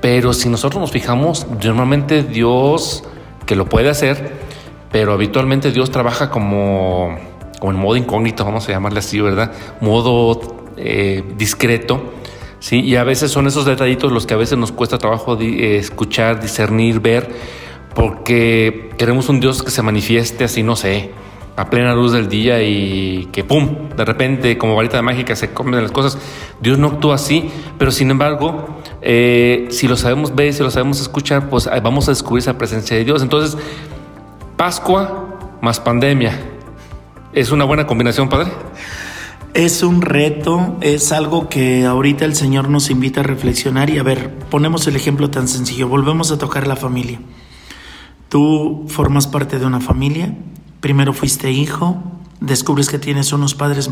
pero 0.03 0.35
si 0.35 0.51
nosotros 0.51 0.83
nos 0.83 0.93
fijamos, 0.93 1.47
normalmente 1.65 2.23
Dios, 2.23 3.05
que 3.47 3.57
lo 3.57 3.71
puede 3.71 3.89
hacer, 3.89 4.33
pero 4.93 5.15
habitualmente 5.15 5.73
Dios 5.73 5.91
trabaja 5.91 6.29
como, 6.29 7.17
como 7.59 7.73
en 7.73 7.79
modo 7.79 7.97
incógnito, 7.97 8.45
vamos 8.45 8.69
a 8.69 8.73
llamarle 8.73 8.99
así, 8.99 9.19
¿verdad? 9.19 9.51
Modo 9.81 10.59
discreto 11.39 12.18
¿sí? 12.61 12.81
Y 12.81 12.97
a 12.97 13.05
veces 13.05 13.31
son 13.31 13.47
esos 13.47 13.65
detallitos 13.65 14.13
los 14.13 14.27
que 14.27 14.35
a 14.35 14.37
veces 14.37 14.59
nos 14.59 14.73
cuesta 14.73 14.99
trabajo 14.99 15.39
eh, 15.41 15.77
escuchar, 15.77 16.41
discernir, 16.41 17.01
ver, 17.01 17.29
porque 17.95 18.91
queremos 18.99 19.29
un 19.29 19.41
Dios 19.41 19.63
que 19.63 19.71
se 19.71 19.83
manifieste 19.83 20.45
así, 20.45 20.63
no 20.63 20.77
sé, 20.77 21.11
a 21.57 21.71
plena 21.71 21.95
luz 21.95 22.13
del 22.13 22.29
día 22.29 22.63
y 22.63 23.29
que 23.33 23.43
pum, 23.43 23.89
de 23.97 24.05
repente 24.05 24.57
como 24.59 24.77
varita 24.77 24.97
de 24.97 25.03
mágica 25.03 25.35
se 25.35 25.53
comen 25.53 25.83
las 25.83 25.93
cosas. 25.93 26.19
Dios 26.61 26.79
no 26.79 26.89
actúa 26.89 27.17
así, 27.17 27.51
pero 27.79 27.91
sin 27.91 28.11
embargo, 28.11 28.81
eh, 29.03 29.67
si 29.71 29.89
lo 29.89 29.97
sabemos 29.97 30.35
ver, 30.35 30.53
si 30.53 30.63
lo 30.63 30.71
sabemos 30.71 31.01
escuchar, 31.01 31.49
pues 31.49 31.69
vamos 31.83 32.09
a 32.09 32.13
descubrir 32.13 32.43
esa 32.43 32.57
presencia 32.59 32.97
de 32.97 33.05
Dios. 33.05 33.23
Entonces, 33.23 33.57
Pascua 34.59 35.39
más 35.61 35.79
pandemia. 35.79 36.37
¿Es 37.33 37.53
una 37.53 37.65
buena 37.65 37.87
combinación, 37.87 38.29
Padre? 38.29 38.51
Es 39.59 39.83
un 39.83 40.03
reto, 40.03 40.77
es 40.83 41.11
algo 41.11 41.49
que 41.49 41.85
ahorita 41.85 42.25
el 42.25 42.37
Señor 42.37 42.69
nos 42.69 42.91
invita 42.91 43.23
a 43.23 43.25
reflexionar 43.25 43.91
y 43.91 43.99
a 43.99 44.05
ver, 44.05 44.33
ponemos 44.51 44.87
el 44.87 44.95
ejemplo 44.95 45.31
tan 45.31 45.49
sencillo, 45.49 45.89
volvemos 45.89 46.31
a 46.31 46.39
tocar 46.39 46.69
la 46.69 46.77
familia. 46.77 47.21
Tú 48.29 48.85
formas 48.87 49.27
parte 49.27 49.59
de 49.59 49.67
una 49.67 49.81
familia, 49.81 50.33
primero 50.79 51.13
fuiste 51.13 51.51
hijo, 51.51 52.01
descubres 52.39 52.89
que 52.89 53.01
tienes 53.01 53.33
unos 53.33 53.57
padres 53.57 53.91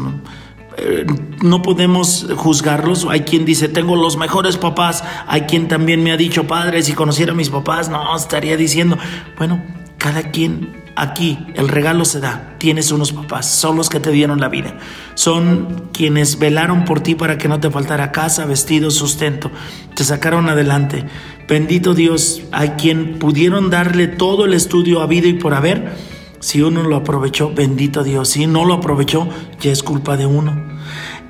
eh, 0.76 1.04
no 1.42 1.62
podemos 1.62 2.28
juzgarlos. 2.36 3.04
Hay 3.10 3.22
quien 3.22 3.44
dice, 3.44 3.68
tengo 3.68 3.96
los 3.96 4.16
mejores 4.16 4.58
papás. 4.58 5.02
Hay 5.26 5.42
quien 5.42 5.66
también 5.66 6.04
me 6.04 6.12
ha 6.12 6.16
dicho, 6.16 6.46
padre, 6.46 6.82
si 6.82 6.92
conociera 6.92 7.32
a 7.32 7.34
mis 7.34 7.50
papás, 7.50 7.88
no, 7.88 8.14
estaría 8.14 8.56
diciendo, 8.56 8.98
bueno, 9.36 9.60
cada 9.98 10.30
quien 10.30 10.86
Aquí 10.98 11.38
el 11.54 11.68
regalo 11.68 12.06
se 12.06 12.20
da. 12.20 12.54
Tienes 12.56 12.90
unos 12.90 13.12
papás, 13.12 13.50
son 13.50 13.76
los 13.76 13.90
que 13.90 14.00
te 14.00 14.10
dieron 14.10 14.40
la 14.40 14.48
vida. 14.48 14.78
Son 15.14 15.90
quienes 15.92 16.38
velaron 16.38 16.86
por 16.86 17.00
ti 17.00 17.14
para 17.14 17.36
que 17.36 17.48
no 17.48 17.60
te 17.60 17.70
faltara 17.70 18.12
casa, 18.12 18.46
vestido, 18.46 18.90
sustento. 18.90 19.50
Te 19.94 20.04
sacaron 20.04 20.48
adelante. 20.48 21.04
Bendito 21.46 21.92
Dios, 21.92 22.40
hay 22.50 22.70
quien 22.70 23.18
pudieron 23.18 23.68
darle 23.68 24.08
todo 24.08 24.46
el 24.46 24.54
estudio 24.54 25.02
habido 25.02 25.28
y 25.28 25.34
por 25.34 25.52
haber. 25.52 25.92
Si 26.40 26.62
uno 26.62 26.82
lo 26.82 26.96
aprovechó, 26.96 27.52
bendito 27.52 28.02
Dios. 28.02 28.30
Si 28.30 28.46
no 28.46 28.64
lo 28.64 28.72
aprovechó, 28.72 29.28
ya 29.60 29.72
es 29.72 29.82
culpa 29.82 30.16
de 30.16 30.24
uno. 30.24 30.56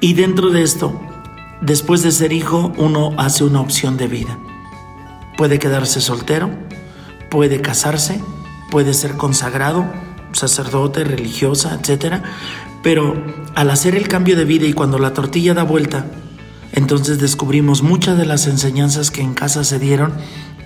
Y 0.00 0.14
dentro 0.14 0.50
de 0.50 0.62
esto, 0.62 1.00
después 1.60 2.04
de 2.04 2.12
ser 2.12 2.32
hijo, 2.32 2.72
uno 2.76 3.14
hace 3.18 3.42
una 3.42 3.62
opción 3.62 3.96
de 3.96 4.06
vida. 4.06 4.38
Puede 5.36 5.58
quedarse 5.58 6.00
soltero, 6.00 6.50
puede 7.30 7.60
casarse, 7.60 8.20
puede 8.70 8.94
ser 8.94 9.16
consagrado, 9.16 9.86
sacerdote, 10.32 11.04
religiosa, 11.04 11.78
etc. 11.80 12.22
Pero 12.82 13.14
al 13.54 13.70
hacer 13.70 13.94
el 13.94 14.08
cambio 14.08 14.36
de 14.36 14.44
vida 14.44 14.66
y 14.66 14.72
cuando 14.72 14.98
la 14.98 15.12
tortilla 15.12 15.54
da 15.54 15.62
vuelta, 15.62 16.06
entonces 16.72 17.18
descubrimos 17.18 17.82
muchas 17.82 18.18
de 18.18 18.26
las 18.26 18.46
enseñanzas 18.46 19.10
que 19.10 19.22
en 19.22 19.34
casa 19.34 19.64
se 19.64 19.78
dieron 19.78 20.12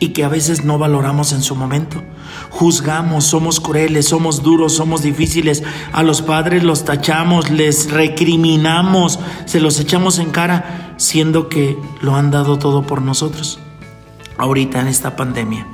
y 0.01 0.09
que 0.09 0.25
a 0.25 0.29
veces 0.29 0.65
no 0.65 0.79
valoramos 0.79 1.33
en 1.33 1.43
su 1.43 1.55
momento. 1.55 2.03
Juzgamos, 2.51 3.25
somos 3.25 3.61
crueles, 3.61 4.09
somos 4.09 4.43
duros, 4.43 4.75
somos 4.75 5.03
difíciles. 5.03 5.63
A 5.93 6.03
los 6.03 6.23
padres 6.23 6.65
los 6.65 6.85
tachamos, 6.85 7.51
les 7.51 7.91
recriminamos, 7.91 9.21
se 9.45 9.61
los 9.61 9.79
echamos 9.79 10.19
en 10.19 10.31
cara, 10.31 10.95
siendo 10.97 11.49
que 11.49 11.79
lo 12.01 12.17
han 12.17 12.31
dado 12.31 12.59
todo 12.59 12.83
por 12.83 13.03
nosotros. 13.03 13.61
Ahorita 14.39 14.81
en 14.81 14.89
esta 14.89 15.17
pandemia 15.17 15.67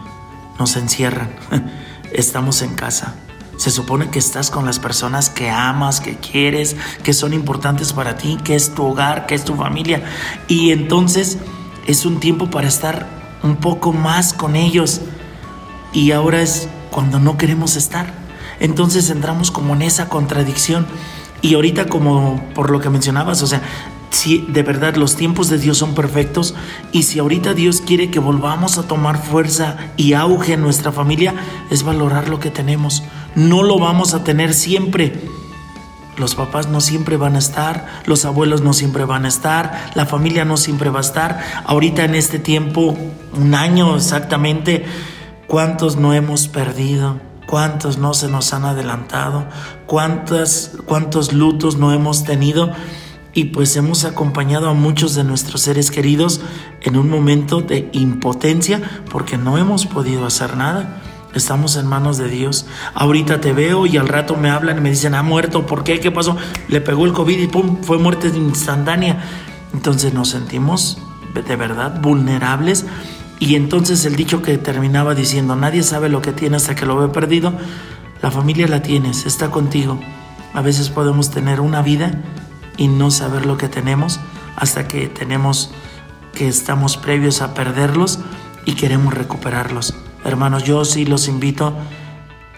nos 0.58 0.76
encierran 0.76 1.30
estamos 2.16 2.62
en 2.62 2.74
casa. 2.74 3.14
Se 3.56 3.70
supone 3.70 4.10
que 4.10 4.18
estás 4.18 4.50
con 4.50 4.66
las 4.66 4.78
personas 4.78 5.30
que 5.30 5.48
amas, 5.48 6.00
que 6.00 6.16
quieres, 6.16 6.76
que 7.02 7.14
son 7.14 7.32
importantes 7.32 7.92
para 7.92 8.16
ti, 8.16 8.38
que 8.44 8.54
es 8.54 8.74
tu 8.74 8.84
hogar, 8.84 9.26
que 9.26 9.34
es 9.34 9.44
tu 9.44 9.54
familia. 9.54 10.04
Y 10.46 10.72
entonces 10.72 11.38
es 11.86 12.04
un 12.04 12.20
tiempo 12.20 12.50
para 12.50 12.68
estar 12.68 13.06
un 13.42 13.56
poco 13.56 13.92
más 13.92 14.34
con 14.34 14.56
ellos. 14.56 15.00
Y 15.92 16.12
ahora 16.12 16.42
es 16.42 16.68
cuando 16.90 17.18
no 17.18 17.38
queremos 17.38 17.76
estar. 17.76 18.12
Entonces 18.60 19.08
entramos 19.08 19.50
como 19.50 19.74
en 19.74 19.82
esa 19.82 20.08
contradicción. 20.08 20.86
Y 21.40 21.54
ahorita 21.54 21.86
como 21.86 22.42
por 22.54 22.70
lo 22.70 22.80
que 22.80 22.90
mencionabas, 22.90 23.42
o 23.42 23.46
sea, 23.46 23.62
si 24.10 24.38
de 24.48 24.62
verdad 24.62 24.96
los 24.96 25.16
tiempos 25.16 25.48
de 25.48 25.58
Dios 25.58 25.78
son 25.78 25.94
perfectos 25.94 26.54
y 26.92 27.04
si 27.04 27.18
ahorita 27.18 27.54
Dios 27.54 27.80
quiere 27.80 28.10
que 28.10 28.18
volvamos 28.18 28.78
a 28.78 28.86
tomar 28.86 29.22
fuerza 29.22 29.76
y 29.96 30.14
auge 30.14 30.54
en 30.54 30.62
nuestra 30.62 30.92
familia, 30.92 31.34
es 31.70 31.82
valorar 31.82 32.28
lo 32.28 32.40
que 32.40 32.50
tenemos. 32.50 33.02
No 33.34 33.62
lo 33.62 33.78
vamos 33.78 34.14
a 34.14 34.24
tener 34.24 34.54
siempre. 34.54 35.12
Los 36.16 36.34
papás 36.34 36.68
no 36.68 36.80
siempre 36.80 37.18
van 37.18 37.36
a 37.36 37.38
estar, 37.38 37.86
los 38.06 38.24
abuelos 38.24 38.62
no 38.62 38.72
siempre 38.72 39.04
van 39.04 39.26
a 39.26 39.28
estar, 39.28 39.90
la 39.94 40.06
familia 40.06 40.46
no 40.46 40.56
siempre 40.56 40.88
va 40.88 41.00
a 41.00 41.02
estar. 41.02 41.40
Ahorita 41.66 42.04
en 42.04 42.14
este 42.14 42.38
tiempo, 42.38 42.96
un 43.34 43.54
año 43.54 43.96
exactamente, 43.96 44.86
¿cuántos 45.46 45.96
no 45.96 46.14
hemos 46.14 46.48
perdido? 46.48 47.20
¿Cuántos 47.46 47.98
no 47.98 48.14
se 48.14 48.28
nos 48.28 48.54
han 48.54 48.64
adelantado? 48.64 49.44
¿Cuántas, 49.84 50.72
¿Cuántos 50.86 51.34
lutos 51.34 51.76
no 51.76 51.92
hemos 51.92 52.24
tenido? 52.24 52.72
Y 53.36 53.44
pues 53.44 53.76
hemos 53.76 54.06
acompañado 54.06 54.70
a 54.70 54.72
muchos 54.72 55.14
de 55.14 55.22
nuestros 55.22 55.60
seres 55.60 55.90
queridos 55.90 56.40
en 56.80 56.96
un 56.96 57.10
momento 57.10 57.60
de 57.60 57.90
impotencia 57.92 58.80
porque 59.10 59.36
no 59.36 59.58
hemos 59.58 59.84
podido 59.84 60.24
hacer 60.24 60.56
nada. 60.56 61.02
Estamos 61.34 61.76
en 61.76 61.86
manos 61.86 62.16
de 62.16 62.30
Dios. 62.30 62.64
Ahorita 62.94 63.42
te 63.42 63.52
veo 63.52 63.84
y 63.84 63.98
al 63.98 64.08
rato 64.08 64.36
me 64.36 64.48
hablan 64.48 64.78
y 64.78 64.80
me 64.80 64.88
dicen, 64.88 65.14
ha 65.14 65.22
muerto, 65.22 65.66
¿por 65.66 65.84
qué? 65.84 66.00
¿Qué 66.00 66.10
pasó? 66.10 66.34
Le 66.68 66.80
pegó 66.80 67.04
el 67.04 67.12
COVID 67.12 67.38
y 67.38 67.46
pum, 67.46 67.82
fue 67.82 67.98
muerte 67.98 68.28
instantánea. 68.28 69.22
Entonces 69.74 70.14
nos 70.14 70.30
sentimos 70.30 70.96
de 71.34 71.56
verdad 71.56 72.00
vulnerables. 72.00 72.86
Y 73.38 73.56
entonces 73.56 74.06
el 74.06 74.16
dicho 74.16 74.40
que 74.40 74.56
terminaba 74.56 75.14
diciendo, 75.14 75.56
nadie 75.56 75.82
sabe 75.82 76.08
lo 76.08 76.22
que 76.22 76.32
tiene 76.32 76.56
hasta 76.56 76.74
que 76.74 76.86
lo 76.86 76.96
ve 76.96 77.08
perdido, 77.08 77.52
la 78.22 78.30
familia 78.30 78.66
la 78.66 78.80
tienes, 78.80 79.26
está 79.26 79.50
contigo. 79.50 80.00
A 80.54 80.62
veces 80.62 80.88
podemos 80.88 81.30
tener 81.30 81.60
una 81.60 81.82
vida 81.82 82.22
y 82.76 82.88
no 82.88 83.10
saber 83.10 83.46
lo 83.46 83.56
que 83.56 83.68
tenemos 83.68 84.20
hasta 84.56 84.88
que 84.88 85.08
tenemos 85.08 85.70
que 86.32 86.48
estamos 86.48 86.96
previos 86.96 87.40
a 87.42 87.54
perderlos 87.54 88.18
y 88.64 88.74
queremos 88.74 89.14
recuperarlos. 89.14 89.94
Hermanos, 90.24 90.64
yo 90.64 90.84
sí 90.84 91.06
los 91.06 91.28
invito, 91.28 91.74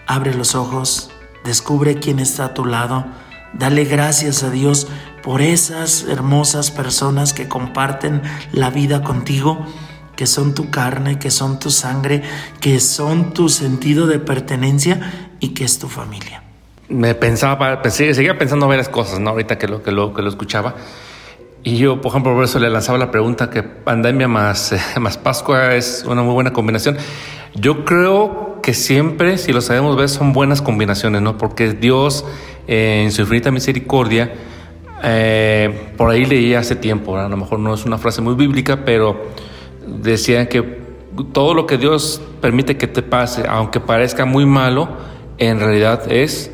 abre 0.07 0.33
los 0.33 0.55
ojos, 0.55 1.11
descubre 1.45 1.99
quién 1.99 2.19
está 2.19 2.45
a 2.45 2.53
tu 2.53 2.65
lado, 2.65 3.05
Dale 3.53 3.83
gracias 3.85 4.43
a 4.43 4.51
Dios 4.51 4.87
por 5.23 5.41
esas 5.41 6.03
hermosas 6.03 6.71
personas 6.71 7.33
que 7.33 7.47
comparten 7.47 8.21
la 8.51 8.69
vida 8.69 9.03
contigo, 9.03 9.65
que 10.15 10.27
son 10.27 10.53
tu 10.53 10.69
carne, 10.69 11.17
que 11.17 11.31
son 11.31 11.59
tu 11.59 11.71
sangre, 11.71 12.21
que 12.59 12.79
son 12.79 13.33
tu 13.33 13.49
sentido 13.49 14.05
de 14.05 14.19
pertenencia 14.19 15.31
y 15.39 15.49
que 15.49 15.65
es 15.65 15.79
tu 15.79 15.87
familia. 15.87 16.43
Me 16.89 17.15
pensaba, 17.15 17.81
pensé, 17.81 18.13
seguía 18.13 18.37
pensando 18.37 18.67
varias 18.67 18.89
cosas, 18.89 19.19
¿no? 19.19 19.29
Ahorita 19.29 19.57
que 19.57 19.67
lo, 19.67 19.83
que 19.83 19.91
lo, 19.91 20.13
que 20.13 20.21
lo 20.21 20.29
escuchaba. 20.29 20.75
Y 21.63 21.77
yo, 21.77 21.99
por 22.01 22.11
ejemplo, 22.11 22.33
por 22.33 22.43
eso 22.43 22.57
le 22.59 22.69
lanzaba 22.69 22.97
la 22.97 23.11
pregunta 23.11 23.49
que 23.49 23.63
pandemia 23.63 24.27
más, 24.27 24.73
más 24.99 25.17
Pascua 25.17 25.75
es 25.75 26.05
una 26.07 26.23
muy 26.23 26.33
buena 26.33 26.53
combinación. 26.53 26.97
Yo 27.53 27.83
creo 27.85 28.59
que 28.61 28.73
siempre, 28.73 29.37
si 29.37 29.51
lo 29.51 29.61
sabemos 29.61 29.97
ver, 29.97 30.09
son 30.09 30.33
buenas 30.33 30.61
combinaciones, 30.61 31.21
¿no? 31.21 31.37
Porque 31.37 31.73
Dios, 31.73 32.25
eh, 32.67 33.01
en 33.03 33.11
su 33.11 33.21
infinita 33.21 33.51
misericordia, 33.51 34.33
eh, 35.03 35.93
por 35.97 36.09
ahí 36.09 36.25
leí 36.25 36.53
hace 36.53 36.75
tiempo, 36.75 37.17
a 37.17 37.27
lo 37.27 37.37
mejor 37.37 37.59
no 37.59 37.73
es 37.73 37.85
una 37.85 37.97
frase 37.97 38.21
muy 38.21 38.35
bíblica, 38.35 38.83
pero 38.85 39.21
decían 39.85 40.47
que 40.47 40.79
todo 41.33 41.53
lo 41.53 41.65
que 41.65 41.77
Dios 41.77 42.21
permite 42.41 42.77
que 42.77 42.87
te 42.87 43.01
pase, 43.01 43.43
aunque 43.47 43.79
parezca 43.79 44.25
muy 44.25 44.45
malo, 44.45 44.89
en 45.37 45.59
realidad 45.59 46.11
es 46.11 46.51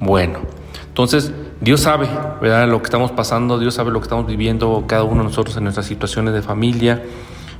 bueno. 0.00 0.40
Entonces, 0.86 1.32
Dios 1.60 1.80
sabe, 1.80 2.08
¿verdad? 2.40 2.68
Lo 2.68 2.78
que 2.78 2.84
estamos 2.84 3.10
pasando, 3.12 3.58
Dios 3.58 3.74
sabe 3.74 3.90
lo 3.90 4.00
que 4.00 4.04
estamos 4.04 4.26
viviendo 4.26 4.84
cada 4.86 5.04
uno 5.04 5.18
de 5.18 5.28
nosotros 5.28 5.56
en 5.56 5.64
nuestras 5.64 5.86
situaciones 5.86 6.34
de 6.34 6.42
familia, 6.42 7.02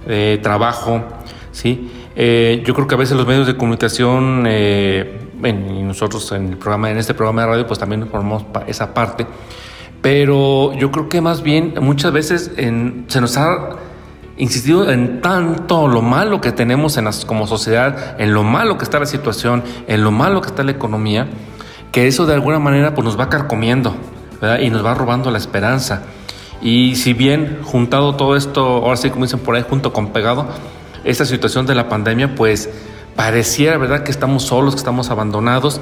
eh, 0.07 0.39
trabajo, 0.43 1.03
¿sí? 1.53 1.91
Eh, 2.15 2.63
yo 2.65 2.75
creo 2.75 2.87
que 2.87 2.95
a 2.95 2.99
veces 2.99 3.17
los 3.17 3.27
medios 3.27 3.47
de 3.47 3.57
comunicación, 3.57 4.45
eh, 4.47 5.21
y 5.45 5.83
nosotros 5.83 6.33
en, 6.33 6.49
el 6.49 6.57
programa, 6.57 6.91
en 6.91 6.99
este 6.99 7.15
programa 7.15 7.43
de 7.43 7.47
radio, 7.49 7.67
pues 7.67 7.79
también 7.79 8.09
formamos 8.09 8.45
esa 8.67 8.93
parte, 8.93 9.27
pero 10.03 10.73
yo 10.75 10.91
creo 10.91 11.09
que 11.09 11.21
más 11.21 11.43
bien 11.43 11.75
muchas 11.81 12.13
veces 12.13 12.53
se 12.57 13.21
nos 13.21 13.37
ha 13.37 13.77
insistido 14.37 14.91
en 14.91 15.21
tanto 15.21 15.87
lo 15.87 16.03
malo 16.03 16.41
que 16.41 16.53
tenemos 16.53 16.97
en 16.97 17.09
como 17.27 17.47
sociedad, 17.47 18.21
en 18.21 18.33
lo 18.33 18.43
malo 18.43 18.79
que 18.79 18.85
está 18.85 18.99
la 18.99 19.07
situación, 19.07 19.63
en 19.87 20.03
lo 20.03 20.11
malo 20.11 20.41
que 20.41 20.49
está 20.49 20.63
la 20.63 20.73
economía, 20.73 21.29
que 21.93 22.07
eso 22.07 22.27
de 22.27 22.35
alguna 22.35 22.59
manera 22.59 22.95
pues 22.95 23.05
nos 23.05 23.19
va 23.19 23.29
carcomiendo 23.29 23.97
¿verdad? 24.41 24.61
y 24.61 24.71
nos 24.71 24.85
va 24.85 24.95
robando 24.95 25.31
la 25.31 25.39
esperanza. 25.39 26.03
Y 26.61 26.97
si 26.97 27.13
bien 27.13 27.61
juntado 27.63 28.17
todo 28.17 28.37
esto, 28.37 28.61
ahora 28.61 28.97
sí 28.97 29.11
como 29.11 29.25
dicen 29.25 29.41
por 29.41 29.55
ahí, 29.55 29.65
junto 29.69 29.93
con 29.93 30.09
pegado, 30.09 30.47
esta 31.05 31.25
situación 31.25 31.67
de 31.67 31.75
la 31.75 31.89
pandemia 31.89 32.35
pues 32.35 32.69
pareciera 33.15 33.79
verdad 33.79 34.03
que 34.03 34.11
estamos 34.11 34.45
solos, 34.45 34.75
que 34.75 34.79
estamos 34.79 35.11
abandonados, 35.11 35.81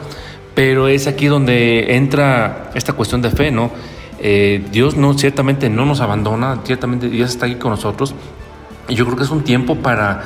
pero 0.54 0.88
es 0.88 1.06
aquí 1.06 1.26
donde 1.26 1.96
entra 1.96 2.70
esta 2.74 2.92
cuestión 2.92 3.22
de 3.22 3.30
fe, 3.30 3.50
¿no? 3.50 3.70
Eh, 4.18 4.64
Dios 4.72 4.96
no, 4.96 5.12
ciertamente 5.18 5.68
no 5.68 5.84
nos 5.84 6.00
abandona, 6.00 6.60
ciertamente 6.64 7.08
Dios 7.08 7.30
está 7.30 7.46
aquí 7.46 7.56
con 7.56 7.70
nosotros. 7.70 8.14
Y 8.88 8.94
yo 8.94 9.04
creo 9.04 9.18
que 9.18 9.24
es 9.24 9.30
un 9.30 9.44
tiempo 9.44 9.76
para, 9.76 10.22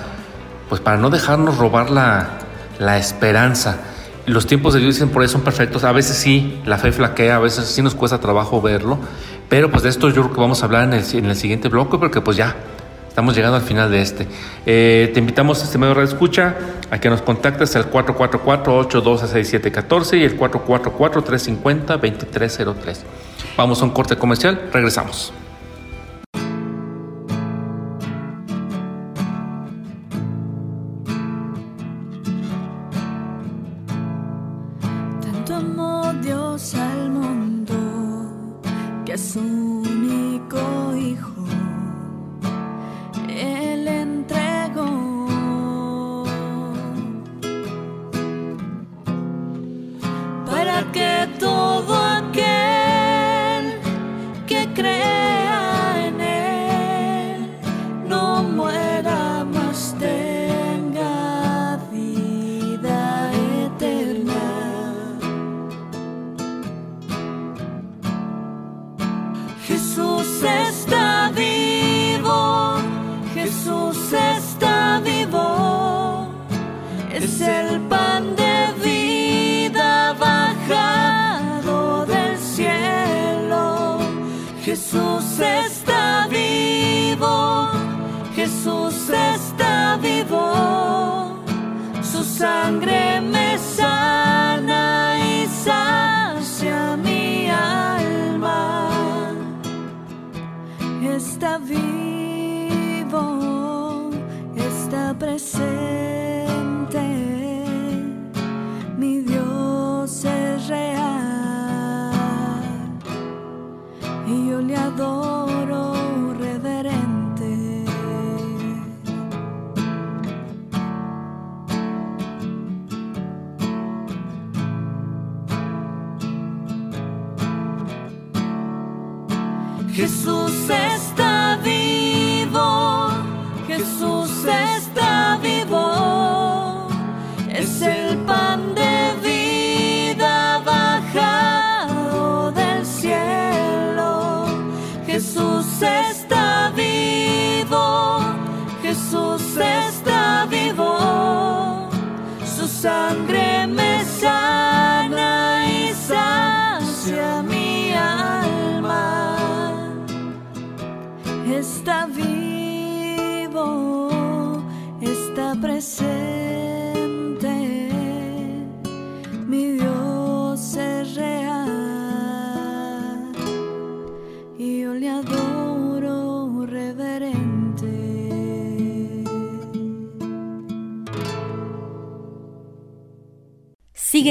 pues 0.68 0.80
para 0.80 0.96
no 0.98 1.10
dejarnos 1.10 1.58
robar 1.58 1.90
la, 1.90 2.38
la 2.78 2.98
esperanza 2.98 3.80
los 4.26 4.46
tiempos 4.46 4.74
de 4.74 4.80
Dios 4.80 4.94
dicen 4.94 5.10
por 5.10 5.22
eso 5.22 5.34
son 5.34 5.42
perfectos. 5.42 5.84
A 5.84 5.92
veces 5.92 6.16
sí, 6.16 6.60
la 6.64 6.78
fe 6.78 6.90
flaquea, 6.92 7.36
a 7.36 7.38
veces 7.38 7.66
sí 7.66 7.82
nos 7.82 7.94
cuesta 7.94 8.18
trabajo 8.20 8.60
verlo. 8.60 8.98
Pero 9.48 9.70
pues 9.70 9.82
de 9.82 9.88
esto 9.88 10.08
yo 10.08 10.22
creo 10.22 10.32
que 10.32 10.40
vamos 10.40 10.62
a 10.62 10.66
hablar 10.66 10.84
en 10.84 10.92
el, 10.94 11.04
en 11.12 11.26
el 11.26 11.36
siguiente 11.36 11.68
bloque 11.68 11.98
porque 11.98 12.20
pues 12.20 12.36
ya 12.36 12.54
estamos 13.08 13.34
llegando 13.34 13.56
al 13.56 13.62
final 13.62 13.90
de 13.90 14.00
este. 14.00 14.28
Eh, 14.64 15.10
te 15.12 15.18
invitamos 15.20 15.62
este 15.62 15.78
medio 15.78 15.94
de 15.94 16.04
escucha 16.04 16.56
a 16.90 16.98
que 16.98 17.10
nos 17.10 17.22
contactes 17.22 17.74
al 17.76 17.90
444-812-6714 17.90 20.18
y 20.18 20.24
el 20.24 20.38
444-350-2303. 20.38 22.98
Vamos 23.56 23.82
a 23.82 23.84
un 23.84 23.90
corte 23.90 24.16
comercial, 24.16 24.68
regresamos. 24.72 25.32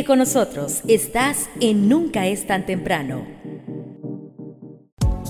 Con 0.09 0.17
nosotros, 0.17 0.81
estás 0.87 1.49
en 1.61 1.87
Nunca 1.87 2.25
es 2.25 2.47
tan 2.47 2.65
temprano. 2.65 3.27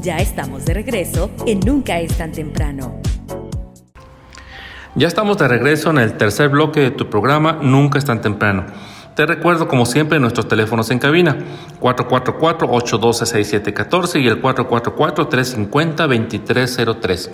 Ya 0.02 0.20
estamos 0.20 0.64
de 0.64 0.74
regreso 0.74 1.30
en 1.46 1.60
Nunca 1.60 2.00
es 2.00 2.18
tan 2.18 2.32
temprano. 2.32 3.02
Ya 4.96 5.10
estamos 5.10 5.38
de 5.38 5.50
regreso 5.50 5.90
en 5.90 5.98
el 5.98 6.16
tercer 6.16 6.48
bloque 6.48 6.80
de 6.80 6.92
tu 6.92 7.10
programa 7.10 7.60
Nunca 7.62 8.00
es 8.00 8.06
tan 8.06 8.22
temprano. 8.22 8.68
Te 9.18 9.26
recuerdo, 9.26 9.68
como 9.68 9.86
siempre, 9.86 10.18
nuestros 10.18 10.48
teléfonos 10.48 10.90
en 10.92 11.00
cabina, 11.00 11.38
444-812-6714 11.82 14.22
y 14.22 14.30
el 14.30 14.42
444-350-2303. 14.42 17.30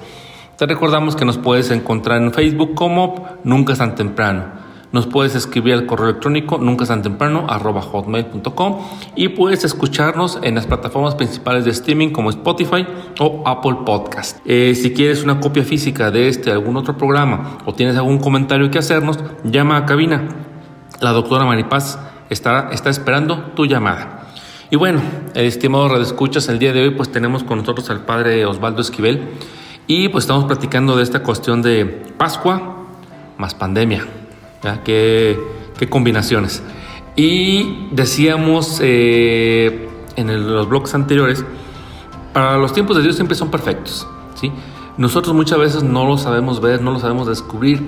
Te 0.57 0.65
recordamos 0.65 1.15
que 1.15 1.25
nos 1.25 1.37
puedes 1.37 1.69
encontrar 1.69 2.23
en 2.23 2.33
Facebook 2.33 2.73
como 2.73 3.37
Nunca 3.43 3.73
es 3.73 3.77
tan 3.77 3.93
temprano. 3.93 4.64
Nos 4.95 5.07
puedes 5.07 5.35
escribir 5.35 5.73
al 5.73 5.85
correo 5.87 6.07
electrónico 6.07 6.57
nunca 6.57 6.85
tan 6.85 7.01
temprano 7.01 7.47
arroba 7.49 7.81
hotmail.com 7.81 8.77
y 9.17 9.27
puedes 9.27 9.65
escucharnos 9.65 10.39
en 10.41 10.55
las 10.55 10.67
plataformas 10.67 11.15
principales 11.15 11.65
de 11.65 11.71
streaming 11.71 12.11
como 12.11 12.29
Spotify 12.29 12.87
o 13.19 13.43
Apple 13.45 13.79
Podcast. 13.85 14.37
Eh, 14.45 14.73
si 14.73 14.93
quieres 14.93 15.21
una 15.21 15.41
copia 15.41 15.65
física 15.65 16.11
de 16.11 16.29
este 16.29 16.49
algún 16.49 16.77
otro 16.77 16.97
programa 16.97 17.57
o 17.65 17.73
tienes 17.73 17.97
algún 17.97 18.19
comentario 18.19 18.71
que 18.71 18.79
hacernos, 18.79 19.19
llama 19.43 19.75
a 19.75 19.85
cabina 19.85 20.29
la 21.01 21.11
doctora 21.11 21.43
Maripaz 21.43 21.99
está, 22.29 22.69
está 22.71 22.89
esperando 22.89 23.51
tu 23.53 23.65
llamada. 23.65 24.29
Y 24.71 24.77
bueno, 24.77 25.01
estimado 25.33 25.89
Radio 25.89 26.03
Escuchas, 26.03 26.47
el 26.47 26.57
día 26.57 26.71
de 26.71 26.83
hoy 26.83 26.91
pues 26.91 27.11
tenemos 27.11 27.43
con 27.43 27.57
nosotros 27.57 27.89
al 27.89 28.05
padre 28.05 28.45
Osvaldo 28.45 28.79
Esquivel 28.79 29.27
y 29.87 30.07
pues 30.07 30.23
estamos 30.23 30.45
platicando 30.45 30.95
de 30.95 31.03
esta 31.03 31.21
cuestión 31.21 31.61
de 31.61 31.83
Pascua 32.17 32.77
más 33.37 33.53
pandemia. 33.55 34.24
¿Qué, 34.83 35.39
qué, 35.77 35.89
combinaciones? 35.89 36.63
Y 37.15 37.87
decíamos 37.91 38.79
eh, 38.81 39.89
en 40.15 40.53
los 40.53 40.67
blogs 40.67 40.93
anteriores, 40.95 41.45
para 42.33 42.57
los 42.57 42.73
tiempos 42.73 42.97
de 42.97 43.03
Dios 43.03 43.15
siempre 43.15 43.35
son 43.35 43.49
perfectos. 43.49 44.07
¿sí? 44.35 44.51
Nosotros 44.97 45.35
muchas 45.35 45.59
veces 45.59 45.83
no 45.83 46.05
lo 46.05 46.17
sabemos 46.17 46.61
ver, 46.61 46.81
no 46.81 46.91
lo 46.91 46.99
sabemos 46.99 47.27
descubrir. 47.27 47.87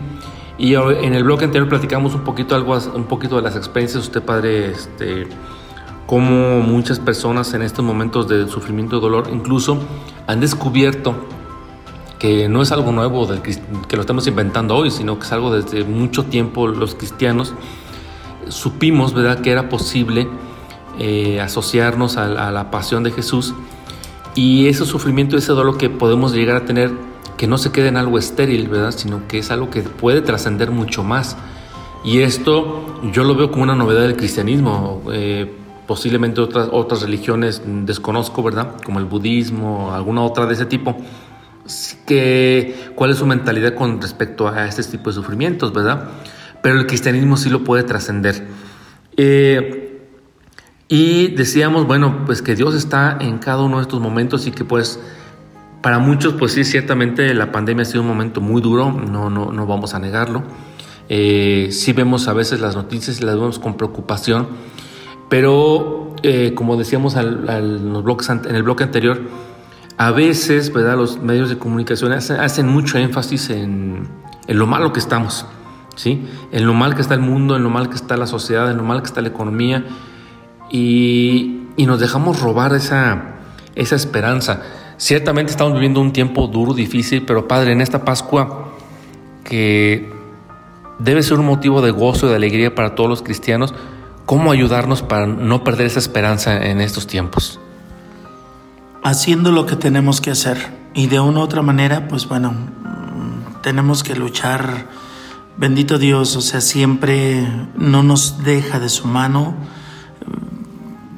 Y 0.57 0.73
en 0.75 1.13
el 1.13 1.23
blog 1.23 1.43
anterior 1.43 1.69
platicamos 1.69 2.15
un 2.15 2.21
poquito, 2.21 2.55
algo, 2.55 2.77
un 2.95 3.03
poquito 3.03 3.35
de 3.35 3.43
las 3.43 3.55
experiencias, 3.55 4.03
usted 4.03 4.23
padre, 4.23 4.71
este, 4.71 5.27
cómo 6.07 6.61
muchas 6.61 6.99
personas 6.99 7.53
en 7.53 7.61
estos 7.61 7.85
momentos 7.85 8.27
de 8.27 8.47
sufrimiento 8.47 8.97
y 8.97 9.01
dolor 9.01 9.29
incluso 9.31 9.77
han 10.25 10.39
descubierto 10.39 11.15
que 12.19 12.49
no 12.49 12.61
es 12.61 12.71
algo 12.71 12.91
nuevo 12.91 13.27
que 13.87 13.95
lo 13.95 14.01
estamos 14.01 14.25
inventando 14.27 14.75
hoy, 14.75 14.91
sino 14.91 15.19
que 15.19 15.25
es 15.25 15.31
algo 15.31 15.53
desde 15.53 15.83
mucho 15.83 16.25
tiempo 16.25 16.67
los 16.67 16.95
cristianos 16.95 17.53
supimos 18.49 19.13
¿verdad? 19.13 19.41
que 19.41 19.51
era 19.51 19.69
posible 19.69 20.27
eh, 20.99 21.39
asociarnos 21.41 22.17
a, 22.17 22.47
a, 22.47 22.51
la 22.51 22.71
pasión 22.71 23.03
de 23.03 23.11
Jesús 23.11 23.53
y 24.35 24.67
ese 24.67 24.85
sufrimiento, 24.85 25.37
ese 25.37 25.51
dolor 25.51 25.77
que 25.77 25.89
podemos 25.89 26.33
llegar 26.33 26.57
a 26.57 26.65
tener 26.65 26.91
que 27.37 27.47
no 27.47 27.57
se 27.57 27.71
quede 27.71 27.87
en 27.87 27.97
algo 27.97 28.17
estéril, 28.17 28.67
¿verdad? 28.67 28.91
Sino 28.91 29.27
que 29.27 29.39
es 29.39 29.51
algo 29.51 29.69
que 29.69 29.81
puede 29.81 30.21
trascender 30.21 30.71
mucho 30.71 31.03
más. 31.03 31.37
Y 32.03 32.21
esto 32.21 32.99
yo 33.13 33.23
lo 33.23 33.35
veo 33.35 33.51
como 33.51 33.63
una 33.63 33.75
novedad 33.75 34.01
del 34.01 34.15
cristianismo. 34.15 35.03
Eh, 35.13 35.51
posiblemente 35.85 36.41
otras, 36.41 36.69
otras 36.71 37.01
religiones 37.03 37.61
desconozco, 37.65 38.43
¿verdad? 38.43 38.75
Como 38.83 38.99
el 38.99 39.05
budismo, 39.05 39.93
alguna 39.93 40.23
otra 40.23 40.45
de 40.47 40.55
ese 40.55 40.65
tipo. 40.65 40.97
Que, 42.05 42.91
¿Cuál 42.95 43.11
es 43.11 43.17
su 43.17 43.25
mentalidad 43.25 43.73
con 43.75 44.01
respecto 44.01 44.47
a 44.47 44.65
este 44.67 44.83
tipo 44.83 45.09
de 45.09 45.15
sufrimientos, 45.15 45.73
verdad? 45.73 46.09
Pero 46.61 46.79
el 46.79 46.87
cristianismo 46.87 47.37
sí 47.37 47.49
lo 47.49 47.63
puede 47.63 47.83
trascender. 47.83 48.47
Eh, 49.17 50.01
y 50.87 51.29
decíamos, 51.29 51.85
bueno, 51.85 52.23
pues 52.25 52.41
que 52.41 52.55
Dios 52.55 52.73
está 52.73 53.17
en 53.19 53.39
cada 53.39 53.63
uno 53.63 53.77
de 53.77 53.81
estos 53.81 53.99
momentos 53.99 54.47
y 54.47 54.51
que 54.51 54.63
pues 54.63 54.99
para 55.81 55.99
muchos, 55.99 56.33
pues 56.33 56.53
sí, 56.53 56.63
ciertamente 56.63 57.33
la 57.33 57.51
pandemia 57.51 57.83
ha 57.83 57.85
sido 57.85 58.01
un 58.01 58.07
momento 58.07 58.41
muy 58.41 58.61
duro, 58.61 58.91
no, 58.91 59.29
no, 59.29 59.51
no 59.51 59.65
vamos 59.67 59.93
a 59.93 59.99
negarlo. 59.99 60.43
Eh, 61.09 61.69
sí 61.71 61.93
vemos 61.93 62.27
a 62.27 62.33
veces 62.33 62.59
las 62.59 62.75
noticias 62.75 63.21
y 63.21 63.23
las 63.23 63.35
vemos 63.35 63.59
con 63.59 63.77
preocupación, 63.77 64.47
pero 65.29 66.15
eh, 66.23 66.53
como 66.55 66.75
decíamos 66.75 67.15
al, 67.15 67.47
en 67.49 68.55
el 68.55 68.63
bloque 68.63 68.83
anterior, 68.83 69.21
a 69.97 70.11
veces 70.11 70.71
¿verdad? 70.71 70.95
los 70.95 71.21
medios 71.21 71.49
de 71.49 71.57
comunicación 71.57 72.11
hacen, 72.11 72.67
mucho 72.67 72.97
énfasis 72.97 73.49
en, 73.49 74.07
en, 74.47 74.59
lo 74.59 74.67
malo 74.67 74.93
que 74.93 74.99
estamos, 74.99 75.45
¿sí? 75.95 76.27
en 76.51 76.67
lo 76.67 76.73
mal 76.73 76.95
que 76.95 77.01
está 77.01 77.15
el 77.15 77.19
mundo, 77.19 77.55
en 77.55 77.63
lo 77.63 77.69
mal 77.69 77.89
que 77.89 77.95
está 77.95 78.15
la 78.15 78.27
sociedad, 78.27 78.69
en 78.69 78.77
lo 78.77 78.83
mal 78.83 79.01
que 79.01 79.07
está 79.07 79.21
la 79.21 79.29
economía, 79.29 79.85
y, 80.69 81.63
y 81.75 81.85
nos 81.87 81.99
dejamos 81.99 82.39
robar 82.41 82.75
esa, 82.75 83.37
esa 83.75 83.95
esperanza. 83.95 84.61
Ciertamente 84.97 85.51
estamos 85.51 85.73
viviendo 85.73 85.99
un 85.99 86.13
tiempo 86.13 86.47
duro, 86.47 86.73
difícil, 86.73 87.23
pero 87.25 87.47
Padre, 87.47 87.71
en 87.71 87.81
esta 87.81 88.05
Pascua 88.05 88.73
que 89.43 90.11
debe 90.99 91.23
ser 91.23 91.39
un 91.39 91.45
motivo 91.45 91.81
de 91.81 91.91
gozo 91.91 92.27
y 92.27 92.29
de 92.29 92.35
alegría 92.35 92.75
para 92.75 92.95
todos 92.95 93.09
los 93.09 93.21
cristianos, 93.23 93.73
¿cómo 94.25 94.51
ayudarnos 94.51 95.01
para 95.01 95.25
no 95.25 95.63
perder 95.63 95.87
esa 95.87 95.99
esperanza 95.99 96.65
en 96.65 96.81
estos 96.81 97.07
tiempos? 97.07 97.59
Haciendo 99.03 99.51
lo 99.51 99.65
que 99.65 99.75
tenemos 99.75 100.21
que 100.21 100.31
hacer 100.31 100.57
y 100.93 101.07
de 101.07 101.19
una 101.19 101.39
u 101.39 101.43
otra 101.43 101.61
manera, 101.61 102.07
pues 102.07 102.27
bueno, 102.27 102.51
mm, 102.51 103.61
tenemos 103.61 104.03
que 104.03 104.15
luchar. 104.15 104.87
Bendito 105.57 105.97
Dios, 105.97 106.35
o 106.35 106.41
sea, 106.41 106.61
siempre 106.61 107.47
no 107.75 108.03
nos 108.03 108.43
deja 108.43 108.79
de 108.79 108.89
su 108.89 109.07
mano 109.07 109.55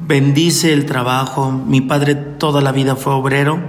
bendice 0.10 0.74
el 0.74 0.88
trabajo. 0.88 1.52
Mi 1.52 1.82
padre 1.82 2.16
toda 2.16 2.62
la 2.62 2.72
vida 2.72 2.96
fue 2.96 3.14
obrero 3.14 3.62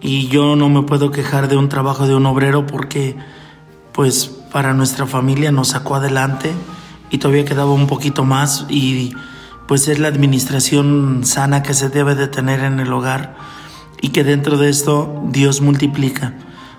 y 0.00 0.26
yo 0.26 0.56
no 0.56 0.68
me 0.68 0.82
puedo 0.82 1.12
quejar 1.12 1.46
de 1.46 1.56
un 1.56 1.68
trabajo 1.68 2.08
de 2.08 2.16
un 2.16 2.26
obrero 2.26 2.66
porque 2.66 3.16
pues 3.92 4.26
para 4.52 4.74
nuestra 4.74 5.06
familia 5.06 5.52
nos 5.52 5.68
sacó 5.68 5.94
adelante 5.94 6.52
y 7.08 7.18
todavía 7.18 7.44
quedaba 7.44 7.70
un 7.70 7.86
poquito 7.86 8.24
más 8.24 8.66
y 8.68 9.14
pues 9.70 9.86
es 9.86 10.00
la 10.00 10.08
administración 10.08 11.20
sana 11.22 11.62
que 11.62 11.74
se 11.74 11.90
debe 11.90 12.16
de 12.16 12.26
tener 12.26 12.58
en 12.64 12.80
el 12.80 12.92
hogar 12.92 13.36
y 14.00 14.08
que 14.08 14.24
dentro 14.24 14.58
de 14.58 14.68
esto 14.68 15.22
Dios 15.28 15.60
multiplica. 15.60 16.34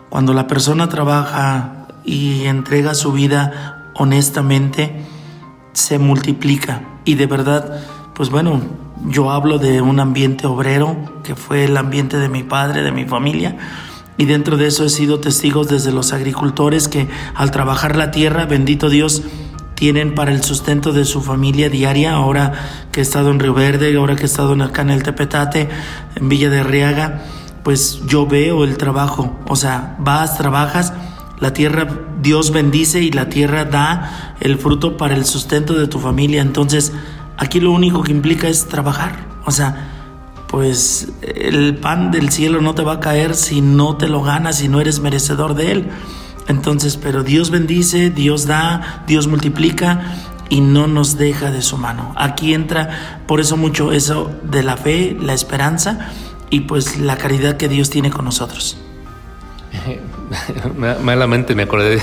Cuando 0.09 0.33
la 0.33 0.45
persona 0.45 0.89
trabaja 0.89 1.87
y 2.03 2.47
entrega 2.47 2.93
su 2.93 3.13
vida 3.13 3.93
honestamente, 3.95 5.05
se 5.71 5.99
multiplica 5.99 6.81
y 7.05 7.15
de 7.15 7.27
verdad 7.27 7.79
pues 8.13 8.29
bueno, 8.29 8.59
yo 9.07 9.31
hablo 9.31 9.57
de 9.57 9.79
un 9.79 10.01
ambiente 10.01 10.45
obrero, 10.45 11.21
que 11.23 11.37
fue 11.37 11.63
el 11.63 11.77
ambiente 11.77 12.17
de 12.17 12.27
mi 12.27 12.43
padre, 12.43 12.81
de 12.81 12.91
mi 12.91 13.05
familia, 13.05 13.55
y 14.17 14.25
dentro 14.25 14.57
de 14.57 14.67
eso 14.67 14.83
he 14.83 14.89
sido 14.89 15.21
testigo 15.21 15.63
desde 15.63 15.93
los 15.93 16.11
agricultores 16.11 16.89
que 16.89 17.07
al 17.35 17.51
trabajar 17.51 17.95
la 17.95 18.11
tierra, 18.11 18.47
bendito 18.47 18.89
Dios, 18.89 19.23
tienen 19.81 20.13
para 20.13 20.31
el 20.31 20.43
sustento 20.43 20.93
de 20.93 21.03
su 21.03 21.21
familia 21.21 21.67
diaria, 21.67 22.13
ahora 22.13 22.53
que 22.91 22.99
he 22.99 23.03
estado 23.03 23.31
en 23.31 23.39
Río 23.39 23.55
Verde, 23.55 23.97
ahora 23.97 24.15
que 24.15 24.21
he 24.21 24.25
estado 24.25 24.53
acá 24.63 24.83
en 24.83 24.91
el 24.91 25.01
Tepetate, 25.01 25.69
en 26.15 26.29
Villa 26.29 26.51
de 26.51 26.61
Riaga, 26.61 27.23
pues 27.63 28.01
yo 28.05 28.27
veo 28.27 28.63
el 28.63 28.77
trabajo, 28.77 29.39
o 29.47 29.55
sea, 29.55 29.95
vas, 29.97 30.37
trabajas, 30.37 30.93
la 31.39 31.53
tierra 31.53 31.87
Dios 32.21 32.51
bendice 32.51 33.01
y 33.01 33.11
la 33.11 33.27
tierra 33.29 33.65
da 33.65 34.35
el 34.39 34.59
fruto 34.59 34.97
para 34.97 35.15
el 35.15 35.25
sustento 35.25 35.73
de 35.73 35.87
tu 35.87 35.99
familia, 35.99 36.41
entonces 36.41 36.93
Aquí 37.41 37.59
lo 37.59 37.71
único 37.71 38.03
que 38.03 38.11
implica 38.11 38.47
es 38.47 38.67
trabajar. 38.67 39.25
O 39.45 39.51
sea, 39.51 39.89
pues 40.47 41.11
el 41.23 41.75
pan 41.77 42.11
del 42.11 42.29
cielo 42.29 42.61
no 42.61 42.75
te 42.75 42.83
va 42.83 42.93
a 42.93 42.99
caer 42.99 43.33
si 43.33 43.61
no 43.61 43.97
te 43.97 44.07
lo 44.07 44.21
ganas, 44.21 44.57
si 44.57 44.67
no 44.67 44.79
eres 44.79 44.99
merecedor 44.99 45.55
de 45.55 45.71
él. 45.71 45.89
Entonces, 46.51 46.97
pero 46.97 47.23
Dios 47.23 47.49
bendice, 47.49 48.09
Dios 48.09 48.45
da, 48.45 49.05
Dios 49.07 49.27
multiplica 49.27 50.17
y 50.49 50.59
no 50.59 50.85
nos 50.85 51.17
deja 51.17 51.49
de 51.49 51.61
su 51.61 51.77
mano. 51.77 52.13
Aquí 52.17 52.53
entra 52.53 53.21
por 53.25 53.39
eso 53.39 53.55
mucho 53.55 53.93
eso 53.93 54.29
de 54.43 54.61
la 54.61 54.75
fe, 54.75 55.15
la 55.17 55.33
esperanza 55.33 56.11
y 56.49 56.61
pues 56.61 56.97
la 56.99 57.17
caridad 57.17 57.55
que 57.55 57.69
Dios 57.69 57.89
tiene 57.89 58.09
con 58.09 58.25
nosotros. 58.25 58.77
Malamente 60.77 61.55
me 61.55 61.63
acordé 61.63 62.01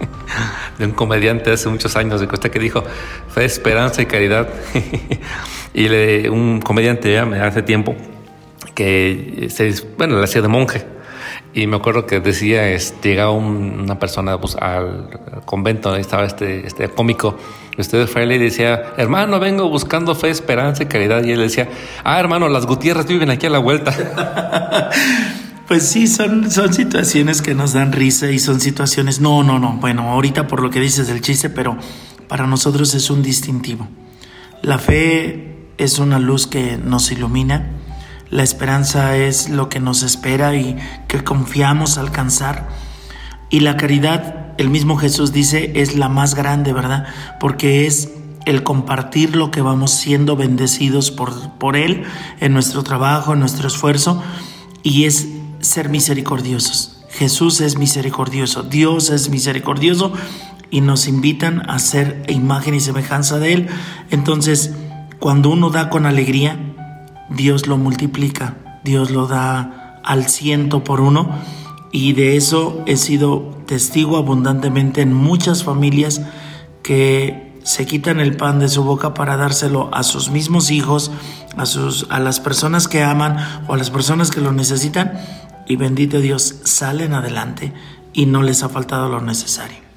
de, 0.78 0.84
un 0.84 0.90
comediante 0.90 1.52
hace 1.52 1.68
muchos 1.68 1.94
años 1.94 2.20
de 2.20 2.26
Costa 2.26 2.50
que 2.50 2.58
dijo 2.58 2.82
fe, 3.28 3.44
esperanza 3.44 4.02
y 4.02 4.06
caridad. 4.06 4.48
y 5.74 6.26
un 6.26 6.60
comediante 6.60 7.12
ya 7.12 7.22
hace 7.46 7.62
tiempo 7.62 7.94
que 8.74 9.46
se, 9.48 9.72
bueno, 9.96 10.18
le 10.18 10.24
hacía 10.24 10.42
de 10.42 10.48
monje. 10.48 10.99
Y 11.52 11.66
me 11.66 11.76
acuerdo 11.76 12.06
que 12.06 12.20
decía, 12.20 12.68
este, 12.70 13.10
llegaba 13.10 13.32
una 13.32 13.98
persona 13.98 14.40
pues, 14.40 14.54
al 14.56 15.42
convento, 15.44 15.92
ahí 15.92 16.00
estaba 16.00 16.24
este, 16.24 16.66
este 16.66 16.88
cómico, 16.88 17.36
usted 17.76 18.06
fraile, 18.06 18.36
y 18.36 18.38
decía, 18.38 18.92
hermano, 18.96 19.40
vengo 19.40 19.68
buscando 19.68 20.14
fe, 20.14 20.30
esperanza 20.30 20.84
y 20.84 20.86
caridad. 20.86 21.24
Y 21.24 21.32
él 21.32 21.40
decía, 21.40 21.68
ah, 22.04 22.20
hermano, 22.20 22.48
las 22.48 22.66
Gutiérrez 22.66 23.06
viven 23.06 23.30
aquí 23.30 23.46
a 23.46 23.50
la 23.50 23.58
vuelta. 23.58 24.90
Pues 25.70 25.86
sí, 25.86 26.08
son, 26.08 26.50
son 26.50 26.74
situaciones 26.74 27.42
que 27.42 27.54
nos 27.54 27.74
dan 27.74 27.92
risa 27.92 28.28
y 28.32 28.40
son 28.40 28.60
situaciones, 28.60 29.20
no, 29.20 29.44
no, 29.44 29.60
no, 29.60 29.74
bueno, 29.74 30.10
ahorita 30.10 30.48
por 30.48 30.62
lo 30.62 30.70
que 30.70 30.80
dices 30.80 31.06
del 31.06 31.20
chiste, 31.20 31.48
pero 31.48 31.76
para 32.26 32.48
nosotros 32.48 32.92
es 32.96 33.08
un 33.08 33.22
distintivo. 33.22 33.86
La 34.62 34.78
fe 34.78 35.68
es 35.78 36.00
una 36.00 36.18
luz 36.18 36.48
que 36.48 36.76
nos 36.76 37.12
ilumina, 37.12 37.70
la 38.30 38.44
esperanza 38.44 39.16
es 39.16 39.48
lo 39.48 39.68
que 39.68 39.80
nos 39.80 40.02
espera 40.02 40.54
y 40.54 40.76
que 41.08 41.24
confiamos 41.24 41.98
alcanzar. 41.98 42.68
Y 43.50 43.60
la 43.60 43.76
caridad, 43.76 44.54
el 44.58 44.70
mismo 44.70 44.96
Jesús 44.96 45.32
dice, 45.32 45.72
es 45.74 45.96
la 45.96 46.08
más 46.08 46.36
grande, 46.36 46.72
¿verdad? 46.72 47.06
Porque 47.40 47.86
es 47.86 48.10
el 48.46 48.62
compartir 48.62 49.34
lo 49.34 49.50
que 49.50 49.62
vamos 49.62 49.90
siendo 49.90 50.36
bendecidos 50.36 51.10
por, 51.10 51.58
por 51.58 51.76
Él 51.76 52.04
en 52.40 52.52
nuestro 52.52 52.84
trabajo, 52.84 53.32
en 53.32 53.40
nuestro 53.40 53.66
esfuerzo, 53.66 54.22
y 54.84 55.04
es 55.04 55.26
ser 55.60 55.88
misericordiosos. 55.88 56.98
Jesús 57.10 57.60
es 57.60 57.76
misericordioso, 57.76 58.62
Dios 58.62 59.10
es 59.10 59.28
misericordioso 59.28 60.12
y 60.70 60.80
nos 60.80 61.08
invitan 61.08 61.68
a 61.68 61.80
ser 61.80 62.22
imagen 62.28 62.74
y 62.74 62.80
semejanza 62.80 63.40
de 63.40 63.52
Él. 63.52 63.68
Entonces, 64.10 64.70
cuando 65.18 65.50
uno 65.50 65.70
da 65.70 65.90
con 65.90 66.06
alegría, 66.06 66.69
Dios 67.30 67.66
lo 67.66 67.76
multiplica, 67.76 68.80
Dios 68.84 69.10
lo 69.10 69.26
da 69.26 70.00
al 70.04 70.28
ciento 70.28 70.84
por 70.84 71.00
uno 71.00 71.30
y 71.92 72.12
de 72.12 72.36
eso 72.36 72.82
he 72.86 72.96
sido 72.96 73.56
testigo 73.66 74.16
abundantemente 74.16 75.02
en 75.02 75.12
muchas 75.12 75.64
familias 75.64 76.22
que 76.82 77.50
se 77.62 77.86
quitan 77.86 78.20
el 78.20 78.36
pan 78.36 78.58
de 78.58 78.68
su 78.68 78.84
boca 78.84 79.14
para 79.14 79.36
dárselo 79.36 79.90
a 79.92 80.02
sus 80.02 80.30
mismos 80.30 80.70
hijos, 80.70 81.10
a, 81.56 81.66
sus, 81.66 82.06
a 82.10 82.18
las 82.20 82.40
personas 82.40 82.88
que 82.88 83.02
aman 83.02 83.36
o 83.68 83.74
a 83.74 83.76
las 83.76 83.90
personas 83.90 84.30
que 84.30 84.40
lo 84.40 84.52
necesitan 84.52 85.20
y 85.66 85.76
bendito 85.76 86.20
Dios, 86.20 86.56
salen 86.64 87.14
adelante 87.14 87.72
y 88.12 88.26
no 88.26 88.42
les 88.42 88.62
ha 88.62 88.68
faltado 88.68 89.08
lo 89.08 89.20
necesario. 89.20 89.89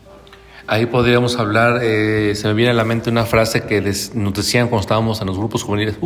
Ahí 0.65 0.85
podríamos 0.85 1.37
hablar, 1.37 1.79
eh, 1.83 2.35
se 2.35 2.47
me 2.47 2.53
viene 2.53 2.71
a 2.71 2.73
la 2.73 2.85
mente 2.85 3.09
una 3.09 3.25
frase 3.25 3.63
que 3.63 3.81
nos 3.81 4.33
decían 4.33 4.69
cuando 4.69 4.81
estábamos 4.81 5.19
en 5.19 5.27
los 5.27 5.37
grupos 5.37 5.61
juveniles, 5.63 5.97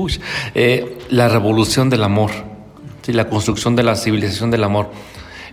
eh, 0.55 0.97
la 1.10 1.30
revolución 1.30 1.91
del 1.91 2.03
amor, 2.03 2.32
¿sí? 3.03 3.14
la 3.14 3.30
construcción 3.30 3.76
de 3.76 3.84
la 3.84 3.95
civilización 3.95 4.49
del 4.49 4.64
amor. 4.64 4.89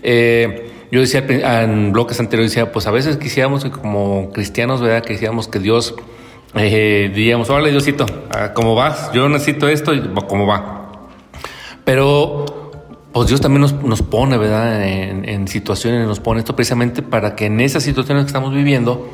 Eh, 0.02 0.70
yo 0.90 1.00
decía 1.00 1.22
en 1.28 1.92
bloques 1.92 2.18
anteriores, 2.18 2.52
decía, 2.52 2.72
pues 2.72 2.86
a 2.86 2.90
veces 2.90 3.18
quisiéramos 3.18 3.64
que 3.64 3.70
como 3.70 4.30
cristianos, 4.32 4.80
¿verdad? 4.80 5.04
Quisiéramos 5.04 5.48
que 5.48 5.58
Dios, 5.58 5.94
diríamos, 6.54 7.50
hola 7.50 7.68
Diosito, 7.68 8.06
ah, 8.30 8.52
¿cómo 8.54 8.74
vas? 8.74 9.12
Yo 9.12 9.28
necesito 9.28 9.68
esto, 9.68 9.92
¿cómo 10.28 10.46
va? 10.46 10.92
Pero 11.84 12.63
pues 13.14 13.28
Dios 13.28 13.40
también 13.40 13.60
nos, 13.60 14.02
pone, 14.02 14.36
¿verdad? 14.36 14.82
En, 14.82 15.46
situaciones, 15.46 16.04
nos 16.04 16.18
pone 16.18 16.40
esto 16.40 16.56
precisamente 16.56 17.00
para 17.00 17.36
que 17.36 17.46
en 17.46 17.60
esas 17.60 17.84
situaciones 17.84 18.24
que 18.24 18.26
estamos 18.26 18.52
viviendo, 18.52 19.08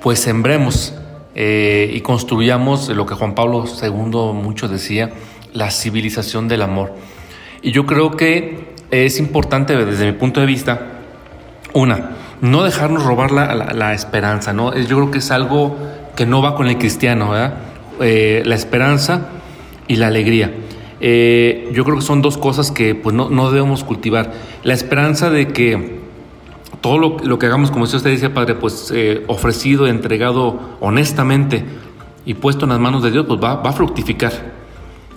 pues 0.00 0.20
sembremos 0.20 0.94
eh, 1.34 1.90
y 1.92 2.02
construyamos 2.02 2.88
lo 2.88 3.06
que 3.06 3.16
Juan 3.16 3.34
Pablo 3.34 3.64
II 3.64 4.32
mucho 4.32 4.68
decía, 4.68 5.10
la 5.52 5.72
civilización 5.72 6.46
del 6.46 6.62
amor. 6.62 6.94
Y 7.62 7.72
yo 7.72 7.84
creo 7.84 8.12
que 8.12 8.74
es 8.92 9.18
importante 9.18 9.76
desde 9.84 10.06
mi 10.06 10.12
punto 10.12 10.38
de 10.38 10.46
vista, 10.46 11.00
una, 11.72 12.12
no 12.40 12.62
dejarnos 12.62 13.04
robar 13.04 13.32
la, 13.32 13.92
esperanza, 13.92 14.52
¿no? 14.52 14.72
Yo 14.76 14.96
creo 14.96 15.10
que 15.10 15.18
es 15.18 15.32
algo 15.32 15.76
que 16.14 16.26
no 16.26 16.42
va 16.42 16.54
con 16.54 16.68
el 16.68 16.78
cristiano, 16.78 17.30
¿verdad? 17.30 17.54
Eh, 18.00 18.44
la 18.46 18.54
esperanza 18.54 19.30
y 19.88 19.96
la 19.96 20.06
alegría. 20.06 20.52
Eh, 21.00 21.70
yo 21.72 21.84
creo 21.84 21.96
que 21.96 22.02
son 22.02 22.22
dos 22.22 22.36
cosas 22.36 22.70
que 22.70 22.94
pues, 22.94 23.14
no, 23.14 23.50
debemos 23.50 23.84
cultivar. 23.84 24.32
La 24.62 24.74
esperanza 24.74 25.30
de 25.30 25.48
que 25.48 26.00
todo 26.80 26.98
lo, 26.98 27.38
que 27.38 27.46
hagamos, 27.46 27.70
como 27.70 27.84
usted 27.84 28.10
dice, 28.10 28.30
Padre, 28.30 28.54
pues 28.54 28.92
eh, 28.94 29.24
ofrecido, 29.26 29.86
entregado 29.86 30.60
honestamente 30.80 31.64
y 32.24 32.34
puesto 32.34 32.64
en 32.64 32.70
las 32.70 32.80
manos 32.80 33.02
de 33.02 33.10
Dios, 33.10 33.26
pues 33.26 33.40
va, 33.42 33.56
va 33.56 33.70
a 33.70 33.72
fructificar. 33.72 34.60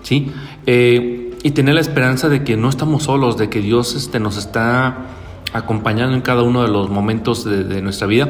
¿sí? 0.01 0.31
y 0.65 1.51
tener 1.51 1.75
la 1.75 1.81
esperanza 1.81 2.29
de 2.29 2.43
que 2.43 2.55
no 2.55 2.69
estamos 2.69 3.03
solos, 3.03 3.37
de 3.37 3.49
que 3.49 3.59
Dios 3.59 3.95
este, 3.95 4.19
nos 4.19 4.37
está 4.37 5.07
acompañando 5.53 6.15
en 6.15 6.21
cada 6.21 6.41
uno 6.41 6.63
de 6.63 6.69
los 6.69 6.89
momentos 6.89 7.43
de, 7.43 7.81
nuestra 7.81 8.07
vida. 8.07 8.29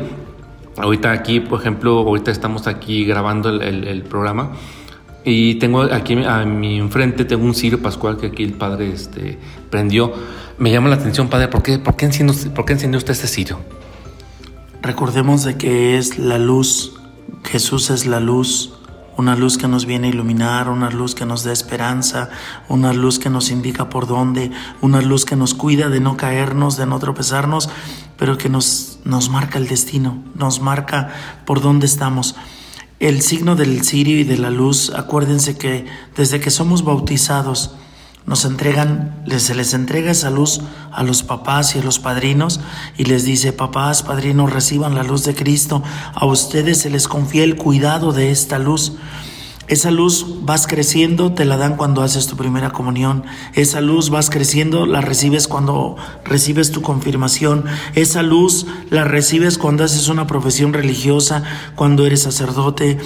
Ahorita 0.78 1.12
aquí, 1.12 1.40
por 1.40 1.60
ejemplo, 1.60 2.00
ahorita 2.00 2.32
estamos 2.32 2.68
aquí 2.68 3.06
grabando 3.06 3.50
el, 3.50 4.04
programa 4.04 4.52
y 5.26 5.56
tengo 5.56 5.82
aquí 5.82 6.16
a 6.24 6.46
mi 6.46 6.80
enfrente 6.80 7.26
tengo 7.26 7.46
un 7.46 7.56
cirio 7.56 7.82
pascual 7.82 8.18
que 8.18 8.28
aquí 8.28 8.44
el 8.44 8.54
padre 8.54 8.92
este, 8.92 9.38
prendió. 9.70 10.14
Me 10.58 10.72
llama 10.72 10.90
la 10.90 10.96
atención, 10.96 11.30
padre, 11.30 11.48
¿por 11.48 11.64
qué, 11.64 11.80
por 11.80 11.96
qué, 11.96 12.06
enciende, 12.06 12.34
por 12.52 12.66
qué 12.66 12.74
encendió 12.74 12.98
usted 12.98 13.14
este 13.14 13.28
cirio? 13.28 13.60
Recordemos 14.82 15.44
de 15.44 15.58
que 15.58 15.98
es 15.98 16.18
la 16.20 16.38
luz, 16.38 16.94
Jesús 17.44 17.90
es 17.90 18.06
la 18.06 18.20
luz 18.20 18.74
una 19.18 19.36
luz 19.36 19.58
que 19.58 19.68
nos 19.68 19.86
viene 19.86 20.08
a 20.08 20.10
iluminar, 20.10 20.70
una 20.70 20.90
luz 20.90 21.16
que 21.16 21.26
nos 21.26 21.44
da 21.44 21.52
esperanza, 21.52 22.30
una 22.68 22.94
luz 22.94 23.20
que 23.20 23.30
nos 23.30 23.52
indica 23.52 23.90
por 23.90 24.08
dónde, 24.08 24.52
una 24.82 25.02
luz 25.02 25.26
que 25.26 25.36
nos 25.36 25.54
cuida 25.54 25.90
de 25.90 26.00
no 26.00 26.18
caernos, 26.18 26.78
de 26.78 26.86
no 26.86 27.00
tropezarnos, 27.00 27.70
pero 28.18 28.38
que 28.38 28.50
nos, 28.50 29.00
nos 29.06 29.30
marca 29.30 29.58
el 29.58 29.68
destino, 29.68 30.24
nos 30.36 30.62
marca 30.62 31.10
por 31.46 31.62
dónde 31.62 31.86
estamos. 31.86 32.36
El 33.00 33.22
signo 33.22 33.56
del 33.56 33.84
cirio 33.84 34.20
y 34.20 34.24
de 34.24 34.38
la 34.38 34.50
luz, 34.50 34.92
acuérdense 34.96 35.58
que 35.58 35.86
desde 36.16 36.40
que 36.40 36.52
somos 36.52 36.84
bautizados, 36.84 37.76
nos 38.26 38.46
entregan, 38.46 39.22
se 39.38 39.54
les 39.54 39.74
entrega 39.74 40.12
esa 40.12 40.30
luz 40.30 40.62
a 40.94 41.04
los 41.04 41.24
papás 41.24 41.76
y 41.76 41.80
a 41.80 41.84
los 41.84 42.00
padrinos 42.00 42.62
y 42.98 43.04
les 43.04 43.26
dice, 43.26 43.52
papás, 43.52 44.02
padrinos, 44.04 44.54
reciban 44.54 44.96
la 44.96 45.04
luz 45.04 45.26
de 45.26 45.36
Cristo, 45.36 45.84
a 46.14 46.26
ustedes 46.26 46.80
se 46.80 46.90
les 46.90 47.10
confía 47.10 47.44
el 47.44 47.58
cuidado 47.58 48.14
de 48.14 48.32
esta 48.32 48.60
luz. 48.60 48.94
Esa 49.74 49.90
luz 49.90 50.28
vas 50.44 50.68
creciendo, 50.68 51.34
te 51.34 51.46
la 51.46 51.58
dan 51.58 51.78
cuando 51.78 52.04
haces 52.04 52.28
tu 52.28 52.38
primera 52.38 52.70
comunión. 52.70 53.24
Esa 53.56 53.82
luz 53.82 54.12
vas 54.12 54.30
creciendo, 54.30 54.86
la 54.86 55.02
recibes 55.02 55.48
cuando 55.48 55.96
recibes 56.24 56.72
tu 56.72 56.84
confirmación. 56.84 57.66
Esa 57.96 58.22
luz 58.22 58.68
la 58.92 59.04
recibes 59.04 59.58
cuando 59.58 59.84
haces 59.84 60.10
una 60.10 60.28
profesión 60.28 60.74
religiosa, 60.74 61.44
cuando 61.74 62.06
eres 62.06 62.22
sacerdote, 62.22 63.00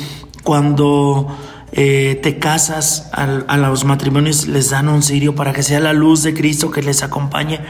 cuando 0.43 1.27
eh, 1.71 2.19
te 2.21 2.37
casas, 2.37 3.11
a 3.13 3.55
los 3.55 3.85
matrimonios 3.85 4.49
les 4.49 4.69
dan 4.69 4.89
un 4.89 5.03
cirio 5.03 5.35
para 5.35 5.53
que 5.53 5.63
sea 5.63 5.79
la 5.79 5.93
luz 5.93 6.21
de 6.23 6.33
Cristo 6.33 6.69
que 6.69 6.81
les 6.81 7.01
acompañe. 7.01 7.61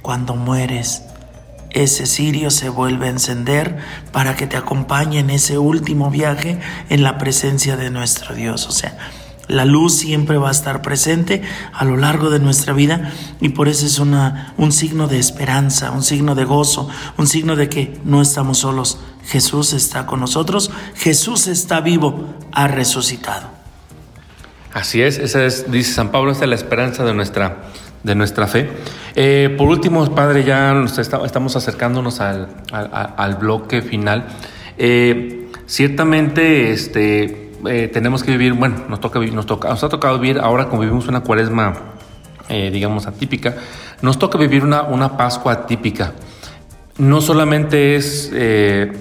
Cuando 0.00 0.34
mueres, 0.34 1.02
ese 1.70 2.06
cirio 2.06 2.50
se 2.50 2.68
vuelve 2.68 3.06
a 3.06 3.10
encender 3.10 3.78
para 4.12 4.36
que 4.36 4.46
te 4.46 4.56
acompañe 4.56 5.20
en 5.20 5.30
ese 5.30 5.58
último 5.58 6.10
viaje 6.10 6.58
en 6.88 7.02
la 7.02 7.18
presencia 7.18 7.76
de 7.76 7.90
nuestro 7.90 8.34
Dios. 8.34 8.66
O 8.66 8.72
sea, 8.72 8.96
la 9.50 9.64
luz 9.64 9.94
siempre 9.94 10.38
va 10.38 10.48
a 10.48 10.52
estar 10.52 10.80
presente 10.80 11.42
a 11.72 11.84
lo 11.84 11.96
largo 11.96 12.30
de 12.30 12.38
nuestra 12.38 12.72
vida 12.72 13.12
y 13.40 13.48
por 13.48 13.68
eso 13.68 13.84
es 13.84 13.98
una, 13.98 14.54
un 14.56 14.70
signo 14.70 15.08
de 15.08 15.18
esperanza, 15.18 15.90
un 15.90 16.04
signo 16.04 16.36
de 16.36 16.44
gozo, 16.44 16.88
un 17.16 17.26
signo 17.26 17.56
de 17.56 17.68
que 17.68 17.98
no 18.04 18.22
estamos 18.22 18.58
solos. 18.58 18.98
Jesús 19.26 19.72
está 19.72 20.06
con 20.06 20.20
nosotros, 20.20 20.70
Jesús 20.94 21.48
está 21.48 21.80
vivo, 21.80 22.32
ha 22.52 22.68
resucitado. 22.68 23.48
Así 24.72 25.02
es, 25.02 25.18
esa 25.18 25.44
es, 25.44 25.70
dice 25.70 25.94
San 25.94 26.12
Pablo, 26.12 26.30
esa 26.30 26.44
es 26.44 26.48
la 26.48 26.54
esperanza 26.54 27.04
de 27.04 27.12
nuestra, 27.12 27.64
de 28.02 28.14
nuestra 28.14 28.46
fe. 28.46 28.68
Eh, 29.14 29.54
por 29.56 29.68
último, 29.68 30.04
Padre, 30.14 30.44
ya 30.44 30.84
estamos 30.84 31.56
acercándonos 31.56 32.20
al, 32.20 33.36
bloque 33.38 33.82
final. 33.82 34.26
Eh, 34.78 35.48
ciertamente, 35.66 36.70
este, 36.72 37.52
eh, 37.68 37.90
tenemos 37.92 38.22
que 38.22 38.30
vivir, 38.30 38.54
bueno, 38.54 38.84
nos, 38.88 39.00
toca, 39.00 39.20
nos, 39.20 39.46
toca, 39.46 39.68
nos 39.68 39.84
ha 39.84 39.88
tocado 39.88 40.18
vivir, 40.18 40.38
ahora 40.38 40.68
como 40.68 40.82
vivimos 40.82 41.08
una 41.08 41.20
cuaresma, 41.20 41.74
digamos, 42.48 43.06
atípica, 43.06 43.54
nos 44.02 44.18
toca 44.18 44.36
vivir 44.36 44.64
una, 44.64 44.82
una 44.82 45.16
Pascua 45.16 45.52
atípica. 45.52 46.14
No 46.98 47.20
solamente 47.20 47.94
es 47.94 48.32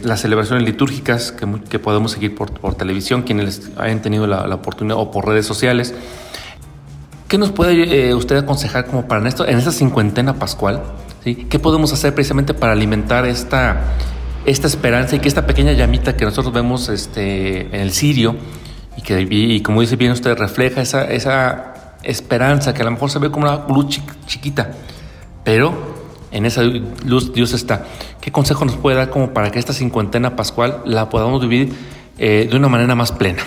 las 0.03 0.21
celebraciones 0.21 0.65
litúrgicas 0.65 1.31
que, 1.31 1.79
podemos 1.79 2.11
seguir 2.11 2.35
por, 2.35 2.51
por, 2.51 2.75
televisión, 2.75 3.23
quienes 3.23 3.71
hayan 3.77 4.03
tenido 4.03 4.27
la, 4.27 4.53
oportunidad, 4.53 4.99
o 4.99 5.09
por 5.09 5.27
redes 5.27 5.47
sociales. 5.47 5.95
¿Qué 7.29 7.37
nos 7.37 7.51
puede 7.51 8.15
usted 8.15 8.37
aconsejar 8.37 8.87
como 8.87 9.07
para 9.07 9.29
esto, 9.29 9.47
en 9.47 9.59
esta 9.59 9.71
cincuentena 9.71 10.39
pascual? 10.39 10.81
¿Qué 11.23 11.59
podemos 11.59 11.93
hacer 11.93 12.15
precisamente 12.15 12.55
para 12.55 12.73
alimentar 12.73 13.27
esta, 13.27 13.81
esta 14.47 14.65
esperanza 14.65 15.15
y 15.15 15.19
que 15.19 15.27
esta 15.27 15.45
pequeña 15.45 15.73
llamita 15.73 16.17
que 16.17 16.25
nosotros 16.25 16.51
vemos 16.51 16.89
este, 16.89 17.67
en 17.67 17.81
el 17.81 17.91
sirio 17.91 18.35
y 18.97 19.03
que, 19.03 19.61
como 19.61 19.81
dice 19.81 19.95
bien 19.95 20.11
usted, 20.11 20.35
refleja 20.39 20.81
esa, 20.81 21.05
esa 21.05 21.97
esperanza 22.01 22.73
que 22.73 22.81
a 22.81 22.85
lo 22.85 22.91
mejor 22.91 23.11
se 23.11 23.19
ve 23.19 23.29
como 23.29 23.45
una 23.45 23.67
luz 23.67 23.99
chiquita, 24.25 24.71
pero 25.43 25.71
en 26.31 26.47
esa 26.47 26.63
luz 26.63 27.31
Dios 27.31 27.53
está. 27.53 27.85
¿Qué 28.19 28.31
consejo 28.31 28.65
nos 28.65 28.75
puede 28.75 28.97
dar 28.97 29.11
como 29.11 29.33
para 29.33 29.51
que 29.51 29.59
esta 29.59 29.73
cincuentena 29.73 30.35
pascual 30.35 30.81
la 30.83 31.09
podamos 31.09 31.47
vivir 31.47 31.75
eh, 32.17 32.47
de 32.49 32.57
una 32.57 32.69
manera 32.69 32.95
más 32.95 33.11
plena? 33.11 33.43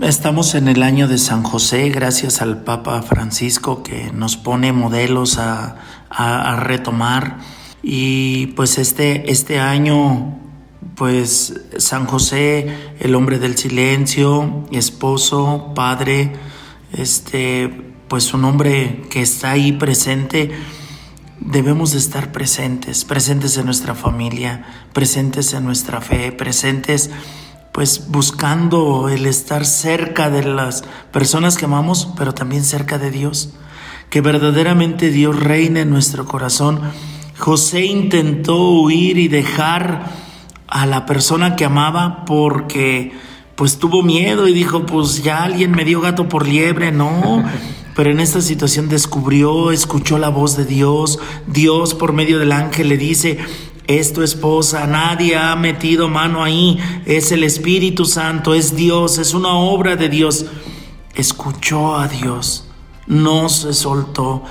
Estamos 0.00 0.54
en 0.54 0.66
el 0.66 0.82
año 0.82 1.06
de 1.06 1.18
San 1.18 1.42
José, 1.42 1.90
gracias 1.90 2.42
al 2.42 2.64
Papa 2.64 3.02
Francisco 3.02 3.82
que 3.82 4.10
nos 4.12 4.36
pone 4.36 4.72
modelos 4.72 5.38
a, 5.38 5.76
a 6.10 6.56
retomar. 6.56 7.38
Y 7.82 8.48
pues 8.48 8.78
este, 8.78 9.30
este 9.30 9.60
año, 9.60 10.40
pues 10.96 11.60
San 11.78 12.06
José, 12.06 12.94
el 12.98 13.14
hombre 13.14 13.38
del 13.38 13.56
silencio, 13.56 14.66
esposo, 14.72 15.72
padre, 15.74 16.32
este, 16.92 17.68
pues 18.08 18.34
un 18.34 18.44
hombre 18.44 19.02
que 19.10 19.22
está 19.22 19.52
ahí 19.52 19.72
presente, 19.72 20.50
debemos 21.40 21.92
de 21.92 21.98
estar 21.98 22.32
presentes, 22.32 23.04
presentes 23.04 23.56
en 23.56 23.66
nuestra 23.66 23.94
familia, 23.94 24.64
presentes 24.92 25.52
en 25.54 25.64
nuestra 25.64 26.00
fe, 26.00 26.32
presentes 26.32 27.10
pues 27.72 28.08
buscando 28.08 29.08
el 29.08 29.26
estar 29.26 29.64
cerca 29.64 30.28
de 30.28 30.44
las 30.44 30.84
personas 31.10 31.56
que 31.56 31.64
amamos, 31.64 32.08
pero 32.16 32.34
también 32.34 32.64
cerca 32.64 32.98
de 32.98 33.10
Dios. 33.10 33.54
Que 34.10 34.20
verdaderamente 34.20 35.10
Dios 35.10 35.40
reine 35.40 35.80
en 35.80 35.90
nuestro 35.90 36.26
corazón. 36.26 36.80
José 37.38 37.86
intentó 37.86 38.58
huir 38.58 39.16
y 39.16 39.28
dejar 39.28 40.04
a 40.68 40.86
la 40.86 41.06
persona 41.06 41.56
que 41.56 41.64
amaba 41.64 42.24
porque 42.26 43.12
pues 43.56 43.78
tuvo 43.78 44.02
miedo 44.02 44.48
y 44.48 44.52
dijo, 44.52 44.84
pues 44.84 45.22
ya 45.22 45.44
alguien 45.44 45.70
me 45.70 45.84
dio 45.84 46.00
gato 46.00 46.28
por 46.28 46.46
liebre, 46.46 46.92
no. 46.92 47.42
Pero 47.94 48.10
en 48.10 48.20
esta 48.20 48.40
situación 48.40 48.88
descubrió, 48.88 49.70
escuchó 49.70 50.18
la 50.18 50.30
voz 50.30 50.56
de 50.56 50.64
Dios. 50.64 51.18
Dios 51.46 51.94
por 51.94 52.12
medio 52.12 52.38
del 52.38 52.52
ángel 52.52 52.88
le 52.88 52.96
dice, 52.96 53.38
es 53.86 54.12
tu 54.12 54.22
esposa, 54.22 54.86
nadie 54.86 55.36
ha 55.36 55.56
metido 55.56 56.08
mano 56.08 56.44
ahí, 56.44 56.78
es 57.06 57.32
el 57.32 57.44
Espíritu 57.44 58.04
Santo, 58.04 58.54
es 58.54 58.76
Dios, 58.76 59.18
es 59.18 59.34
una 59.34 59.54
obra 59.54 59.96
de 59.96 60.08
Dios. 60.08 60.46
Escuchó 61.14 61.96
a 61.96 62.08
Dios, 62.08 62.68
no 63.06 63.48
se 63.48 63.72
soltó. 63.72 64.44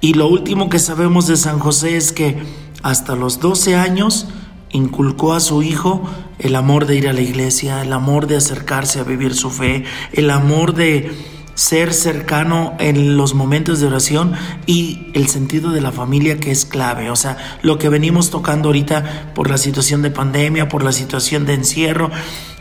Y 0.00 0.14
lo 0.14 0.28
último 0.28 0.68
que 0.68 0.78
sabemos 0.78 1.26
de 1.26 1.36
San 1.36 1.58
José 1.58 1.96
es 1.96 2.12
que 2.12 2.38
hasta 2.82 3.16
los 3.16 3.40
12 3.40 3.74
años 3.74 4.28
inculcó 4.70 5.34
a 5.34 5.40
su 5.40 5.62
hijo 5.62 6.02
el 6.38 6.54
amor 6.54 6.86
de 6.86 6.96
ir 6.96 7.08
a 7.08 7.12
la 7.12 7.22
iglesia, 7.22 7.82
el 7.82 7.92
amor 7.92 8.26
de 8.26 8.36
acercarse 8.36 9.00
a 9.00 9.04
vivir 9.04 9.34
su 9.34 9.50
fe, 9.50 9.84
el 10.12 10.30
amor 10.30 10.74
de 10.74 11.35
ser 11.56 11.94
cercano 11.94 12.76
en 12.78 13.16
los 13.16 13.34
momentos 13.34 13.80
de 13.80 13.86
oración 13.86 14.34
y 14.66 15.08
el 15.14 15.26
sentido 15.28 15.72
de 15.72 15.80
la 15.80 15.90
familia 15.90 16.38
que 16.38 16.50
es 16.50 16.66
clave. 16.66 17.10
O 17.10 17.16
sea, 17.16 17.58
lo 17.62 17.78
que 17.78 17.88
venimos 17.88 18.30
tocando 18.30 18.68
ahorita 18.68 19.32
por 19.34 19.50
la 19.50 19.56
situación 19.58 20.02
de 20.02 20.10
pandemia, 20.10 20.68
por 20.68 20.84
la 20.84 20.92
situación 20.92 21.46
de 21.46 21.54
encierro, 21.54 22.10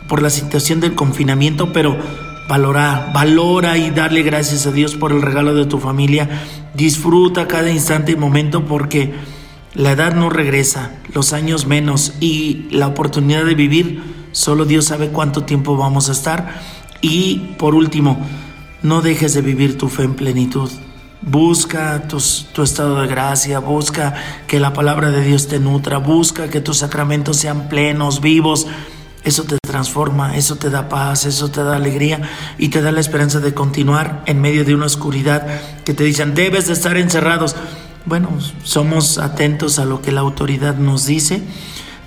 por 0.07 0.21
la 0.21 0.29
situación 0.29 0.79
del 0.79 0.95
confinamiento, 0.95 1.73
pero 1.73 1.97
valorar, 2.47 3.11
valora 3.13 3.77
y 3.77 3.89
darle 3.89 4.23
gracias 4.23 4.65
a 4.65 4.71
Dios 4.71 4.95
por 4.95 5.11
el 5.11 5.21
regalo 5.21 5.53
de 5.53 5.65
tu 5.65 5.77
familia. 5.77 6.29
Disfruta 6.73 7.47
cada 7.47 7.69
instante 7.69 8.13
y 8.13 8.15
momento 8.15 8.65
porque 8.65 9.13
la 9.73 9.91
edad 9.91 10.15
no 10.15 10.29
regresa, 10.29 10.93
los 11.13 11.33
años 11.33 11.67
menos 11.67 12.13
y 12.21 12.67
la 12.71 12.87
oportunidad 12.87 13.43
de 13.43 13.55
vivir, 13.55 14.29
solo 14.31 14.63
Dios 14.63 14.85
sabe 14.85 15.09
cuánto 15.09 15.43
tiempo 15.43 15.75
vamos 15.75 16.07
a 16.07 16.13
estar. 16.13 16.61
Y 17.01 17.55
por 17.57 17.75
último, 17.75 18.25
no 18.81 19.01
dejes 19.01 19.33
de 19.33 19.41
vivir 19.41 19.77
tu 19.77 19.89
fe 19.89 20.03
en 20.03 20.15
plenitud. 20.15 20.69
Busca 21.21 22.03
tu 22.07 22.61
estado 22.61 23.01
de 23.01 23.07
gracia, 23.07 23.59
busca 23.59 24.13
que 24.47 24.59
la 24.59 24.73
palabra 24.73 25.09
de 25.09 25.23
Dios 25.23 25.47
te 25.47 25.59
nutra, 25.59 25.97
busca 25.97 26.49
que 26.49 26.61
tus 26.61 26.77
sacramentos 26.77 27.37
sean 27.37 27.67
plenos, 27.67 28.21
vivos. 28.21 28.67
Eso 29.23 29.43
te 29.43 29.57
transforma, 29.65 30.37
eso 30.37 30.57
te 30.57 30.69
da 30.69 30.87
paz, 30.87 31.25
eso 31.25 31.49
te 31.49 31.63
da 31.63 31.75
alegría 31.75 32.21
y 32.59 32.69
te 32.69 32.81
da 32.81 32.91
la 32.91 32.99
esperanza 32.99 33.39
de 33.39 33.55
continuar 33.55 34.21
en 34.27 34.39
medio 34.39 34.63
de 34.63 34.75
una 34.75 34.85
oscuridad 34.85 35.47
que 35.83 35.95
te 35.95 36.03
dicen, 36.03 36.35
debes 36.35 36.67
de 36.67 36.73
estar 36.73 36.95
encerrados. 36.95 37.55
Bueno, 38.05 38.29
somos 38.63 39.17
atentos 39.17 39.79
a 39.79 39.85
lo 39.85 40.03
que 40.03 40.11
la 40.11 40.21
autoridad 40.21 40.75
nos 40.75 41.07
dice 41.07 41.41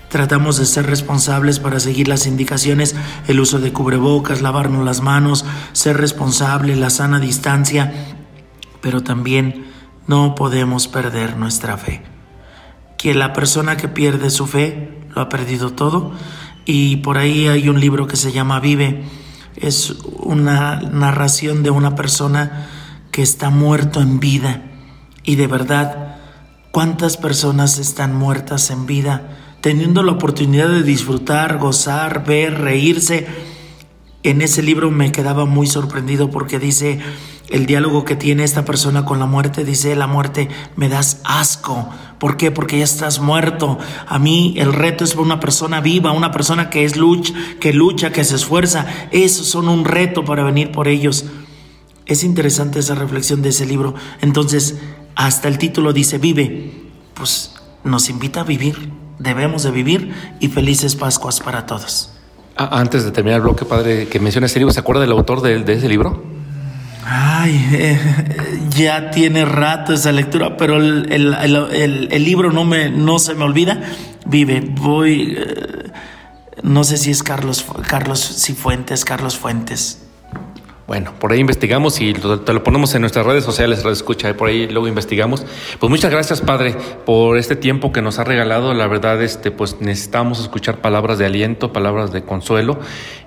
Tratamos 0.09 0.57
de 0.57 0.65
ser 0.65 0.87
responsables 0.87 1.61
para 1.61 1.81
seguir 1.81 2.09
las 2.09 2.27
indicaciones, 2.27 2.97
el 3.27 3.41
uso 3.41 3.59
de 3.59 3.73
cubrebocas, 3.73 4.41
lavarnos 4.41 4.85
las 4.85 5.03
manos, 5.03 5.45
ser 5.73 5.99
responsable, 5.99 6.77
la 6.77 6.89
sana 6.89 7.21
distancia, 7.21 7.93
pero 8.81 9.03
también 9.03 9.67
no 10.07 10.35
podemos 10.35 10.89
perder 10.89 11.37
nuestra 11.37 11.77
fe. 11.77 12.03
Que 12.97 13.15
la 13.15 13.35
persona 13.35 13.77
que 13.77 13.89
pierde 13.89 14.31
su 14.31 14.47
fe 14.47 14.99
lo 15.15 15.21
ha 15.21 15.29
perdido 15.29 15.75
todo 15.75 16.13
y 16.65 16.97
por 16.97 17.19
ahí 17.19 17.47
hay 17.47 17.69
un 17.69 17.79
libro 17.79 18.07
que 18.07 18.17
se 18.17 18.33
llama 18.33 18.61
Vive. 18.61 19.05
Es 19.57 19.91
una 20.21 20.81
narración 20.81 21.63
de 21.63 21.71
una 21.71 21.95
persona 21.95 22.67
que 23.13 23.21
está 23.21 23.51
muerto 23.51 24.01
en 24.01 24.21
vida 24.21 24.63
y 25.23 25.37
de 25.37 25.47
verdad, 25.47 26.17
¿cuántas 26.71 27.19
personas 27.19 27.79
están 27.79 28.15
muertas 28.15 28.71
en 28.71 28.87
vida? 28.87 29.48
Teniendo 29.61 30.03
la 30.03 30.13
oportunidad 30.13 30.69
de 30.69 30.83
disfrutar, 30.83 31.59
gozar, 31.59 32.25
ver, 32.25 32.61
reírse. 32.61 33.27
En 34.23 34.43
ese 34.43 34.63
libro 34.63 34.91
me 34.91 35.13
quedaba 35.13 35.45
muy 35.45 35.67
sorprendido 35.67 36.31
porque 36.31 36.59
dice 36.59 37.01
el 37.49 37.67
diálogo 37.67 38.05
que 38.05 38.17
tiene 38.17 38.45
esta 38.45 38.65
persona 38.65 39.05
con 39.05 39.19
la 39.19 39.27
muerte, 39.27 39.65
dice 39.65 39.97
la 39.97 40.07
muerte, 40.07 40.49
me 40.77 40.89
das 40.89 41.21
asco. 41.25 41.89
¿Por 42.19 42.37
qué? 42.37 42.51
Porque 42.51 42.79
ya 42.79 42.85
estás 42.85 43.21
muerto. 43.21 43.79
A 44.07 44.19
mí 44.19 44.55
el 44.59 44.73
reto 44.73 45.05
es 45.05 45.15
una 45.15 45.41
persona 45.41 45.81
viva, 45.81 46.13
una 46.13 46.31
persona 46.31 46.69
que 46.69 46.85
es 46.85 46.97
lucha, 46.97 47.33
que 47.61 47.73
lucha, 47.73 48.13
que 48.13 48.25
se 48.25 48.37
esfuerza. 48.37 48.87
Esos 49.13 49.47
son 49.47 49.69
un 49.69 49.85
reto 49.85 50.25
para 50.25 50.43
venir 50.43 50.73
por 50.73 50.89
ellos. 50.89 51.25
Es 52.07 52.25
interesante 52.25 52.81
esa 52.81 52.95
reflexión 52.95 53.41
de 53.41 53.51
ese 53.51 53.67
libro. 53.67 53.95
Entonces, 54.21 54.79
hasta 55.15 55.49
el 55.49 55.59
título 55.59 55.93
dice, 55.93 56.19
vive. 56.19 56.73
Pues 57.15 57.55
nos 57.83 58.11
invita 58.11 58.41
a 58.41 58.45
vivir 58.45 59.08
debemos 59.19 59.63
de 59.63 59.71
vivir 59.71 60.13
y 60.41 60.49
felices 60.49 60.97
Pascuas 60.97 61.41
para 61.41 61.67
todos. 61.67 62.13
Ah, 62.57 62.81
antes 62.81 63.05
de 63.05 63.13
terminar 63.13 63.37
el 63.37 63.43
bloque, 63.43 63.65
padre, 63.65 64.09
que 64.09 64.19
menciona 64.19 64.47
este 64.47 64.59
libro, 64.59 64.73
¿se 64.73 64.81
acuerda 64.81 65.01
del 65.03 65.13
autor 65.13 65.43
de, 65.43 65.73
ese 65.73 65.89
libro? 65.89 66.25
Ay, 67.05 67.69
eh, 67.73 68.01
ya 68.71 69.11
tiene 69.11 69.45
rato 69.45 69.93
esa 69.93 70.11
lectura, 70.13 70.57
pero 70.57 70.77
el, 70.77 72.25
libro 72.25 72.53
no, 72.53 72.65
me, 72.65 72.91
no 72.91 73.19
se 73.19 73.35
me 73.35 73.45
olvida. 73.45 73.81
Vive, 74.27 74.61
voy, 74.61 75.37
eh, 75.39 75.91
no 76.63 76.83
sé 76.85 76.97
si 76.97 77.11
es 77.13 77.23
Carlos, 77.23 77.65
Carlos 77.87 78.43
Cifuentes, 78.45 79.05
Carlos 79.05 79.39
Fuentes. 79.39 80.08
Bueno, 80.89 81.13
por 81.21 81.33
ahí 81.33 81.41
investigamos 81.41 82.01
y 82.01 82.15
te 82.15 82.55
lo 82.55 82.65
ponemos 82.65 82.95
en 82.95 83.03
nuestras 83.03 83.27
redes 83.27 83.45
sociales, 83.45 83.81
Radio 83.81 83.93
Escucha, 83.93 84.35
por 84.35 84.49
ahí 84.49 84.67
luego 84.69 84.89
investigamos. 84.89 85.45
Pues 85.79 85.91
muchas 85.91 86.11
gracias, 86.11 86.41
Padre, 86.41 86.75
por 87.05 87.37
este 87.37 87.57
tiempo 87.57 87.93
que 87.93 88.01
nos 88.01 88.19
ha 88.19 88.25
regalado. 88.25 88.73
La 88.73 88.87
verdad, 88.87 89.23
este, 89.23 89.51
pues 89.51 89.83
necesitamos 89.83 90.41
escuchar 90.41 90.79
palabras 90.79 91.19
de 91.19 91.27
aliento, 91.27 91.75
palabras 91.75 92.11
de 92.11 92.23
consuelo, 92.23 92.79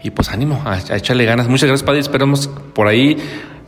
y 0.01 0.09
pues 0.09 0.30
ánimo, 0.30 0.64
a, 0.66 0.80
echarle 0.97 1.24
ganas. 1.26 1.49
Muchas 1.49 1.68
gracias, 1.68 1.86
Padre, 1.86 1.99
esperamos 1.99 2.47
por 2.74 2.88
ahí 2.88 3.18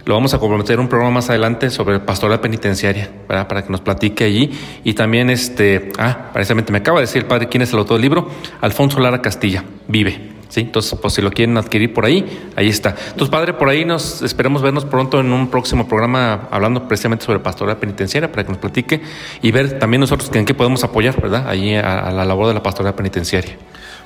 lo 0.06 0.16
vamos 0.16 0.34
a 0.34 0.40
comprometer 0.40 0.80
un 0.80 0.90
programa 0.90 1.14
más 1.14 1.30
adelante 1.30 1.70
sobre 1.70 2.00
pastoral 2.00 2.42
penitenciaria, 2.42 3.12
¿verdad? 3.30 3.48
para 3.48 3.64
que 3.64 3.70
nos 3.70 3.82
platique 3.82 4.24
allí. 4.24 4.50
Y 4.84 4.96
también, 4.96 5.30
este, 5.30 5.92
ah, 6.00 6.32
precisamente 6.34 6.72
me 6.72 6.80
acaba 6.80 6.98
de 6.98 7.06
decir 7.06 7.22
el 7.22 7.28
padre 7.28 7.48
quién 7.48 7.62
es 7.62 7.72
el 7.72 7.78
autor 7.78 7.98
del 7.98 8.02
libro, 8.02 8.28
Alfonso 8.60 9.00
Lara 9.00 9.22
Castilla, 9.22 9.64
Vive. 9.88 10.33
Entonces, 10.62 10.98
pues 11.00 11.14
si 11.14 11.22
lo 11.22 11.32
quieren 11.32 11.58
adquirir 11.58 11.94
por 11.94 12.06
ahí, 12.06 12.50
ahí 12.56 12.70
está. 12.70 12.96
Entonces, 13.08 13.30
padre, 13.30 13.54
por 13.54 13.70
ahí 13.70 13.86
nos 13.86 14.22
esperamos 14.22 14.62
vernos 14.62 14.86
pronto 14.86 15.20
en 15.20 15.32
un 15.32 15.50
próximo 15.50 15.88
programa 15.88 16.48
hablando 16.52 16.88
precisamente 16.88 17.26
sobre 17.26 17.40
pastoral 17.40 17.78
penitenciaria 17.78 18.32
para 18.32 18.44
que 18.44 18.50
nos 18.50 18.60
platique 18.60 19.02
y 19.42 19.52
ver 19.52 19.80
también 19.80 20.02
nosotros 20.02 20.30
en 20.34 20.46
qué 20.46 20.54
podemos 20.54 20.84
apoyar, 20.84 21.20
¿verdad? 21.22 21.48
Allí 21.48 21.76
a, 21.76 22.12
la 22.12 22.26
labor 22.26 22.48
de 22.48 22.54
la 22.54 22.64
pastoral 22.64 22.94
penitenciaria. 22.96 23.58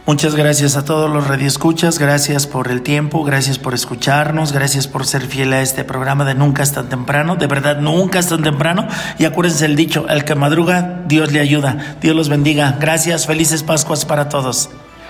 Muchas 0.05 0.35
gracias 0.35 0.77
a 0.77 0.85
todos 0.85 1.09
los 1.09 1.27
radioescuchas, 1.27 1.99
gracias 1.99 2.47
por 2.47 2.69
el 2.69 2.81
tiempo, 2.81 3.25
gracias 3.25 3.59
por 3.59 3.73
escucharnos, 3.73 4.53
gracias 4.53 4.87
por 4.87 5.05
ser 5.05 5.23
fiel 5.23 5.51
a 5.51 5.61
este 5.61 5.83
programa 5.83 6.23
de 6.23 6.33
Nunca 6.33 6.63
es 6.63 6.71
tan 6.71 6.87
temprano, 6.87 7.35
de 7.35 7.47
verdad 7.47 7.81
nunca 7.81 8.19
es 8.19 8.29
tan 8.29 8.41
temprano. 8.41 8.87
Y 9.19 9.25
acuérdense 9.25 9.65
el 9.65 9.75
dicho, 9.75 10.07
el 10.07 10.23
que 10.23 10.35
madruga, 10.35 11.03
Dios 11.07 11.33
le 11.33 11.41
ayuda. 11.41 11.97
Dios 11.99 12.15
los 12.15 12.29
bendiga. 12.29 12.77
Gracias, 12.79 13.27
felices 13.27 13.63
Pascuas 13.63 14.05
para 14.05 14.29
todos. 14.29 14.69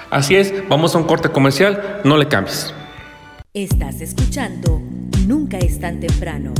Así 0.10 0.36
es, 0.36 0.53
vamos 0.70 0.95
a 0.95 0.99
un 0.99 1.03
corte 1.03 1.30
comercial, 1.30 2.01
no 2.03 2.18
le 2.18 2.28
cambies. 2.28 2.74
Estás 3.53 4.01
escuchando 4.01 4.82
Nunca 5.26 5.58
es 5.58 5.80
tan 5.80 5.99
temprano. 5.99 6.53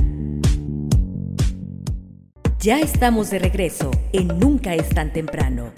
Ya 2.60 2.80
estamos 2.82 3.30
de 3.30 3.39
regreso 3.39 3.91
en 4.12 4.28
Nunca 4.39 4.74
es 4.74 4.89
tan 4.89 5.14
temprano. 5.14 5.72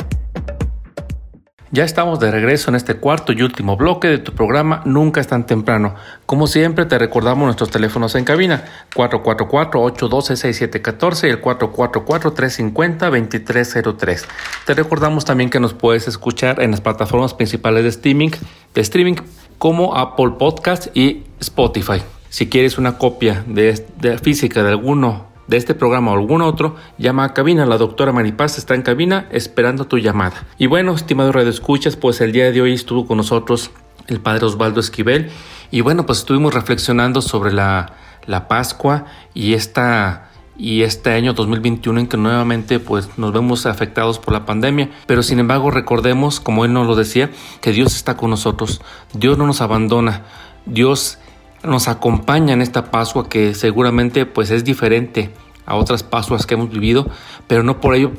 Ya 1.72 1.84
estamos 1.84 2.20
de 2.20 2.32
regreso 2.32 2.72
en 2.72 2.76
este 2.76 2.96
cuarto 2.96 3.32
y 3.32 3.44
último 3.44 3.78
bloque 3.78 4.08
de 4.08 4.18
tu 4.18 4.34
programa 4.34 4.82
Nunca 4.86 5.22
es 5.22 5.28
tan 5.28 5.46
temprano. 5.46 5.94
Como 6.26 6.48
siempre 6.48 6.88
te 6.88 6.98
recordamos 6.98 7.46
nuestros 7.46 7.70
teléfonos 7.70 8.16
en 8.16 8.26
cabina 8.26 8.66
444-812-6714 8.96 11.28
y 11.28 11.30
el 11.30 11.40
444-350-2303. 11.44 14.26
Te 14.66 14.74
recordamos 14.74 15.26
también 15.26 15.52
que 15.52 15.60
nos 15.60 15.76
puedes 15.76 16.08
escuchar 16.08 16.60
en 16.60 16.72
las 16.72 16.82
plataformas 16.82 17.36
principales 17.36 17.84
de 17.84 17.90
streaming, 17.90 18.32
de 18.74 18.82
streaming 18.82 19.18
como 19.60 19.96
Apple 19.96 20.32
Podcast 20.40 20.88
y 20.98 21.26
Spotify. 21.40 22.02
Si 22.30 22.50
quieres 22.50 22.80
una 22.80 22.98
copia 22.98 23.44
de, 23.46 23.86
de 23.98 24.18
física 24.18 24.64
de 24.64 24.70
alguno 24.70 25.29
de 25.50 25.58
este 25.58 25.74
programa 25.74 26.12
o 26.12 26.16
algún 26.16 26.42
otro, 26.44 26.76
llama 27.00 27.24
a 27.24 27.34
cabina. 27.34 27.66
La 27.66 27.78
doctora 27.78 28.12
Maripaz 28.12 28.58
está 28.60 28.76
en 28.76 28.84
cabina 28.84 29.28
esperando 29.32 29.86
tu 29.86 29.98
llamada. 29.98 30.46
Y 30.60 30.68
bueno, 30.68 30.94
estimado 30.94 31.32
Radio 31.32 31.50
Escuchas, 31.50 31.96
pues 31.96 32.22
el 32.22 32.32
día 32.32 32.52
de 32.52 32.62
hoy 32.62 32.74
estuvo 32.74 33.08
con 33.08 33.18
nosotros 33.18 33.72
el 34.08 34.22
padre 34.22 34.46
Osvaldo 34.46 34.80
Esquivel. 34.80 35.32
Y 35.72 35.82
bueno, 35.82 36.06
pues 36.06 36.20
estuvimos 36.20 36.54
reflexionando 36.54 37.22
sobre 37.22 37.52
la, 37.52 37.94
la 38.28 38.48
Pascua 38.48 39.06
y 39.34 39.54
esta 39.56 40.28
y 40.56 40.82
este 40.82 41.12
año 41.14 41.34
2021 41.34 42.02
en 42.02 42.08
que 42.08 42.18
nuevamente 42.18 42.80
pues 42.80 43.18
nos 43.18 43.32
vemos 43.32 43.66
afectados 43.66 44.20
por 44.20 44.34
la 44.34 44.46
pandemia, 44.46 44.90
pero 45.08 45.24
sin 45.24 45.40
embargo 45.40 45.72
recordemos, 45.72 46.42
como 46.42 46.66
él 46.66 46.74
nos 46.74 46.86
lo 46.86 46.98
decía, 46.98 47.32
que 47.62 47.72
Dios 47.72 47.96
está 47.96 48.18
con 48.18 48.30
nosotros, 48.30 48.82
Dios 49.14 49.38
no 49.38 49.48
nos 49.48 49.62
abandona, 49.62 50.24
Dios 50.66 51.18
nos 51.64 51.88
acompaña 51.88 52.54
en 52.54 52.62
esta 52.62 52.92
Pascua 52.92 53.28
que 53.28 53.54
seguramente 53.54 54.26
pues 54.26 54.52
es 54.52 54.64
diferente 54.64 55.34
a 55.66 55.76
otras 55.76 56.04
Pascuas 56.04 56.46
que 56.46 56.56
hemos 56.56 56.70
vivido, 56.70 57.08
pero 57.48 57.64
no 57.64 57.80
por 57.80 57.96
ello 57.96 58.12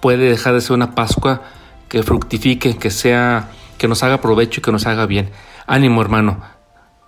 puede 0.00 0.28
dejar 0.30 0.54
de 0.54 0.60
ser 0.60 0.72
una 0.72 0.94
Pascua 0.94 1.42
que 1.88 2.02
fructifique, 2.02 2.76
que 2.76 2.90
sea 2.90 3.50
que 3.78 3.88
nos 3.88 4.02
haga 4.02 4.20
provecho 4.20 4.60
y 4.60 4.62
que 4.62 4.72
nos 4.72 4.86
haga 4.86 5.06
bien. 5.06 5.30
Ánimo, 5.66 6.02
hermano. 6.02 6.40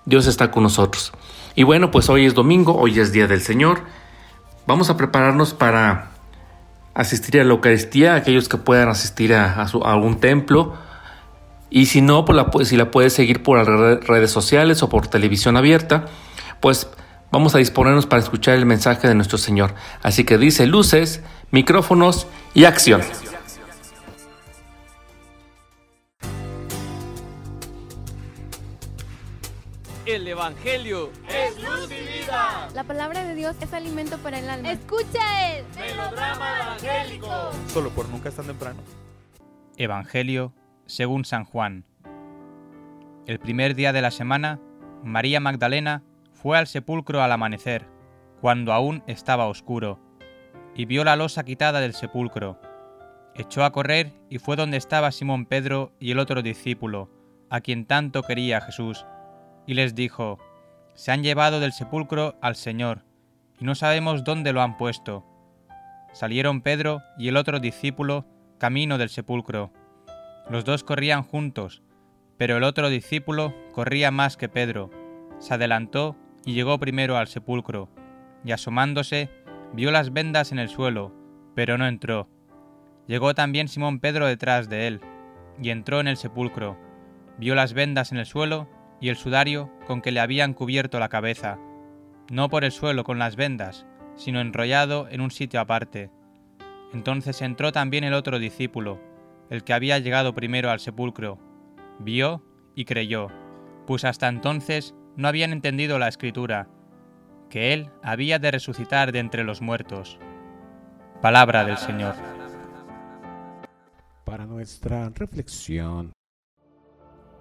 Dios 0.06 0.26
está 0.26 0.50
con 0.50 0.62
nosotros. 0.62 1.12
Y 1.54 1.64
bueno, 1.64 1.90
pues 1.90 2.08
hoy 2.08 2.26
es 2.26 2.34
domingo, 2.34 2.76
hoy 2.76 2.98
es 2.98 3.12
día 3.12 3.26
del 3.26 3.40
Señor. 3.40 3.82
Vamos 4.66 4.88
a 4.88 4.96
prepararnos 4.96 5.52
para 5.52 6.10
asistir 6.94 7.40
a 7.40 7.44
la 7.44 7.50
Eucaristía, 7.50 8.14
aquellos 8.14 8.48
que 8.48 8.56
puedan 8.56 8.88
asistir 8.88 9.34
a, 9.34 9.62
algún 9.84 10.20
templo. 10.20 10.74
Y 11.70 11.86
si 11.86 12.02
no, 12.02 12.24
pues 12.24 12.36
la, 12.36 12.50
si 12.64 12.76
la 12.76 12.90
puedes 12.90 13.12
seguir 13.12 13.42
por 13.42 13.64
redes 14.06 14.30
sociales 14.30 14.82
o 14.82 14.88
por 14.88 15.06
televisión 15.06 15.56
abierta, 15.56 16.06
pues 16.60 16.88
vamos 17.30 17.54
a 17.54 17.58
disponernos 17.58 18.06
para 18.06 18.20
escuchar 18.20 18.56
el 18.56 18.66
mensaje 18.66 19.06
de 19.06 19.14
nuestro 19.14 19.38
Señor. 19.38 19.74
Así 20.02 20.24
que 20.24 20.36
dice 20.36 20.66
luces, 20.66 21.22
micrófonos 21.52 22.26
y 22.54 22.64
acción. 22.64 23.02
El 30.06 30.26
Evangelio 30.26 31.12
es 31.28 31.62
luz 31.62 31.88
y 31.88 32.20
vida. 32.20 32.68
La 32.74 32.82
palabra 32.82 33.22
de 33.22 33.36
Dios 33.36 33.54
es 33.60 33.72
alimento 33.72 34.18
para 34.18 34.40
el 34.40 34.50
alma. 34.50 34.72
Escucha 34.72 35.56
el 35.56 35.64
melodrama 35.76 36.62
evangélico. 36.62 37.28
Solo 37.72 37.90
por 37.90 38.08
nunca 38.08 38.28
es 38.28 38.34
tan 38.34 38.46
temprano. 38.46 38.80
Evangelio 39.76 40.52
según 40.90 41.24
San 41.24 41.44
Juan. 41.44 41.84
El 43.26 43.38
primer 43.38 43.74
día 43.74 43.92
de 43.92 44.02
la 44.02 44.10
semana, 44.10 44.60
María 45.02 45.40
Magdalena 45.40 46.02
fue 46.32 46.58
al 46.58 46.66
sepulcro 46.66 47.22
al 47.22 47.32
amanecer, 47.32 47.86
cuando 48.40 48.72
aún 48.72 49.02
estaba 49.06 49.46
oscuro, 49.46 49.98
y 50.74 50.84
vio 50.84 51.04
la 51.04 51.16
losa 51.16 51.44
quitada 51.44 51.80
del 51.80 51.94
sepulcro. 51.94 52.60
Echó 53.34 53.64
a 53.64 53.72
correr 53.72 54.12
y 54.28 54.38
fue 54.38 54.56
donde 54.56 54.76
estaba 54.76 55.12
Simón 55.12 55.46
Pedro 55.46 55.92
y 56.00 56.10
el 56.10 56.18
otro 56.18 56.42
discípulo, 56.42 57.10
a 57.48 57.60
quien 57.60 57.86
tanto 57.86 58.22
quería 58.22 58.60
Jesús 58.60 59.06
y 59.66 59.74
les 59.74 59.94
dijo, 59.94 60.38
Se 60.94 61.12
han 61.12 61.22
llevado 61.22 61.60
del 61.60 61.72
sepulcro 61.72 62.36
al 62.40 62.56
Señor, 62.56 63.04
y 63.60 63.64
no 63.64 63.74
sabemos 63.74 64.24
dónde 64.24 64.52
lo 64.52 64.62
han 64.62 64.76
puesto. 64.76 65.24
Salieron 66.12 66.60
Pedro 66.60 67.02
y 67.16 67.28
el 67.28 67.36
otro 67.36 67.60
discípulo 67.60 68.26
camino 68.58 68.98
del 68.98 69.10
sepulcro. 69.10 69.72
Los 70.48 70.64
dos 70.64 70.84
corrían 70.84 71.22
juntos, 71.22 71.82
pero 72.36 72.56
el 72.56 72.64
otro 72.64 72.88
discípulo 72.88 73.54
corría 73.72 74.10
más 74.10 74.36
que 74.36 74.48
Pedro. 74.48 74.90
Se 75.38 75.54
adelantó 75.54 76.16
y 76.44 76.54
llegó 76.54 76.78
primero 76.78 77.16
al 77.16 77.28
sepulcro, 77.28 77.88
y 78.44 78.52
asomándose, 78.52 79.30
vio 79.72 79.90
las 79.90 80.12
vendas 80.12 80.52
en 80.52 80.58
el 80.58 80.68
suelo, 80.68 81.12
pero 81.54 81.76
no 81.78 81.86
entró. 81.86 82.28
Llegó 83.06 83.34
también 83.34 83.68
Simón 83.68 84.00
Pedro 84.00 84.26
detrás 84.26 84.68
de 84.68 84.86
él, 84.86 85.00
y 85.62 85.70
entró 85.70 86.00
en 86.00 86.08
el 86.08 86.16
sepulcro. 86.16 86.78
Vio 87.38 87.54
las 87.54 87.72
vendas 87.74 88.12
en 88.12 88.18
el 88.18 88.26
suelo 88.26 88.68
y 89.00 89.08
el 89.08 89.16
sudario 89.16 89.70
con 89.86 90.00
que 90.00 90.12
le 90.12 90.20
habían 90.20 90.54
cubierto 90.54 90.98
la 90.98 91.08
cabeza, 91.08 91.58
no 92.30 92.48
por 92.48 92.64
el 92.64 92.72
suelo 92.72 93.04
con 93.04 93.18
las 93.18 93.36
vendas, 93.36 93.86
sino 94.14 94.40
enrollado 94.40 95.08
en 95.10 95.20
un 95.20 95.30
sitio 95.30 95.60
aparte. 95.60 96.10
Entonces 96.92 97.42
entró 97.42 97.72
también 97.72 98.04
el 98.04 98.14
otro 98.14 98.38
discípulo, 98.38 99.00
el 99.50 99.64
que 99.64 99.74
había 99.74 99.98
llegado 99.98 100.34
primero 100.34 100.70
al 100.70 100.80
sepulcro, 100.80 101.38
vio 101.98 102.42
y 102.74 102.84
creyó, 102.84 103.28
pues 103.86 104.04
hasta 104.04 104.28
entonces 104.28 104.94
no 105.16 105.28
habían 105.28 105.52
entendido 105.52 105.98
la 105.98 106.08
escritura, 106.08 106.68
que 107.50 107.74
él 107.74 107.90
había 108.02 108.38
de 108.38 108.52
resucitar 108.52 109.12
de 109.12 109.18
entre 109.18 109.44
los 109.44 109.60
muertos. 109.60 110.18
Palabra 111.20 111.64
del 111.64 111.76
Señor. 111.76 112.14
Para 114.24 114.46
nuestra 114.46 115.10
reflexión. 115.10 116.12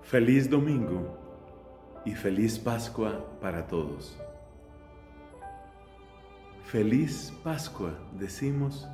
Feliz 0.01 0.49
domingo 0.49 2.01
y 2.03 2.15
feliz 2.15 2.57
Pascua 2.57 3.39
para 3.39 3.67
todos. 3.67 4.19
Feliz 6.63 7.31
Pascua, 7.43 7.93
decimos, 8.13 8.87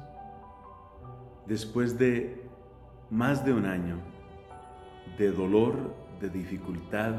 después 1.45 1.97
de 1.97 2.45
más 3.16 3.45
de 3.45 3.53
un 3.53 3.66
año 3.66 3.97
de 5.18 5.32
dolor, 5.32 5.95
de 6.20 6.30
dificultad 6.30 7.13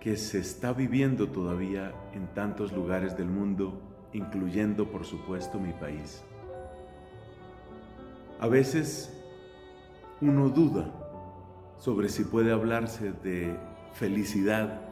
que 0.00 0.16
se 0.16 0.38
está 0.38 0.72
viviendo 0.72 1.30
todavía 1.30 1.92
en 2.14 2.28
tantos 2.28 2.72
lugares 2.72 3.16
del 3.16 3.26
mundo, 3.26 3.80
incluyendo 4.12 4.88
por 4.88 5.04
supuesto 5.04 5.58
mi 5.58 5.72
país. 5.72 6.22
A 8.38 8.46
veces 8.46 9.12
uno 10.20 10.48
duda 10.48 10.92
sobre 11.78 12.08
si 12.08 12.22
puede 12.22 12.52
hablarse 12.52 13.10
de 13.10 13.58
felicidad 13.94 14.82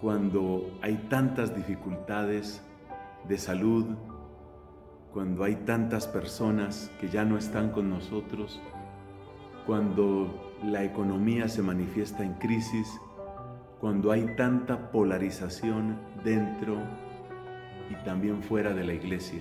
cuando 0.00 0.70
hay 0.82 0.94
tantas 1.08 1.56
dificultades 1.56 2.62
de 3.28 3.38
salud, 3.38 3.86
cuando 5.16 5.44
hay 5.44 5.54
tantas 5.54 6.06
personas 6.06 6.90
que 7.00 7.08
ya 7.08 7.24
no 7.24 7.38
están 7.38 7.70
con 7.70 7.88
nosotros, 7.88 8.60
cuando 9.64 10.52
la 10.62 10.84
economía 10.84 11.48
se 11.48 11.62
manifiesta 11.62 12.22
en 12.22 12.34
crisis, 12.34 13.00
cuando 13.80 14.12
hay 14.12 14.26
tanta 14.36 14.90
polarización 14.90 15.98
dentro 16.22 16.76
y 17.88 17.94
también 18.04 18.42
fuera 18.42 18.74
de 18.74 18.84
la 18.84 18.92
iglesia. 18.92 19.40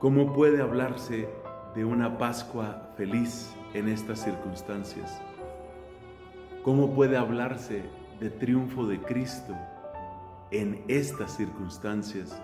¿Cómo 0.00 0.32
puede 0.32 0.60
hablarse 0.60 1.28
de 1.76 1.84
una 1.84 2.18
Pascua 2.18 2.90
feliz 2.96 3.54
en 3.72 3.88
estas 3.88 4.18
circunstancias? 4.18 5.22
¿Cómo 6.64 6.92
puede 6.92 7.16
hablarse 7.16 7.84
de 8.18 8.30
triunfo 8.30 8.84
de 8.88 9.00
Cristo 9.00 9.54
en 10.50 10.82
estas 10.88 11.36
circunstancias? 11.36 12.42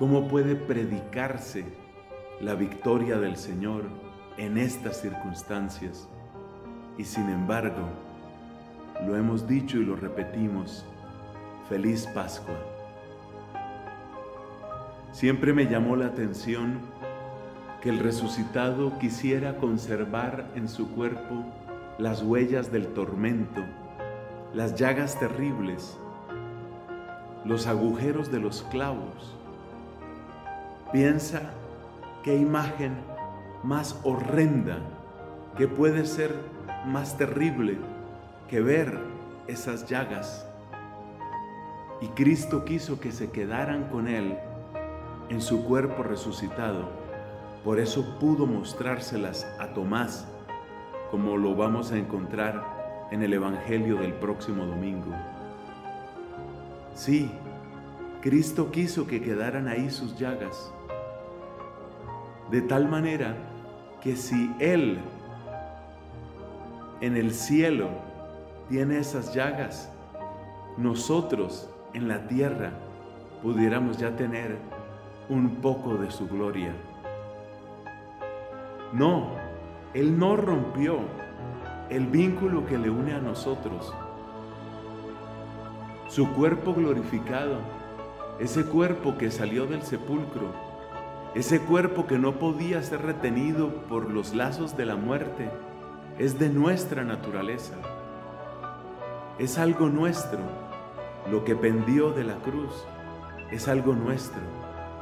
¿Cómo 0.00 0.28
puede 0.28 0.56
predicarse 0.56 1.62
la 2.40 2.54
victoria 2.54 3.18
del 3.18 3.36
Señor 3.36 3.84
en 4.38 4.56
estas 4.56 4.98
circunstancias? 4.98 6.08
Y 6.96 7.04
sin 7.04 7.28
embargo, 7.28 7.86
lo 9.06 9.14
hemos 9.14 9.46
dicho 9.46 9.76
y 9.76 9.84
lo 9.84 9.96
repetimos, 9.96 10.86
feliz 11.68 12.06
Pascua. 12.14 12.56
Siempre 15.12 15.52
me 15.52 15.66
llamó 15.66 15.96
la 15.96 16.06
atención 16.06 16.80
que 17.82 17.90
el 17.90 17.98
resucitado 17.98 18.98
quisiera 18.98 19.58
conservar 19.58 20.46
en 20.54 20.70
su 20.70 20.92
cuerpo 20.92 21.44
las 21.98 22.22
huellas 22.22 22.72
del 22.72 22.86
tormento, 22.94 23.60
las 24.54 24.76
llagas 24.76 25.20
terribles, 25.20 25.98
los 27.44 27.66
agujeros 27.66 28.32
de 28.32 28.40
los 28.40 28.62
clavos. 28.70 29.36
Piensa 30.92 31.52
qué 32.22 32.36
imagen 32.36 32.94
más 33.62 34.00
horrenda, 34.02 34.78
que 35.56 35.68
puede 35.68 36.06
ser 36.06 36.34
más 36.86 37.16
terrible 37.16 37.78
que 38.48 38.60
ver 38.60 38.98
esas 39.46 39.86
llagas. 39.86 40.46
Y 42.00 42.08
Cristo 42.08 42.64
quiso 42.64 42.98
que 42.98 43.12
se 43.12 43.30
quedaran 43.30 43.88
con 43.88 44.08
Él 44.08 44.36
en 45.28 45.40
su 45.40 45.64
cuerpo 45.64 46.02
resucitado. 46.02 46.88
Por 47.64 47.78
eso 47.78 48.18
pudo 48.18 48.46
mostrárselas 48.46 49.46
a 49.58 49.68
Tomás 49.68 50.26
como 51.10 51.36
lo 51.36 51.56
vamos 51.56 51.90
a 51.90 51.98
encontrar 51.98 53.08
en 53.10 53.22
el 53.22 53.32
Evangelio 53.32 53.96
del 53.96 54.14
próximo 54.14 54.64
domingo. 54.64 55.12
Sí, 56.94 57.30
Cristo 58.20 58.70
quiso 58.70 59.06
que 59.06 59.20
quedaran 59.20 59.66
ahí 59.66 59.90
sus 59.90 60.16
llagas, 60.16 60.72
de 62.50 62.62
tal 62.62 62.88
manera 62.88 63.34
que 64.00 64.16
si 64.16 64.54
Él 64.58 64.98
en 67.00 67.16
el 67.16 67.32
cielo 67.32 67.88
tiene 68.68 68.98
esas 68.98 69.34
llagas, 69.34 69.90
nosotros 70.76 71.68
en 71.92 72.08
la 72.08 72.26
tierra 72.26 72.72
pudiéramos 73.42 73.98
ya 73.98 74.16
tener 74.16 74.58
un 75.28 75.56
poco 75.56 75.96
de 75.96 76.10
su 76.10 76.28
gloria. 76.28 76.72
No, 78.92 79.30
él 79.94 80.18
no 80.18 80.36
rompió 80.36 80.98
el 81.88 82.06
vínculo 82.06 82.66
que 82.66 82.78
le 82.78 82.90
une 82.90 83.14
a 83.14 83.20
nosotros. 83.20 83.92
Su 86.08 86.32
cuerpo 86.32 86.74
glorificado 86.74 87.58
ese 88.40 88.64
cuerpo 88.64 89.18
que 89.18 89.30
salió 89.30 89.66
del 89.66 89.82
sepulcro, 89.82 90.54
ese 91.34 91.60
cuerpo 91.60 92.06
que 92.08 92.18
no 92.18 92.38
podía 92.38 92.82
ser 92.82 93.02
retenido 93.02 93.68
por 93.88 94.10
los 94.10 94.34
lazos 94.34 94.76
de 94.76 94.84
la 94.84 94.96
muerte, 94.96 95.48
es 96.18 96.40
de 96.40 96.48
nuestra 96.48 97.04
naturaleza. 97.04 97.74
Es 99.38 99.56
algo 99.56 99.88
nuestro. 99.88 100.40
Lo 101.30 101.44
que 101.44 101.54
pendió 101.54 102.10
de 102.10 102.24
la 102.24 102.34
cruz 102.36 102.84
es 103.52 103.68
algo 103.68 103.94
nuestro, 103.94 104.40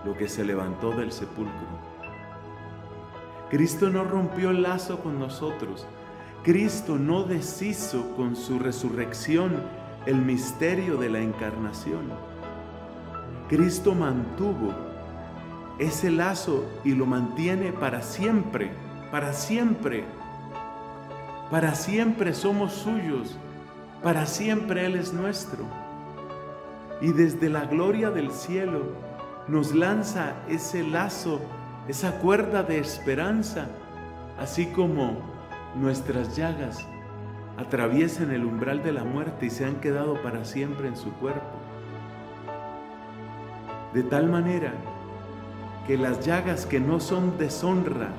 lo 0.04 0.16
que 0.16 0.28
se 0.28 0.44
levantó 0.44 0.90
del 0.90 1.12
sepulcro. 1.12 1.66
Cristo 3.48 3.88
no 3.88 4.04
rompió 4.04 4.50
el 4.50 4.62
lazo 4.62 4.98
con 4.98 5.18
nosotros. 5.18 5.86
Cristo 6.42 6.98
no 6.98 7.22
deshizo 7.24 8.14
con 8.16 8.36
su 8.36 8.58
resurrección 8.58 9.62
el 10.04 10.16
misterio 10.16 10.98
de 10.98 11.08
la 11.08 11.20
encarnación. 11.20 12.10
Cristo 13.48 13.94
mantuvo 13.94 14.87
ese 15.78 16.10
lazo 16.10 16.64
y 16.84 16.92
lo 16.92 17.06
mantiene 17.06 17.72
para 17.72 18.02
siempre, 18.02 18.70
para 19.10 19.32
siempre. 19.32 20.04
Para 21.50 21.74
siempre 21.74 22.34
somos 22.34 22.72
suyos, 22.72 23.36
para 24.02 24.26
siempre 24.26 24.86
Él 24.86 24.96
es 24.96 25.12
nuestro. 25.12 25.64
Y 27.00 27.12
desde 27.12 27.48
la 27.48 27.64
gloria 27.64 28.10
del 28.10 28.32
cielo 28.32 28.82
nos 29.46 29.74
lanza 29.74 30.34
ese 30.48 30.82
lazo, 30.82 31.40
esa 31.86 32.18
cuerda 32.18 32.62
de 32.62 32.78
esperanza, 32.78 33.68
así 34.38 34.66
como 34.66 35.16
nuestras 35.74 36.36
llagas 36.36 36.84
atraviesan 37.56 38.30
el 38.30 38.44
umbral 38.44 38.82
de 38.82 38.92
la 38.92 39.04
muerte 39.04 39.46
y 39.46 39.50
se 39.50 39.64
han 39.64 39.76
quedado 39.76 40.22
para 40.22 40.44
siempre 40.44 40.86
en 40.86 40.96
su 40.96 41.12
cuerpo. 41.14 41.58
De 43.92 44.02
tal 44.04 44.28
manera 44.28 44.72
que 45.88 45.96
las 45.96 46.20
llagas 46.20 46.66
que 46.66 46.80
no 46.80 47.00
son 47.00 47.38
deshonra 47.38 48.10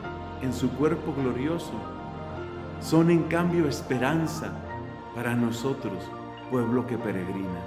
en 0.41 0.51
su 0.53 0.71
cuerpo 0.71 1.13
glorioso, 1.13 1.73
son 2.81 3.11
en 3.11 3.21
cambio 3.25 3.67
esperanza 3.67 4.53
para 5.13 5.35
nosotros, 5.35 6.03
pueblo 6.49 6.87
que 6.87 6.97
peregrina. 6.97 7.61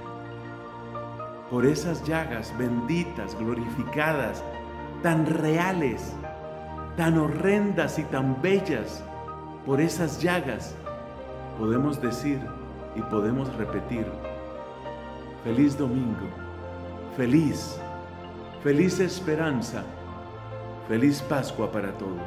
Por 1.48 1.64
esas 1.66 2.04
llagas 2.04 2.52
benditas, 2.58 3.38
glorificadas, 3.38 4.42
tan 5.04 5.24
reales, 5.24 6.12
tan 6.96 7.16
horrendas 7.16 7.96
y 8.00 8.02
tan 8.02 8.42
bellas, 8.42 9.04
por 9.64 9.80
esas 9.80 10.20
llagas 10.20 10.74
podemos 11.60 12.02
decir 12.02 12.40
y 12.96 13.02
podemos 13.02 13.54
repetir, 13.54 14.06
feliz 15.44 15.78
domingo, 15.78 16.26
feliz, 17.16 17.78
feliz 18.62 19.00
esperanza, 19.00 19.82
feliz 20.88 21.20
Pascua 21.22 21.72
para 21.72 21.92
todos. 21.98 22.20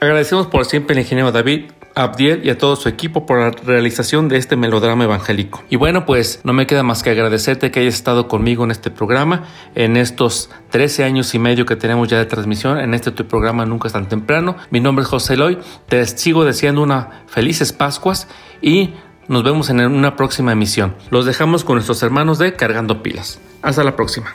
Agradecemos 0.00 0.46
por 0.46 0.64
siempre 0.66 0.94
al 0.94 1.00
ingeniero 1.00 1.32
David, 1.32 1.72
Abdiel 1.94 2.42
y 2.44 2.50
a 2.50 2.58
todo 2.58 2.76
su 2.76 2.88
equipo 2.88 3.26
por 3.26 3.40
la 3.40 3.50
realización 3.50 4.28
de 4.28 4.36
este 4.36 4.54
melodrama 4.54 5.02
evangélico. 5.04 5.64
Y 5.70 5.76
bueno, 5.76 6.06
pues 6.06 6.40
no 6.44 6.52
me 6.52 6.66
queda 6.66 6.84
más 6.84 7.02
que 7.02 7.10
agradecerte 7.10 7.72
que 7.72 7.80
hayas 7.80 7.94
estado 7.94 8.28
conmigo 8.28 8.62
en 8.62 8.70
este 8.70 8.90
programa, 8.90 9.48
en 9.74 9.96
estos 9.96 10.50
13 10.70 11.02
años 11.02 11.34
y 11.34 11.40
medio 11.40 11.66
que 11.66 11.74
tenemos 11.74 12.06
ya 12.06 12.18
de 12.18 12.26
transmisión, 12.26 12.78
en 12.78 12.94
este 12.94 13.10
tu 13.10 13.26
programa 13.26 13.64
Nunca 13.66 13.88
es 13.88 13.94
tan 13.94 14.08
temprano. 14.08 14.56
Mi 14.70 14.78
nombre 14.78 15.02
es 15.02 15.08
José 15.08 15.34
Eloy, 15.34 15.58
te 15.88 16.06
sigo 16.06 16.44
deseando 16.44 16.82
unas 16.82 17.08
felices 17.26 17.72
Pascuas 17.72 18.28
y 18.62 18.94
nos 19.28 19.44
vemos 19.44 19.70
en 19.70 19.80
una 19.80 20.16
próxima 20.16 20.52
emisión. 20.52 20.94
Los 21.10 21.26
dejamos 21.26 21.64
con 21.64 21.76
nuestros 21.76 22.02
hermanos 22.02 22.38
de 22.38 22.54
Cargando 22.54 23.02
Pilas. 23.02 23.40
Hasta 23.62 23.84
la 23.84 23.94
próxima. 23.94 24.34